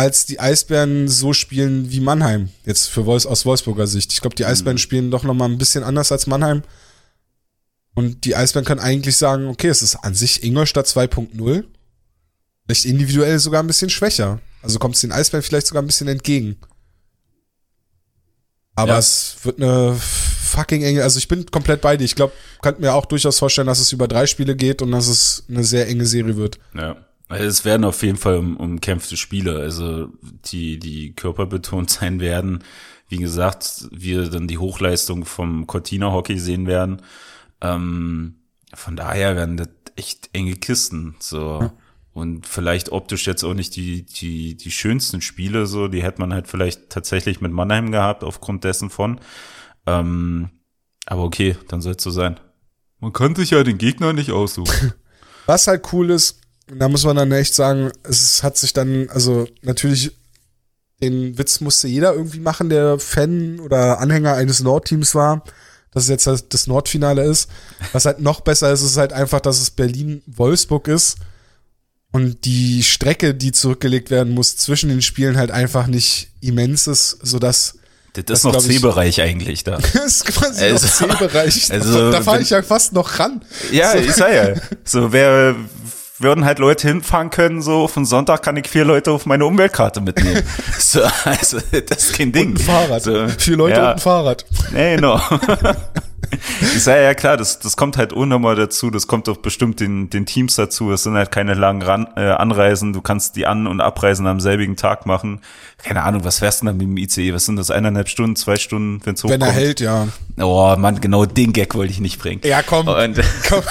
als 0.00 0.24
die 0.24 0.40
Eisbären 0.40 1.08
so 1.08 1.34
spielen 1.34 1.90
wie 1.90 2.00
Mannheim. 2.00 2.48
Jetzt 2.64 2.88
für 2.88 3.04
Wolfs 3.04 3.26
aus 3.26 3.44
Wolfsburger 3.44 3.86
Sicht. 3.86 4.14
Ich 4.14 4.22
glaube, 4.22 4.34
die 4.34 4.46
Eisbären 4.46 4.78
spielen 4.78 5.10
doch 5.10 5.24
noch 5.24 5.34
mal 5.34 5.44
ein 5.44 5.58
bisschen 5.58 5.84
anders 5.84 6.10
als 6.10 6.26
Mannheim. 6.26 6.62
Und 7.94 8.24
die 8.24 8.34
Eisbären 8.34 8.64
können 8.64 8.80
eigentlich 8.80 9.18
sagen, 9.18 9.46
okay, 9.48 9.68
es 9.68 9.82
ist 9.82 9.96
an 9.96 10.14
sich 10.14 10.42
Ingolstadt 10.42 10.86
2.0. 10.86 11.64
Vielleicht 12.64 12.86
individuell 12.86 13.38
sogar 13.38 13.62
ein 13.62 13.66
bisschen 13.66 13.90
schwächer. 13.90 14.40
Also 14.62 14.78
kommt 14.78 14.94
es 14.94 15.02
den 15.02 15.12
Eisbären 15.12 15.42
vielleicht 15.42 15.66
sogar 15.66 15.82
ein 15.82 15.86
bisschen 15.86 16.08
entgegen. 16.08 16.56
Aber 18.74 18.92
Ja. 18.92 18.98
es 18.98 19.36
wird 19.42 19.60
eine 19.60 19.94
fucking 20.00 20.82
enge, 20.82 21.02
also 21.02 21.18
ich 21.18 21.28
bin 21.28 21.44
komplett 21.50 21.82
bei 21.82 21.98
dir. 21.98 22.04
Ich 22.04 22.14
glaube, 22.14 22.32
könnte 22.62 22.80
mir 22.80 22.94
auch 22.94 23.04
durchaus 23.04 23.38
vorstellen, 23.38 23.66
dass 23.66 23.80
es 23.80 23.92
über 23.92 24.08
drei 24.08 24.26
Spiele 24.26 24.56
geht 24.56 24.80
und 24.80 24.92
dass 24.92 25.08
es 25.08 25.44
eine 25.50 25.62
sehr 25.62 25.88
enge 25.88 26.06
Serie 26.06 26.36
wird. 26.38 26.58
Ja. 26.74 26.96
Es 27.30 27.64
werden 27.64 27.84
auf 27.84 28.02
jeden 28.02 28.18
Fall 28.18 28.36
um, 28.38 28.56
umkämpfte 28.56 29.16
Spiele, 29.16 29.58
also 29.58 30.08
die, 30.46 30.78
die 30.78 31.14
körperbetont 31.14 31.88
sein 31.90 32.20
werden. 32.20 32.64
Wie 33.08 33.18
gesagt, 33.18 33.88
wir 33.90 34.28
dann 34.28 34.48
die 34.48 34.58
Hochleistung 34.58 35.24
vom 35.24 35.66
Cortina 35.66 36.12
Hockey 36.12 36.38
sehen 36.38 36.66
werden. 36.66 37.02
Ähm, 37.60 38.36
von 38.74 38.96
daher 38.96 39.36
werden 39.36 39.56
das 39.56 39.68
echt 39.96 40.30
enge 40.32 40.56
Kisten, 40.56 41.16
so. 41.18 41.70
Und 42.12 42.46
vielleicht 42.46 42.90
optisch 42.90 43.26
jetzt 43.26 43.44
auch 43.44 43.54
nicht 43.54 43.76
die, 43.76 44.04
die, 44.04 44.56
die 44.56 44.70
schönsten 44.70 45.20
Spiele, 45.20 45.66
so. 45.66 45.88
Die 45.88 46.02
hätte 46.02 46.20
man 46.20 46.32
halt 46.32 46.48
vielleicht 46.48 46.90
tatsächlich 46.90 47.40
mit 47.40 47.52
Mannheim 47.52 47.92
gehabt, 47.92 48.24
aufgrund 48.24 48.64
dessen 48.64 48.90
von. 48.90 49.20
Ähm, 49.86 50.50
aber 51.06 51.22
okay, 51.22 51.56
dann 51.68 51.80
soll 51.80 51.94
es 51.96 52.02
so 52.02 52.10
sein. 52.10 52.38
Man 52.98 53.12
kann 53.12 53.34
sich 53.34 53.50
ja 53.50 53.62
den 53.62 53.78
Gegner 53.78 54.12
nicht 54.12 54.30
aussuchen. 54.30 54.92
Was 55.46 55.66
halt 55.66 55.92
cool 55.92 56.10
ist, 56.10 56.39
da 56.78 56.88
muss 56.88 57.04
man 57.04 57.16
dann 57.16 57.32
echt 57.32 57.54
sagen, 57.54 57.90
es 58.02 58.42
hat 58.42 58.56
sich 58.56 58.72
dann, 58.72 59.08
also 59.10 59.46
natürlich, 59.62 60.12
den 61.02 61.38
Witz 61.38 61.60
musste 61.60 61.88
jeder 61.88 62.14
irgendwie 62.14 62.40
machen, 62.40 62.68
der 62.68 62.98
Fan 62.98 63.58
oder 63.60 64.00
Anhänger 64.00 64.34
eines 64.34 64.60
Nordteams 64.60 65.14
war, 65.14 65.44
dass 65.92 66.04
es 66.04 66.08
jetzt 66.10 66.26
das, 66.26 66.48
das 66.48 66.66
Nordfinale 66.66 67.24
ist. 67.24 67.48
Was 67.92 68.04
halt 68.04 68.20
noch 68.20 68.42
besser 68.42 68.70
ist, 68.72 68.82
ist 68.82 68.96
halt 68.96 69.12
einfach, 69.12 69.40
dass 69.40 69.60
es 69.60 69.70
Berlin-Wolfsburg 69.70 70.88
ist 70.88 71.16
und 72.12 72.44
die 72.44 72.82
Strecke, 72.82 73.34
die 73.34 73.52
zurückgelegt 73.52 74.10
werden 74.10 74.34
muss 74.34 74.56
zwischen 74.56 74.88
den 74.90 75.02
Spielen 75.02 75.36
halt 75.36 75.50
einfach 75.50 75.86
nicht 75.86 76.28
immens 76.40 76.86
ist, 76.86 77.18
sodass 77.22 77.76
Das, 78.12 78.24
Das 78.26 78.38
ist 78.40 78.44
noch 78.44 78.58
C-Bereich 78.58 79.20
eigentlich 79.22 79.64
da. 79.64 79.78
das 79.94 79.94
ist 79.94 80.24
quasi 80.26 80.64
Also- 80.64 81.06
noch 81.06 81.18
C-Bereich. 81.18 81.72
also 81.72 82.10
da 82.10 82.20
fahre 82.22 82.42
ich 82.42 82.50
ja 82.50 82.62
fast 82.62 82.92
noch 82.92 83.18
ran. 83.18 83.42
Ja, 83.72 83.94
ich 83.94 84.12
sag 84.12 84.32
ja. 84.34 84.60
So, 84.84 85.12
wer 85.12 85.56
würden 86.20 86.44
halt 86.44 86.58
Leute 86.58 86.88
hinfahren 86.88 87.30
können, 87.30 87.62
so 87.62 87.88
von 87.88 88.04
Sonntag 88.04 88.42
kann 88.42 88.56
ich 88.56 88.68
vier 88.68 88.84
Leute 88.84 89.10
auf 89.10 89.26
meine 89.26 89.46
Umweltkarte 89.46 90.00
mitnehmen. 90.00 90.42
so, 90.78 91.02
also, 91.24 91.58
das 91.88 92.04
ist 92.04 92.18
kein 92.18 92.32
Ding. 92.32 92.54
Ein 92.54 92.58
Fahrrad. 92.58 93.02
So, 93.02 93.28
Vier 93.28 93.56
Leute 93.56 93.76
ja, 93.76 93.86
und 93.88 93.94
ein 93.94 93.98
Fahrrad. 93.98 94.44
Nee, 94.72 94.96
genau. 94.96 95.20
Ich 96.60 96.84
sage 96.84 97.02
ja 97.02 97.14
klar, 97.14 97.36
das, 97.36 97.58
das 97.58 97.76
kommt 97.76 97.96
halt 97.96 98.12
unnormal 98.12 98.54
dazu, 98.54 98.90
das 98.90 99.06
kommt 99.06 99.28
auch 99.28 99.38
bestimmt 99.38 99.80
den, 99.80 100.10
den 100.10 100.26
Teams 100.26 100.54
dazu. 100.54 100.92
Es 100.92 101.02
sind 101.02 101.14
halt 101.14 101.30
keine 101.30 101.54
langen 101.54 101.82
Ran, 101.82 102.08
äh, 102.16 102.20
Anreisen, 102.20 102.92
du 102.92 103.00
kannst 103.00 103.36
die 103.36 103.46
An- 103.46 103.66
und 103.66 103.80
Abreisen 103.80 104.26
am 104.26 104.40
selbigen 104.40 104.76
Tag 104.76 105.06
machen. 105.06 105.40
Keine 105.78 106.02
Ahnung, 106.02 106.24
was 106.24 106.38
fährst 106.38 106.62
du 106.62 106.66
denn 106.66 106.76
mit 106.76 106.86
dem 106.86 106.96
ICE? 106.96 107.34
Was 107.34 107.46
sind 107.46 107.56
das, 107.56 107.70
eineinhalb 107.70 108.08
Stunden, 108.08 108.36
zwei 108.36 108.56
Stunden, 108.56 109.04
wenn's 109.04 109.24
hochkommt? 109.24 109.40
Wenn 109.40 109.48
er 109.48 109.52
hält, 109.52 109.80
ja. 109.80 110.08
Oh 110.38 110.74
Mann, 110.78 111.00
genau 111.00 111.26
den 111.26 111.52
Gag 111.52 111.74
wollte 111.74 111.92
ich 111.92 112.00
nicht 112.00 112.20
bringen. 112.20 112.40
Ja, 112.44 112.62
komm. 112.62 112.86
Und 112.86 113.20
komm. 113.48 113.62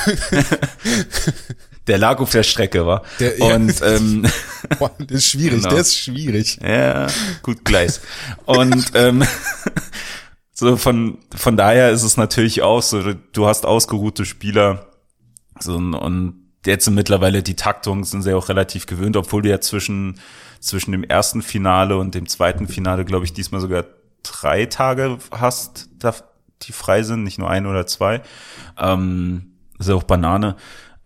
Der 1.89 1.97
lag 1.97 2.19
auf 2.19 2.31
der 2.31 2.43
Strecke, 2.43 2.85
war. 2.85 3.03
Der- 3.19 3.37
ja. 3.37 3.55
Und 3.55 3.81
ähm, 3.83 4.25
Boah, 4.77 4.91
das 4.99 5.11
ist 5.17 5.25
schwierig, 5.31 5.57
Genau. 5.63 5.69
der 5.71 5.79
ist 5.81 5.97
schwierig. 5.97 6.59
Ja, 6.61 7.07
gut 7.41 7.65
Gleis. 7.65 7.99
Und 8.45 8.91
ähm, 8.93 9.23
so 10.53 10.77
von 10.77 11.17
von 11.35 11.57
daher 11.57 11.89
ist 11.91 12.03
es 12.03 12.15
natürlich 12.17 12.61
auch 12.61 12.81
so, 12.81 13.13
du 13.13 13.47
hast 13.47 13.65
ausgeruhte 13.65 14.25
Spieler 14.25 14.87
so 15.59 15.75
und- 15.75 16.35
jetzt 16.65 16.85
sind 16.85 16.95
mittlerweile 16.95 17.41
die 17.41 17.55
Taktung 17.55 18.03
sind 18.03 18.21
sie 18.21 18.33
auch 18.33 18.49
relativ 18.49 18.85
gewöhnt, 18.85 19.15
obwohl 19.15 19.41
du 19.41 19.49
ja 19.49 19.61
zwischen 19.61 20.19
zwischen 20.59 20.91
dem 20.91 21.05
ersten 21.05 21.41
Finale 21.41 21.95
und 21.97 22.15
dem 22.15 22.27
zweiten 22.27 22.67
Finale, 22.67 23.05
glaube 23.05 23.23
ich, 23.23 23.31
diesmal 23.31 23.61
sogar 23.61 23.85
drei 24.23 24.65
Tage 24.65 25.17
hast, 25.31 25.89
die 26.63 26.73
frei 26.73 27.03
sind, 27.03 27.23
nicht 27.23 27.39
nur 27.39 27.49
ein 27.49 27.65
oder 27.65 27.87
zwei. 27.87 28.21
Ähm, 28.77 29.53
ist 29.79 29.87
ja 29.87 29.95
auch 29.95 30.03
Banane. 30.03 30.57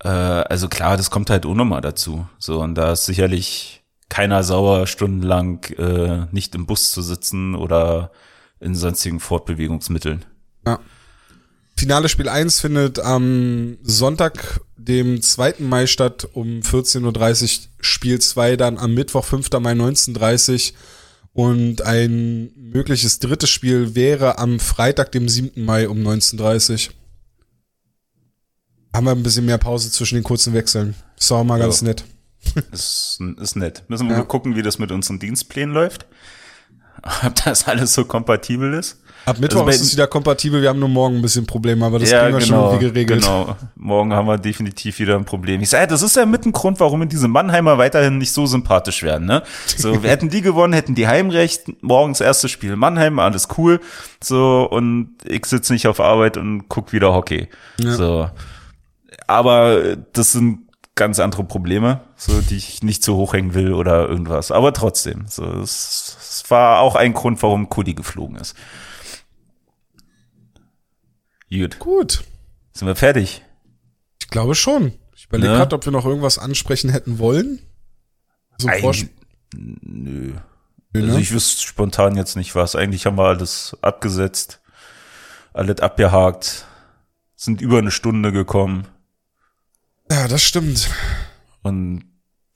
Äh, 0.03 0.07
also 0.07 0.67
klar, 0.67 0.97
das 0.97 1.09
kommt 1.09 1.29
halt 1.29 1.45
unnormal 1.45 1.81
dazu. 1.81 2.27
So, 2.37 2.59
und 2.61 2.75
da 2.75 2.93
ist 2.93 3.05
sicherlich 3.05 3.83
keiner 4.09 4.43
sauer, 4.43 4.85
stundenlang 4.85 5.63
äh, 5.77 6.27
nicht 6.31 6.53
im 6.55 6.65
Bus 6.65 6.91
zu 6.91 7.01
sitzen 7.01 7.55
oder 7.55 8.11
in 8.59 8.75
sonstigen 8.75 9.19
Fortbewegungsmitteln. 9.19 10.25
Ja. 10.65 10.79
Finale 11.75 12.07
Spiel 12.07 12.29
1 12.29 12.59
findet 12.59 12.99
am 12.99 13.77
Sonntag, 13.81 14.61
dem 14.77 15.21
2. 15.21 15.55
Mai 15.59 15.87
statt, 15.87 16.27
um 16.33 16.59
14.30 16.59 17.01
Uhr. 17.43 17.65
Spiel 17.81 18.19
2 18.19 18.57
dann 18.57 18.77
am 18.77 18.93
Mittwoch, 18.93 19.25
5. 19.25 19.49
Mai 19.59 19.73
19.30 19.73 20.71
Uhr. 20.71 20.77
Und 21.33 21.81
ein 21.81 22.51
mögliches 22.55 23.17
drittes 23.17 23.49
Spiel 23.49 23.95
wäre 23.95 24.37
am 24.37 24.59
Freitag, 24.59 25.11
dem 25.11 25.27
7. 25.27 25.65
Mai 25.65 25.89
um 25.89 25.97
19.30 25.97 26.89
Uhr. 26.89 26.93
Haben 28.95 29.05
wir 29.05 29.11
ein 29.11 29.23
bisschen 29.23 29.45
mehr 29.45 29.57
Pause 29.57 29.91
zwischen 29.91 30.15
den 30.15 30.23
kurzen 30.23 30.53
Wechseln. 30.53 30.95
Ist 31.19 31.31
auch 31.31 31.43
mal 31.43 31.59
ganz 31.59 31.81
Ja. 31.81 31.87
nett. 31.87 32.05
Ist, 32.71 33.19
ist 33.41 33.55
nett. 33.55 33.83
Müssen 33.87 34.07
wir 34.07 34.13
Ja. 34.13 34.19
mal 34.19 34.25
gucken, 34.27 34.55
wie 34.55 34.61
das 34.61 34.77
mit 34.77 34.91
unseren 34.91 35.17
Dienstplänen 35.17 35.73
läuft. 35.73 36.05
Ob 37.25 37.35
das 37.43 37.67
alles 37.67 37.93
so 37.93 38.05
kompatibel 38.05 38.73
ist. 38.73 38.99
Ab 39.25 39.39
Mittwoch 39.39 39.61
Also 39.65 39.71
ist 39.71 39.81
es 39.81 39.93
wieder 39.93 40.07
kompatibel. 40.07 40.61
Wir 40.61 40.67
haben 40.69 40.79
nur 40.79 40.89
morgen 40.89 41.15
ein 41.15 41.21
bisschen 41.21 41.45
Probleme, 41.45 41.85
aber 41.85 41.97
das 41.99 42.09
kriegen 42.09 42.33
wir 42.33 42.41
schon 42.41 42.59
irgendwie 42.59 42.87
geregelt. 42.87 43.21
Genau. 43.21 43.55
Morgen 43.75 44.11
haben 44.13 44.27
wir 44.27 44.37
definitiv 44.37 44.99
wieder 44.99 45.15
ein 45.15 45.23
Problem. 45.23 45.61
Ich 45.61 45.69
sage, 45.69 45.87
das 45.87 46.01
ist 46.01 46.17
ja 46.17 46.25
mit 46.25 46.45
ein 46.45 46.51
Grund, 46.51 46.81
warum 46.81 47.07
diese 47.07 47.29
Mannheimer 47.29 47.77
weiterhin 47.77 48.17
nicht 48.17 48.33
so 48.33 48.45
sympathisch 48.45 49.01
werden. 49.01 49.25
Ne? 49.25 49.41
So, 49.77 50.03
wir 50.03 50.09
hätten 50.09 50.27
die 50.29 50.41
gewonnen, 50.41 50.73
hätten 50.73 50.93
die 50.95 51.07
Heimrecht. 51.07 51.81
Morgens 51.81 52.19
erstes 52.19 52.51
Spiel 52.51 52.75
Mannheim, 52.75 53.17
alles 53.19 53.47
cool. 53.57 53.79
So 54.21 54.67
und 54.69 55.15
ich 55.23 55.45
sitze 55.45 55.71
nicht 55.71 55.87
auf 55.87 56.01
Arbeit 56.01 56.35
und 56.35 56.67
guck 56.67 56.91
wieder 56.91 57.13
Hockey. 57.13 57.47
So, 57.79 58.29
aber 59.33 59.95
das 59.95 60.31
sind 60.31 60.69
ganz 60.95 61.19
andere 61.19 61.43
Probleme, 61.43 62.01
so 62.15 62.39
die 62.41 62.55
ich 62.57 62.83
nicht 62.83 63.03
zu 63.03 63.15
hoch 63.15 63.33
hängen 63.33 63.53
will 63.55 63.73
oder 63.73 64.07
irgendwas. 64.07 64.51
Aber 64.51 64.73
trotzdem, 64.73 65.25
so 65.27 65.43
es, 65.61 66.15
es 66.19 66.43
war 66.51 66.79
auch 66.79 66.95
ein 66.95 67.13
Grund, 67.13 67.41
warum 67.41 67.67
Kudi 67.69 67.93
geflogen 67.95 68.35
ist. 68.37 68.55
Gut. 71.49 71.79
Gut. 71.79 72.23
Sind 72.73 72.87
wir 72.87 72.95
fertig? 72.95 73.43
Ich 74.19 74.27
glaube 74.29 74.55
schon. 74.55 74.93
Ich 75.15 75.25
überlege 75.25 75.51
Ne? 75.51 75.57
gerade, 75.57 75.75
ob 75.75 75.85
wir 75.85 75.91
noch 75.91 76.05
irgendwas 76.05 76.37
ansprechen 76.39 76.89
hätten 76.89 77.19
wollen. 77.19 77.59
So 78.57 78.67
Eig- 78.67 78.81
Vorsch- 78.81 79.07
Nö. 79.55 80.33
Nö, 80.93 81.01
Also 81.01 81.13
ne? 81.15 81.19
ich 81.21 81.31
wüsste 81.31 81.61
spontan 81.63 82.15
jetzt 82.15 82.35
nicht 82.35 82.55
was. 82.55 82.75
Eigentlich 82.75 83.05
haben 83.05 83.17
wir 83.17 83.25
alles 83.25 83.77
abgesetzt, 83.81 84.61
alles 85.53 85.79
abgehakt, 85.79 86.65
sind 87.35 87.61
über 87.61 87.77
eine 87.79 87.91
Stunde 87.91 88.31
gekommen 88.31 88.87
Ja, 90.11 90.27
das 90.27 90.43
stimmt. 90.43 90.89
und 91.63 92.03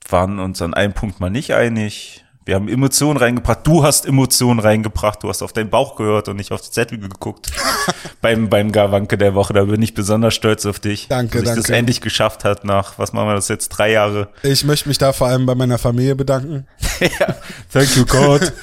waren 0.08 0.38
uns 0.38 0.62
an 0.62 0.74
einem 0.74 0.94
Punkt 0.94 1.20
mal 1.20 1.28
nicht 1.30 1.52
einig. 1.52 2.24
Wir 2.46 2.54
haben 2.54 2.66
Emotionen 2.68 3.18
reingebracht. 3.18 3.66
Du 3.66 3.84
hast 3.84 4.06
Emotionen 4.06 4.58
reingebracht. 4.58 5.22
Du 5.22 5.28
hast 5.28 5.42
auf 5.42 5.52
deinen 5.52 5.68
Bauch 5.68 5.96
gehört 5.96 6.28
und 6.28 6.36
nicht 6.36 6.50
auf 6.50 6.62
die 6.62 6.70
Zettel 6.70 6.98
geguckt. 6.98 7.50
beim, 8.22 8.48
beim 8.48 8.72
Garwanke 8.72 9.18
der 9.18 9.34
Woche. 9.34 9.52
Da 9.52 9.64
bin 9.64 9.82
ich 9.82 9.92
besonders 9.92 10.34
stolz 10.34 10.64
auf 10.64 10.80
dich. 10.80 11.08
Danke, 11.08 11.42
dass 11.42 11.50
ich 11.50 11.56
das 11.56 11.64
danke. 11.66 11.78
endlich 11.78 12.00
geschafft 12.00 12.44
hat 12.44 12.64
nach, 12.64 12.98
was 12.98 13.12
machen 13.12 13.28
wir 13.28 13.34
das 13.34 13.48
jetzt, 13.48 13.68
drei 13.68 13.90
Jahre. 13.92 14.30
Ich 14.42 14.64
möchte 14.64 14.88
mich 14.88 14.96
da 14.96 15.12
vor 15.12 15.26
allem 15.26 15.44
bei 15.44 15.54
meiner 15.54 15.76
Familie 15.76 16.16
bedanken. 16.16 16.66
ja. 17.00 17.36
Thank 17.70 17.96
you, 17.96 18.06
God. 18.06 18.50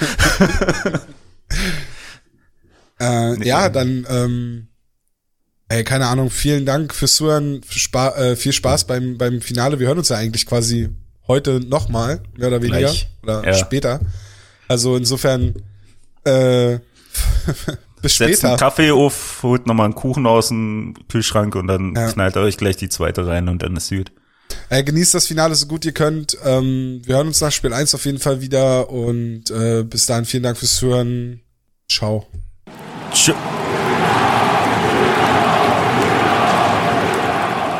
Äh, 3.00 3.46
Ja, 3.46 3.70
dann, 3.70 4.08
ähm, 4.10 4.68
ey, 5.70 5.84
keine 5.84 6.07
Ahnung, 6.07 6.30
vielen 6.30 6.66
Dank 6.66 6.93
fürs 6.93 7.16
Zuhören, 7.16 7.61
Spa 7.70 8.09
äh, 8.16 8.36
viel 8.36 8.53
Spaß 8.53 8.86
beim, 8.86 9.18
beim 9.18 9.41
Finale. 9.41 9.80
Wir 9.80 9.88
hören 9.88 9.97
uns 9.97 10.09
ja 10.09 10.18
eigentlich 10.18 10.45
quasi 10.45 10.89
heute 11.28 11.59
nochmal, 11.59 12.22
mehr 12.38 12.49
oder 12.49 12.61
weniger, 12.61 12.80
Gleich. 12.80 13.09
oder 13.24 13.45
Ja. 13.45 13.53
später. 13.55 13.99
Also 14.68 14.95
insofern, 14.95 15.55
äh, 16.24 16.80
bis 18.01 18.18
Setzt 18.18 18.22
einen 18.22 18.36
später. 18.36 18.57
Kaffee 18.57 18.91
auf, 18.91 19.39
holt 19.43 19.66
nochmal 19.68 19.86
einen 19.86 19.95
Kuchen 19.95 20.26
aus 20.28 20.49
dem 20.49 20.93
Kühlschrank 21.09 21.55
und 21.55 21.68
dann 21.68 21.93
Ja. 21.95 22.11
knallt 22.11 22.38
euch 22.38 22.57
gleich 22.57 22.78
die 22.78 22.89
zweite 22.89 23.26
rein 23.26 23.49
und 23.49 23.63
dann 23.63 23.76
ist 23.76 23.89
gut. 23.89 24.11
Äh, 24.70 24.84
genießt 24.84 25.16
das 25.16 25.26
Finale 25.28 25.55
so 25.55 25.66
gut 25.66 25.86
ihr 25.86 25.91
könnt. 25.91 26.38
Ähm, 26.45 27.01
wir 27.03 27.16
hören 27.16 27.28
uns 27.28 27.41
nach 27.41 27.51
Spiel 27.51 27.74
1 27.74 27.95
auf 27.95 28.05
jeden 28.05 28.20
Fall 28.20 28.41
wieder 28.41 28.89
und 28.89 29.49
äh, 29.49 29.84
bis 29.84 30.05
dahin 30.05 30.26
vielen 30.26 30.43
Dank 30.43 30.57
fürs 30.57 30.76
Zuhören. 30.76 31.41
Ciao. 31.89 32.28
Tschö. 33.11 33.34